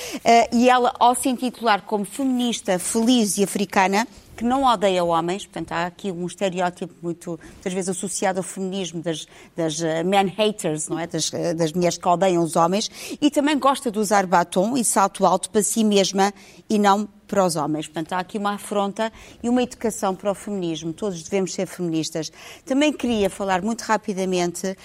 e 0.52 0.70
ela, 0.70 0.94
ao 0.98 1.14
se 1.14 1.28
intitular 1.28 1.82
como 1.82 2.06
feminista, 2.06 2.78
feliz 2.78 3.36
e 3.36 3.44
africana, 3.44 4.08
que 4.38 4.44
não 4.44 4.62
odeia 4.62 5.02
homens, 5.02 5.44
portanto 5.44 5.72
há 5.72 5.86
aqui 5.86 6.12
um 6.12 6.24
estereótipo 6.24 6.94
muito, 7.02 7.40
muitas 7.54 7.72
vezes 7.72 7.88
associado 7.88 8.38
ao 8.38 8.44
feminismo 8.44 9.02
das, 9.02 9.26
das 9.56 9.80
uh, 9.80 10.04
man 10.04 10.28
haters, 10.28 10.88
não 10.88 10.96
é? 10.96 11.08
Das, 11.08 11.28
uh, 11.32 11.56
das 11.56 11.72
mulheres 11.72 11.98
que 11.98 12.06
odeiam 12.06 12.44
os 12.44 12.54
homens, 12.54 12.88
e 13.20 13.32
também 13.32 13.58
gosta 13.58 13.90
de 13.90 13.98
usar 13.98 14.26
batom 14.26 14.76
e 14.76 14.84
salto 14.84 15.26
alto 15.26 15.50
para 15.50 15.60
si 15.60 15.82
mesma 15.82 16.32
e 16.70 16.78
não 16.78 17.08
para 17.28 17.44
os 17.44 17.54
homens. 17.54 17.86
Portanto, 17.86 18.14
há 18.14 18.18
aqui 18.18 18.38
uma 18.38 18.54
afronta 18.54 19.12
e 19.42 19.48
uma 19.48 19.62
educação 19.62 20.14
para 20.14 20.32
o 20.32 20.34
feminismo. 20.34 20.92
Todos 20.92 21.22
devemos 21.22 21.52
ser 21.52 21.66
feministas. 21.66 22.32
Também 22.64 22.92
queria 22.92 23.28
falar 23.30 23.62
muito 23.62 23.82
rapidamente 23.82 24.76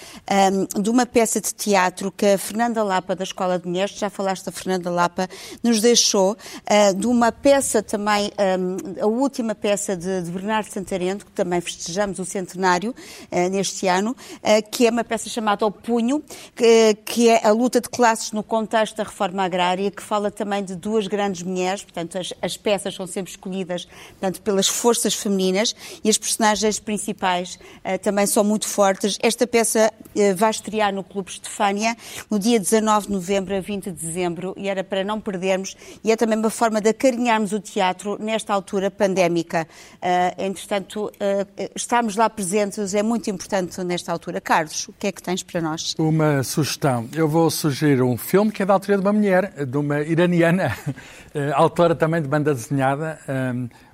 um, 0.75 0.81
de 0.81 0.89
uma 0.89 1.05
peça 1.05 1.39
de 1.39 1.53
teatro 1.53 2.11
que 2.11 2.25
a 2.25 2.37
Fernanda 2.37 2.83
Lapa, 2.83 3.15
da 3.15 3.23
Escola 3.23 3.57
de 3.57 3.67
Mulheres, 3.67 3.95
já 3.95 4.09
falaste 4.09 4.45
da 4.45 4.51
Fernanda 4.51 4.91
Lapa, 4.91 5.27
nos 5.63 5.79
deixou, 5.79 6.33
uh, 6.33 6.93
de 6.95 7.07
uma 7.07 7.31
peça 7.31 7.81
também, 7.81 8.31
um, 8.59 9.01
a 9.01 9.07
última 9.07 9.55
peça 9.55 9.95
de, 9.95 10.21
de, 10.21 10.31
Bernardo 10.31 10.69
Santarento, 10.69 11.25
que 11.25 11.31
também 11.31 11.61
festejamos 11.61 12.19
o 12.19 12.25
centenário 12.25 12.91
uh, 12.91 13.49
neste 13.49 13.87
ano, 13.87 14.11
uh, 14.11 14.69
que 14.69 14.85
é 14.85 14.91
uma 14.91 15.03
peça 15.03 15.29
chamada 15.29 15.65
O 15.65 15.71
Punho, 15.71 16.21
que, 16.55 16.95
que 17.05 17.29
é 17.29 17.47
a 17.47 17.51
luta 17.51 17.79
de 17.79 17.89
classes 17.89 18.31
no 18.33 18.43
contexto 18.43 18.97
da 18.97 19.03
reforma 19.03 19.43
agrária, 19.43 19.89
que 19.89 20.03
fala 20.03 20.29
também 20.29 20.63
de 20.63 20.75
duas 20.75 21.07
grandes 21.07 21.43
mulheres, 21.43 21.83
portanto, 21.83 22.17
as 22.17 22.32
as, 22.41 22.53
as 22.53 22.57
peças 22.57 22.95
são 22.95 23.07
sempre 23.07 23.31
escolhidas 23.31 23.87
portanto, 24.11 24.41
pelas 24.41 24.67
forças 24.67 25.13
femininas 25.13 25.75
e 26.03 26.09
as 26.09 26.17
personagens 26.17 26.79
principais 26.79 27.59
uh, 27.83 27.97
também 28.01 28.25
são 28.25 28.43
muito 28.43 28.67
fortes. 28.67 29.17
Esta 29.21 29.47
peça 29.47 29.91
uh, 29.91 30.35
vai 30.35 30.51
estrear 30.51 30.93
no 30.93 31.03
Clube 31.03 31.31
Estefânia 31.31 31.95
no 32.29 32.39
dia 32.39 32.59
19 32.59 33.07
de 33.07 33.13
novembro 33.13 33.55
a 33.55 33.59
20 33.59 33.85
de 33.85 33.91
dezembro 33.91 34.53
e 34.57 34.69
era 34.69 34.83
para 34.83 35.03
não 35.03 35.19
perdermos 35.19 35.75
e 36.03 36.11
é 36.11 36.15
também 36.15 36.37
uma 36.37 36.49
forma 36.49 36.79
de 36.79 36.89
acarinharmos 36.89 37.51
o 37.53 37.59
teatro 37.59 38.17
nesta 38.19 38.53
altura 38.53 38.89
pandémica. 38.91 39.67
Uh, 39.95 40.43
entretanto, 40.43 41.11
estarmos 41.75 42.15
lá 42.15 42.29
presentes 42.29 42.93
é 42.93 43.03
muito 43.03 43.29
importante 43.29 43.81
nesta 43.83 44.11
altura. 44.11 44.39
Carlos, 44.39 44.87
o 44.87 44.93
que 44.93 45.07
é 45.07 45.11
que 45.11 45.21
tens 45.21 45.43
para 45.43 45.61
nós? 45.61 45.95
Uma 45.97 46.43
sugestão. 46.43 47.07
Eu 47.13 47.27
vou 47.27 47.49
sugerir 47.49 48.01
um 48.01 48.17
filme 48.17 48.51
que 48.51 48.61
é 48.61 48.65
da 48.65 48.73
autoria 48.73 48.97
de 48.97 49.03
uma 49.03 49.13
mulher, 49.13 49.65
de 49.65 49.77
uma 49.77 50.01
iraniana, 50.01 50.75
autora 51.55 51.95
também 51.95 52.21
de 52.21 52.27
banda 52.27 52.53
desenhada, 52.53 53.19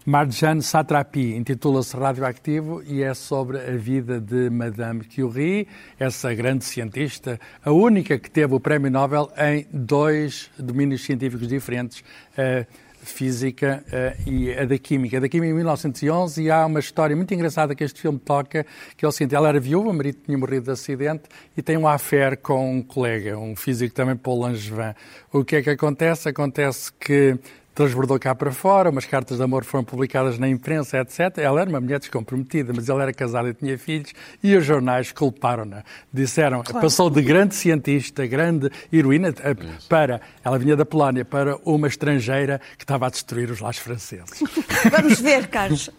Marjane 0.06 0.62
Satrapi, 0.62 1.36
intitula-se 1.36 1.96
Radioactivo 1.96 2.82
e 2.84 3.04
é 3.04 3.14
sobre 3.14 3.60
a 3.60 3.78
vida 3.78 4.20
de 4.20 4.50
Madame 4.50 5.04
Curie, 5.04 5.68
essa 6.00 6.34
grande 6.34 6.66
cientista, 6.66 7.40
a 7.64 7.72
única 7.72 8.18
que 8.18 8.30
teve 8.30 8.54
o 8.54 8.60
prémio 8.60 8.92
Nobel 8.92 9.32
em 9.38 9.68
dois 9.72 10.50
domínios 10.58 11.04
científicos 11.04 11.48
diferentes, 11.48 12.04
a 12.38 12.66
física 13.12 13.84
e 14.26 14.53
a 14.53 14.66
da 14.66 14.78
química. 14.78 15.18
A 15.18 15.20
da 15.20 15.30
química 15.30 15.51
em 15.51 15.55
1911 15.55 16.43
e 16.43 16.51
há 16.51 16.66
uma 16.66 16.80
história 16.80 17.16
muito 17.16 17.34
engraçada 17.34 17.76
que 17.76 17.84
este 17.84 18.01
filme 18.01 18.20
toca, 18.20 18.66
que 18.95 19.05
é 19.05 19.07
o 19.07 19.12
seguinte, 19.12 19.36
ela 19.36 19.49
era 19.49 19.60
viúva, 19.60 19.89
o 19.89 19.93
marido 19.93 20.20
tinha 20.26 20.38
morrido 20.38 20.66
de 20.66 20.72
acidente 20.72 21.24
e 21.55 21.62
tem 21.62 21.78
um 21.78 21.88
affair 21.88 22.38
com 22.38 22.78
um 22.78 22.82
colega, 22.82 23.38
um 23.38 23.55
físico 23.55 23.93
também, 23.93 24.16
Paul 24.16 24.41
Langevin. 24.41 24.93
O 25.32 25.43
que 25.43 25.57
é 25.57 25.62
que 25.62 25.70
acontece? 25.70 26.30
Acontece 26.30 26.91
que 26.93 27.38
transbordou 27.80 28.20
cá 28.20 28.36
para 28.36 28.52
fora, 28.52 28.90
umas 28.90 29.06
cartas 29.06 29.38
de 29.38 29.44
amor 29.44 29.64
foram 29.64 29.86
publicadas 29.86 30.38
na 30.38 30.50
imprensa, 30.50 30.98
etc. 30.98 31.38
Ela 31.38 31.62
era 31.62 31.70
uma 31.70 31.80
mulher 31.80 31.98
descomprometida, 31.98 32.74
mas 32.76 32.90
ela 32.90 33.04
era 33.04 33.14
casada 33.14 33.48
e 33.48 33.54
tinha 33.54 33.78
filhos, 33.78 34.12
e 34.44 34.54
os 34.54 34.66
jornais 34.66 35.14
culparam-na. 35.14 35.86
Disseram, 36.12 36.62
claro. 36.62 36.82
passou 36.82 37.10
de 37.10 37.22
grande 37.22 37.56
cientista, 37.56 38.28
grande 38.28 38.70
heroína, 38.92 39.30
eh, 39.30 39.56
para, 39.88 40.20
ela 40.44 40.60
vinha 40.60 40.76
da 40.76 40.84
Polónia, 40.86 41.24
para 41.24 41.56
uma 41.64 41.88
estrangeira 41.88 42.60
que 42.78 42.84
estava 42.84 43.08
a 43.08 43.10
destruir 43.10 43.50
os 43.50 43.62
lares 43.62 43.80
franceses. 43.80 44.44
Vamos 44.92 45.22
ver, 45.22 45.48
Carlos. 45.48 45.90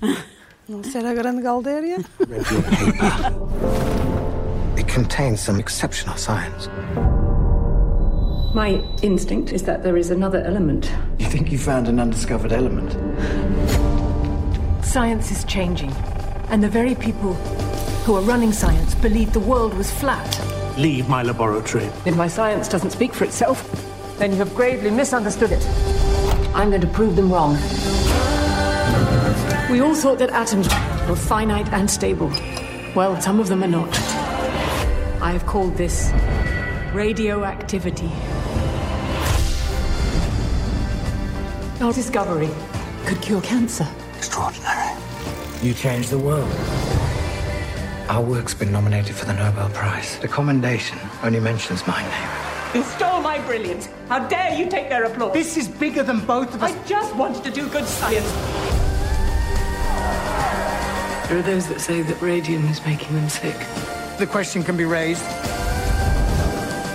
Não 0.69 0.85
será 0.85 1.13
a 1.13 1.15
grande 1.15 1.41
Galdéria? 1.41 1.97
It 4.77 4.93
contains 4.93 5.41
some 5.41 5.59
exceptional 5.59 6.19
science. 6.19 6.69
My 8.53 8.83
instinct 9.03 9.53
is 9.53 9.63
that 9.63 9.85
there 9.85 9.97
is 9.97 10.11
another 10.11 10.41
element. 10.41 10.93
You 11.21 11.27
think 11.27 11.53
you 11.53 11.59
found 11.59 11.87
an 11.87 12.01
undiscovered 12.01 12.53
element? 12.53 12.91
Science 14.85 15.31
is 15.31 15.45
changing, 15.45 15.93
and 16.49 16.61
the 16.61 16.69
very 16.69 16.97
people 16.97 17.35
who 18.05 18.17
are 18.17 18.23
running 18.23 18.53
science 18.53 18.97
believed 18.97 19.35
the 19.35 19.41
world 19.41 19.73
was 19.75 19.93
flat. 19.93 20.41
Leave 20.77 21.09
my 21.09 21.23
laboratory. 21.23 21.85
If 22.05 22.17
my 22.17 22.27
science 22.27 22.67
doesn't 22.67 22.91
speak 22.91 23.15
for 23.15 23.23
itself, 23.23 23.65
then 24.19 24.33
you 24.33 24.39
have 24.39 24.53
gravely 24.57 24.91
misunderstood 24.91 25.53
it. 25.53 25.65
I'm 26.53 26.71
going 26.71 26.81
to 26.81 26.89
prove 26.89 27.15
them 27.15 27.33
wrong. 27.33 27.53
We 29.71 29.81
all 29.81 29.95
thought 29.95 30.19
that 30.19 30.31
atoms 30.31 30.67
were 31.09 31.15
finite 31.15 31.69
and 31.73 31.89
stable. 31.89 32.33
Well, 32.97 33.21
some 33.21 33.39
of 33.39 33.47
them 33.47 33.63
are 33.63 33.69
not. 33.69 33.97
I 35.23 35.31
have 35.31 35.47
called 35.47 35.77
this 35.77 36.11
radioactivity. 36.93 38.11
Our 41.81 41.95
discovery 41.95 42.51
could 43.07 43.23
cure 43.23 43.41
cancer. 43.41 43.89
Extraordinary. 44.19 44.99
You 45.63 45.73
changed 45.73 46.11
the 46.11 46.19
world. 46.19 46.53
Our 48.11 48.21
work's 48.23 48.53
been 48.53 48.71
nominated 48.71 49.17
for 49.17 49.25
the 49.25 49.33
Nobel 49.33 49.71
Prize. 49.71 50.19
The 50.19 50.29
commendation 50.29 50.99
only 51.23 51.41
mentions 51.41 51.87
my 51.87 52.03
name. 52.03 52.29
You 52.75 52.83
stole 52.83 53.23
my 53.23 53.39
brilliance. 53.47 53.89
How 54.11 54.29
dare 54.29 54.55
you 54.59 54.69
take 54.69 54.91
their 54.91 55.05
applause? 55.05 55.33
This 55.33 55.57
is 55.57 55.69
bigger 55.69 56.03
than 56.03 56.21
both 56.27 56.55
of 56.55 56.63
us. 56.63 56.71
I 56.71 56.85
just 56.87 57.17
wanted 57.17 57.43
to 57.45 57.51
do 57.51 57.67
good 57.71 57.87
science. 57.87 58.31
There 61.31 61.39
are 61.39 61.43
those 61.43 61.67
that 61.69 61.81
say 61.81 62.03
that 62.03 62.21
radium 62.21 62.67
is 62.67 62.85
making 62.85 63.15
them 63.15 63.31
sick. 63.31 63.57
The 64.19 64.27
question 64.27 64.63
can 64.63 64.77
be 64.77 64.85
raised 64.85 65.25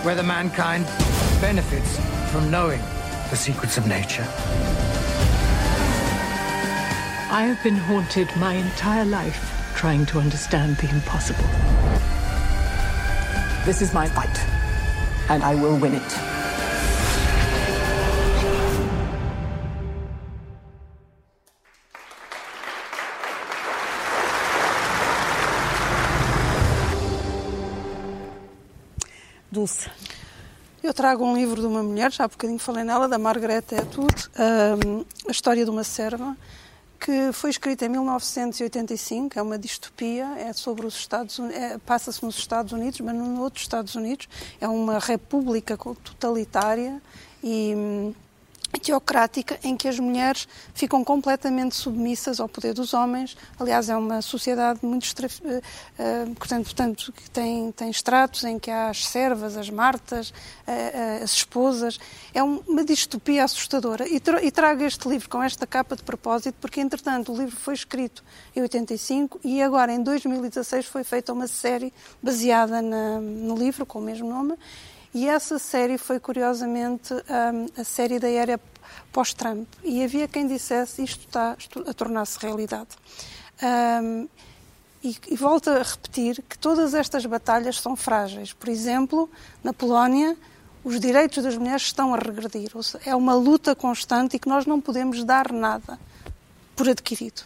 whether 0.05 0.21
mankind 0.21 0.85
benefits 1.41 1.97
from 2.31 2.51
knowing 2.51 2.81
the 3.29 3.35
secrets 3.35 3.77
of 3.77 3.87
nature. 3.87 4.25
I 7.31 7.43
have 7.47 7.61
been 7.63 7.75
haunted 7.75 8.29
my 8.37 8.53
entire 8.53 9.05
life 9.05 9.73
trying 9.75 10.05
to 10.07 10.19
understand 10.19 10.77
the 10.77 10.89
impossible. 10.89 11.43
This 13.65 13.81
is 13.81 13.93
my 13.93 14.07
fight, 14.07 14.39
and 15.29 15.43
I 15.43 15.55
will 15.55 15.77
win 15.77 15.95
it. 15.95 16.35
Dulce. 29.51 29.87
Trago 30.95 31.25
um 31.25 31.35
livro 31.35 31.59
de 31.59 31.67
uma 31.67 31.83
mulher, 31.83 32.09
já 32.09 32.23
há 32.23 32.27
bocadinho 32.29 32.57
falei 32.57 32.85
nela, 32.85 33.05
da 33.09 33.19
Margaret 33.19 33.65
Atwood, 33.77 34.29
um, 34.39 35.03
A 35.27 35.31
História 35.31 35.65
de 35.65 35.69
uma 35.69 35.83
Serva, 35.83 36.37
que 36.97 37.33
foi 37.33 37.49
escrita 37.49 37.85
em 37.85 37.89
1985, 37.89 39.37
é 39.37 39.41
uma 39.41 39.59
distopia, 39.59 40.25
é 40.37 40.53
sobre 40.53 40.85
os 40.85 40.95
Estados 40.95 41.37
é, 41.51 41.77
passa-se 41.79 42.23
nos 42.23 42.37
Estados 42.37 42.71
Unidos, 42.71 43.01
mas 43.01 43.13
não 43.13 43.41
outros 43.41 43.63
Estados 43.63 43.93
Unidos, 43.95 44.29
é 44.61 44.69
uma 44.69 44.97
república 44.97 45.77
totalitária 45.77 47.01
e 47.43 47.73
hum, 47.75 48.13
teocrática 48.77 49.59
em 49.63 49.75
que 49.75 49.87
as 49.87 49.99
mulheres 49.99 50.47
ficam 50.73 51.03
completamente 51.03 51.75
submissas 51.75 52.39
ao 52.39 52.49
poder 52.49 52.73
dos 52.73 52.93
homens. 52.93 53.37
Aliás, 53.59 53.89
é 53.89 53.95
uma 53.95 54.21
sociedade 54.21 54.79
muito 54.83 55.05
uh, 55.05 55.25
uh, 55.25 56.35
portanto, 56.35 56.65
portanto, 56.65 57.13
que 57.13 57.29
tem, 57.29 57.71
tem 57.71 57.89
estratos 57.89 58.43
em 58.43 58.59
que 58.59 58.71
há 58.71 58.89
as 58.89 59.05
servas, 59.05 59.57
as 59.57 59.69
martas, 59.69 60.29
uh, 60.29 61.23
as 61.23 61.31
esposas. 61.31 61.99
É 62.33 62.43
um, 62.43 62.61
uma 62.67 62.83
distopia 62.83 63.43
assustadora. 63.43 64.07
E, 64.07 64.21
e 64.41 64.51
trago 64.51 64.83
este 64.83 65.07
livro 65.07 65.29
com 65.29 65.41
esta 65.41 65.65
capa 65.65 65.95
de 65.95 66.03
propósito 66.03 66.55
porque, 66.59 66.81
entretanto, 66.81 67.31
o 67.31 67.37
livro 67.37 67.55
foi 67.55 67.73
escrito 67.73 68.23
em 68.55 68.61
85 68.61 69.39
e 69.43 69.61
agora, 69.61 69.93
em 69.93 70.01
2016, 70.01 70.85
foi 70.85 71.03
feita 71.03 71.33
uma 71.33 71.47
série 71.47 71.93
baseada 72.21 72.81
na, 72.81 73.19
no 73.19 73.55
livro 73.55 73.85
com 73.85 73.99
o 73.99 74.01
mesmo 74.01 74.29
nome 74.29 74.55
e 75.15 75.29
essa 75.29 75.57
série 75.57 75.97
foi, 75.97 76.19
curiosamente, 76.19 77.13
um, 77.13 77.81
a 77.81 77.85
série 77.85 78.19
da 78.19 78.27
era 78.27 78.59
pós-Trump. 79.13 79.65
E 79.81 80.03
havia 80.03 80.27
quem 80.27 80.45
dissesse 80.45 81.01
isto 81.01 81.21
está 81.21 81.55
a 81.87 81.93
tornar-se 81.93 82.37
realidade. 82.37 82.89
Um, 84.03 84.27
e, 85.01 85.15
e 85.29 85.35
volto 85.37 85.69
a 85.69 85.81
repetir 85.81 86.43
que 86.49 86.57
todas 86.57 86.93
estas 86.93 87.25
batalhas 87.25 87.79
são 87.79 87.95
frágeis. 87.95 88.51
Por 88.51 88.67
exemplo, 88.67 89.29
na 89.63 89.71
Polónia, 89.71 90.35
os 90.83 90.99
direitos 90.99 91.41
das 91.41 91.55
mulheres 91.55 91.83
estão 91.83 92.13
a 92.13 92.17
regredir. 92.17 92.71
Seja, 92.83 92.99
é 93.05 93.15
uma 93.15 93.35
luta 93.35 93.73
constante 93.73 94.35
e 94.35 94.39
que 94.39 94.49
nós 94.49 94.65
não 94.65 94.81
podemos 94.81 95.23
dar 95.23 95.49
nada 95.49 95.97
por 96.75 96.89
adquirido. 96.89 97.43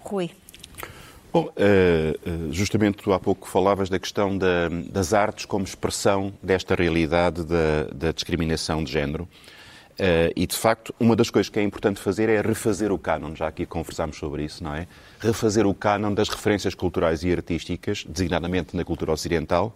Rui. 0.00 0.30
Bom, 1.32 1.50
eh, 1.56 2.14
eh, 2.26 2.30
justamente 2.50 3.10
há 3.10 3.18
pouco 3.18 3.48
falavas 3.48 3.88
da 3.88 3.98
questão 3.98 4.36
da, 4.36 4.68
das 4.90 5.14
artes 5.14 5.46
como 5.46 5.64
expressão 5.64 6.30
desta 6.42 6.74
realidade 6.74 7.42
da, 7.44 7.84
da 7.90 8.12
discriminação 8.12 8.84
de 8.84 8.92
género. 8.92 9.26
Uh, 9.92 10.32
e, 10.34 10.46
de 10.46 10.56
facto, 10.56 10.94
uma 10.98 11.14
das 11.14 11.28
coisas 11.30 11.50
que 11.50 11.58
é 11.58 11.62
importante 11.62 12.00
fazer 12.00 12.28
é 12.28 12.40
refazer 12.40 12.90
o 12.90 12.98
cânon, 12.98 13.34
já 13.34 13.46
aqui 13.46 13.66
conversámos 13.66 14.16
sobre 14.16 14.42
isso, 14.42 14.64
não 14.64 14.74
é? 14.74 14.86
Refazer 15.20 15.66
o 15.66 15.74
cânon 15.74 16.14
das 16.14 16.30
referências 16.30 16.74
culturais 16.74 17.22
e 17.22 17.30
artísticas, 17.30 18.04
designadamente 18.08 18.74
na 18.74 18.84
cultura 18.84 19.12
ocidental, 19.12 19.74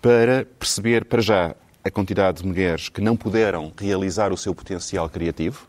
para 0.00 0.46
perceber, 0.58 1.04
para 1.04 1.20
já, 1.20 1.54
a 1.84 1.90
quantidade 1.90 2.42
de 2.42 2.48
mulheres 2.48 2.88
que 2.88 3.00
não 3.00 3.14
puderam 3.16 3.72
realizar 3.78 4.32
o 4.32 4.36
seu 4.36 4.54
potencial 4.54 5.08
criativo, 5.08 5.68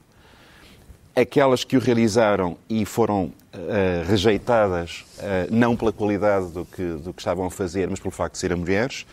aquelas 1.16 1.64
que 1.64 1.78
o 1.78 1.80
realizaram 1.80 2.58
e 2.70 2.86
foram 2.86 3.26
uh, 3.26 4.08
rejeitadas 4.08 5.06
uh, 5.20 5.54
não 5.54 5.76
pela 5.76 5.92
qualidade 5.92 6.52
do 6.52 6.66
que, 6.66 6.84
do 6.84 7.14
que 7.14 7.22
estavam 7.22 7.46
a 7.46 7.52
fazer, 7.52 7.90
mas 7.90 8.00
pelo 8.00 8.12
facto 8.12 8.34
de 8.34 8.40
serem 8.40 8.58
mulheres, 8.58 9.06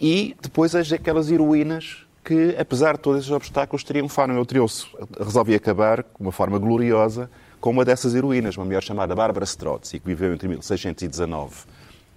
e 0.00 0.36
depois 0.42 0.74
aquelas 0.74 1.30
heroínas 1.30 2.06
que, 2.24 2.56
apesar 2.58 2.96
de 2.96 3.00
todos 3.00 3.20
esses 3.20 3.30
obstáculos, 3.30 3.84
triunfaram. 3.84 4.34
Eu 4.34 4.44
triunfo, 4.44 4.86
resolvi 5.18 5.54
acabar 5.54 6.02
com 6.02 6.24
uma 6.24 6.32
forma 6.32 6.58
gloriosa 6.58 7.30
com 7.60 7.70
uma 7.70 7.84
dessas 7.84 8.14
heroínas, 8.14 8.56
uma 8.56 8.64
mulher 8.64 8.82
chamada 8.82 9.14
Bárbara 9.14 9.44
Strozzi, 9.44 9.98
que 9.98 10.06
viveu 10.06 10.32
entre 10.32 10.46
1619 10.46 11.64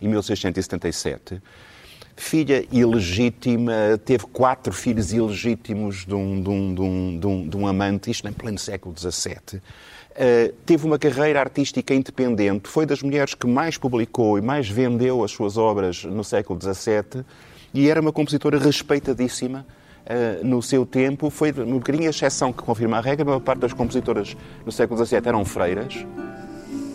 e 0.02 0.08
1677, 0.08 1.42
filha 2.20 2.66
ilegítima, 2.72 3.72
teve 4.04 4.26
quatro 4.26 4.74
filhos 4.74 5.14
ilegítimos 5.14 6.06
de 6.06 6.14
um, 6.14 6.42
de 6.42 6.50
um, 6.50 6.76
de 6.76 6.82
um, 6.82 7.20
de 7.20 7.28
um, 7.28 7.48
de 7.48 7.58
um 7.58 7.68
amante, 7.68 8.12
isto 8.12 8.28
em 8.28 8.34
pleno 8.34 8.60
século 8.60 8.94
XVII. 8.98 9.60
Uh, 10.12 10.54
teve 10.66 10.86
uma 10.86 11.00
carreira 11.00 11.40
artística 11.40 11.94
independente, 11.94 12.68
foi 12.68 12.86
das 12.86 13.02
mulheres 13.02 13.34
que 13.34 13.48
mais 13.48 13.78
publicou 13.78 14.38
e 14.38 14.42
mais 14.42 14.68
vendeu 14.68 15.24
as 15.24 15.32
suas 15.32 15.56
obras 15.56 16.04
no 16.04 16.24
século 16.24 16.60
XVII 16.62 17.24
e 17.74 17.90
era 17.90 18.02
uma 18.02 18.12
compositora 18.12 18.60
respeitadíssima 18.60 19.66
uh, 20.06 20.46
no 20.46 20.62
seu 20.62 20.86
tempo. 20.86 21.30
Foi 21.30 21.52
uma 21.52 21.76
bocadinho 21.76 22.08
a 22.08 22.10
exceção 22.10 22.52
que 22.52 22.62
confirma 22.62 22.98
a 22.98 23.02
regra, 23.02 23.24
a 23.24 23.26
maior 23.26 23.40
parte 23.40 23.62
das 23.62 23.72
compositoras 23.72 24.36
no 24.66 24.72
século 24.74 25.04
XVII 25.06 25.22
eram 25.26 25.46
freiras. 25.46 26.06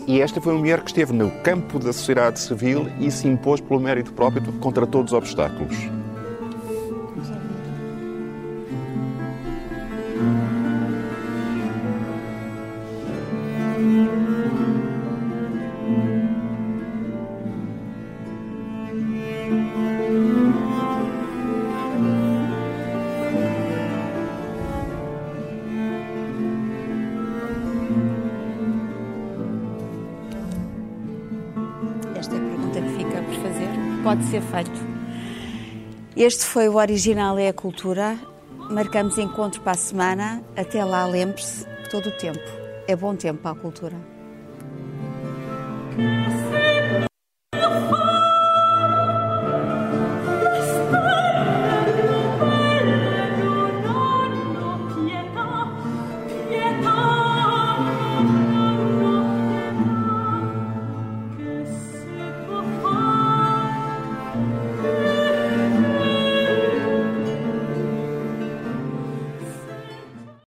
E 0.07 0.21
esta 0.21 0.39
foi 0.39 0.53
uma 0.53 0.59
mulher 0.59 0.81
que 0.81 0.89
esteve 0.91 1.13
no 1.13 1.31
campo 1.41 1.79
da 1.79 1.91
sociedade 1.91 2.39
civil 2.39 2.87
e 2.99 3.09
se 3.09 3.27
impôs 3.27 3.59
pelo 3.59 3.79
mérito 3.79 4.13
próprio 4.13 4.53
contra 4.59 4.85
todos 4.85 5.11
os 5.11 5.17
obstáculos. 5.17 5.94
feito. 34.55 34.95
Este 36.15 36.45
foi 36.45 36.69
o 36.69 36.75
Original 36.75 37.37
é 37.37 37.49
a 37.49 37.53
Cultura. 37.53 38.17
Marcamos 38.69 39.17
encontro 39.17 39.59
para 39.61 39.73
a 39.73 39.75
semana. 39.75 40.41
Até 40.55 40.83
lá, 40.83 41.05
lembre-se, 41.05 41.65
todo 41.91 42.07
o 42.07 42.11
tempo. 42.11 42.39
É 42.87 42.95
bom 42.95 43.15
tempo 43.15 43.41
para 43.41 43.51
a 43.51 43.55
cultura. 43.55 43.95